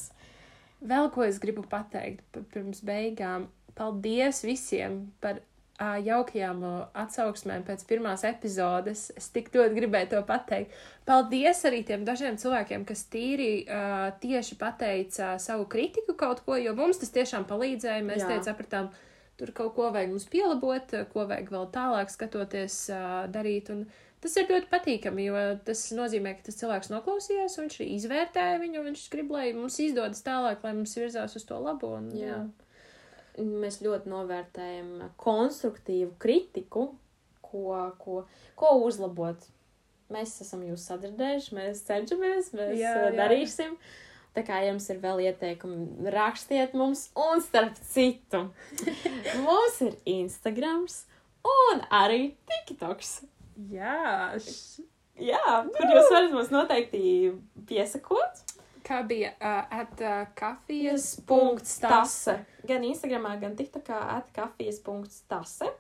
Vēl 0.84 1.12
ko 1.14 1.24
es 1.26 1.40
gribu 1.42 1.64
pateikt 1.70 2.40
pirms 2.54 2.82
beigām. 2.86 3.48
Paldies 3.76 4.42
visiem 4.46 5.06
par 5.24 5.42
ā, 5.82 5.96
jaukajām 6.04 6.62
ā, 6.64 6.74
atsauksmēm 7.04 7.66
pēc 7.68 7.84
pirmās 7.90 8.24
epizodes. 8.28 9.10
Es 9.18 9.30
tik 9.36 9.52
ļoti 9.56 9.76
gribēju 9.80 10.12
to 10.14 10.22
pateikt. 10.28 10.76
Paldies 11.08 11.64
arī 11.68 11.82
tiem 11.88 12.06
dažiem 12.08 12.40
cilvēkiem, 12.42 12.86
kas 12.88 13.06
tīri 13.12 13.50
uh, 13.66 14.08
tieši 14.22 14.60
pateica 14.62 15.36
savu 15.42 15.68
kritiku 15.72 16.16
kaut 16.20 16.44
ko, 16.46 16.60
jo 16.60 16.76
mums 16.78 17.02
tas 17.02 17.12
tiešām 17.16 17.48
palīdzēja. 17.50 18.06
Mēs 18.08 18.24
te 18.28 18.40
sapratām, 18.48 18.92
tur 19.40 19.52
kaut 19.56 19.76
ko 19.76 19.92
vajag 19.96 20.14
mums 20.14 20.28
pielabot, 20.32 20.96
ko 21.12 21.28
vajag 21.28 21.52
vēl 21.52 21.70
tālāk 21.76 22.14
skatoties, 22.14 22.80
uh, 22.94 23.26
darīt. 23.32 23.72
Un 23.74 23.88
Tas 24.26 24.40
ir 24.42 24.48
ļoti 24.50 24.70
patīkami, 24.72 25.28
jo 25.28 25.42
tas 25.68 25.84
nozīmē, 25.94 26.32
ka 26.34 26.48
tas 26.48 26.56
cilvēks 26.58 26.88
noklausījās, 26.90 27.60
un 27.60 27.68
viņš 27.68 27.76
izvērtēja 27.86 28.56
viņu, 28.58 28.80
viņš 28.88 29.04
grib, 29.14 29.34
lai 29.36 29.52
mums 29.54 29.76
izdodas 29.84 30.24
tālāk, 30.26 30.64
lai 30.66 30.72
mums 30.74 30.96
virzās 30.98 31.36
uz 31.38 31.44
to 31.46 31.60
labo. 31.62 31.92
Un, 32.00 32.08
jā. 32.18 32.40
Jā. 32.40 33.44
Mēs 33.46 33.78
ļoti 33.86 34.10
novērtējam 34.10 35.12
konstruktīvu 35.22 36.16
kritiku, 36.24 36.88
ko, 37.46 37.76
ko, 38.02 38.24
ko 38.58 38.72
uzlabot. 38.88 39.46
Mēs 40.10 40.34
esam 40.42 40.66
jūs 40.66 40.88
sadzirdējuši, 40.90 41.54
mēs 41.60 41.86
cenšamies, 41.86 42.50
mēs 42.58 42.74
Jā, 42.80 42.96
jā, 42.96 43.06
jā. 43.06 43.14
darīsim. 43.22 43.78
Tā 44.34 44.42
kā 44.50 44.64
jums 44.66 44.90
ir 44.90 45.06
vēl 45.06 45.22
ieteikumi, 45.28 46.10
rakstiet 46.18 46.74
mums, 46.74 47.12
un 47.14 47.46
starp 47.46 47.78
citu, 47.94 48.48
mums 49.46 49.80
ir 49.86 50.02
Instagrams 50.18 51.04
un 51.46 51.86
arī 51.94 52.32
TikToks. 52.50 53.20
Jā. 53.72 54.34
š- 54.40 54.84
Jā, 55.16 55.62
kur 55.72 55.86
jūs 55.88 56.10
varat 56.12 56.34
mums 56.36 56.50
noteikti 56.52 57.02
piesakot. 57.70 58.42
Kā 58.86 58.98
bija 59.08 59.30
uh, 59.40 59.62
at 59.72 60.02
uh, 60.04 60.26
kafijas 60.36 61.16
Punkts 61.26 61.78
tase. 61.80 62.36
Gan 62.68 62.84
Instagramā, 62.84 63.32
gan 63.40 63.56
TikTokā 63.56 63.96
atkafijas 64.18 64.82
punkts 64.84 65.22
tase. 65.32 65.72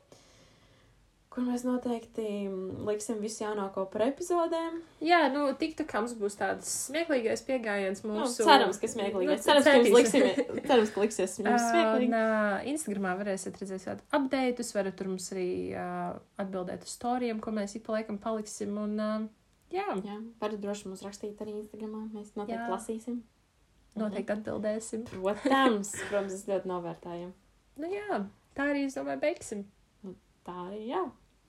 Kur 1.35 1.43
mēs 1.43 1.65
noteikti 1.67 2.23
mm, 2.47 2.85
liksim 2.87 3.17
visu 3.19 3.41
jaunāko 3.43 3.83
par 3.91 4.05
epizodēm. 4.05 4.77
Jā, 5.03 5.17
nu, 5.33 5.41
tik 5.59 5.73
tā 5.75 5.83
kā 5.83 5.99
mums 5.99 6.13
būs 6.15 6.37
tāds 6.39 6.69
smieklīgais 6.87 7.41
pieejams 7.43 8.05
Nu, 8.05 8.13
mūsu. 8.21 8.45
cerams, 8.47 8.77
ka 8.79 8.87
smieklīgi. 8.87 9.27
Nu, 9.27 9.35
cerams, 9.43 9.67
ka 9.67 9.73
jums 9.75 9.89
centīsim. 9.89 9.97
liksimies, 9.99 10.61
cerams, 10.69 10.93
ka 10.95 11.03
liksies 11.03 11.33
smieklīgi. 11.35 12.07
un, 12.07 12.15
uh, 12.15 12.63
Instagramā 12.71 13.11
varēsiet 13.19 13.59
redzēt 13.59 13.83
kādu 13.89 14.05
update, 14.15 14.67
varat 14.77 14.95
tur 14.95 15.09
mums 15.11 15.27
arī 15.35 15.49
uh, 15.75 16.15
atbildēt 16.39 16.87
uz 16.87 16.93
storijiem, 16.95 17.43
ko 17.43 17.51
mēs 17.59 17.75
ik 17.75 17.83
pa 17.89 17.97
laikam 17.97 18.21
paliksim. 18.23 18.71
Un, 18.85 18.95
uh, 18.95 19.27
jā, 19.75 19.89
Jā, 20.07 20.15
varat 20.39 20.63
droši 20.63 20.87
mums 20.87 21.03
rakstīt 21.03 21.43
arī 21.43 21.57
Instagramā. 21.59 22.05
Mēs 22.15 22.31
noteikti 22.39 22.63
Jā. 22.63 22.71
lasīsim. 22.71 23.19
noteikti 23.99 24.37
atbildēsim. 24.39 25.03
Protams, 25.11 25.91
protams, 26.07 26.39
es 26.39 26.47
ļoti 26.47 26.71
novērtēju. 26.71 27.29
Nu, 27.83 27.91
jā, 27.91 28.23
tā 28.55 28.71
arī, 28.71 28.87
es 28.87 28.95
domāju, 28.95 29.19
beigsim. 29.27 29.67
Tā 30.47 30.55
arī, 30.69 30.85
jā. 30.93 31.03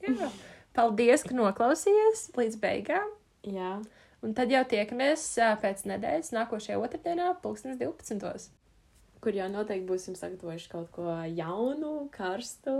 Jā. 0.04 0.30
Paldies, 0.76 1.24
ka 1.24 1.32
noklausījāties 1.36 2.26
līdz 2.36 2.58
beigām. 2.60 3.14
Jā, 3.46 3.78
Un 4.24 4.32
tad 4.34 4.50
jau 4.50 4.62
tiekamies 4.66 5.22
pēc 5.62 5.84
nedēļas, 5.86 6.32
nākošajā 6.34 6.78
otrdienā, 6.82 7.28
pulkstenes 7.44 7.78
12. 7.78 8.48
kur 9.22 9.36
jau 9.36 9.46
noteikti 9.50 9.86
būsim 9.88 10.16
sagatavojuši 10.18 10.70
kaut 10.72 10.88
ko 10.94 11.12
jaunu, 11.34 12.08
karstu, 12.14 12.74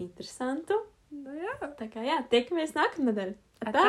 interesantu. 0.00 0.78
Nu, 1.10 1.34
jā, 1.34 1.56
Tā 1.78 1.88
kā 1.90 2.04
jā, 2.06 2.20
tiekamies 2.30 2.76
nākamnedēļ. 2.76 3.34
Atā! 3.70 3.86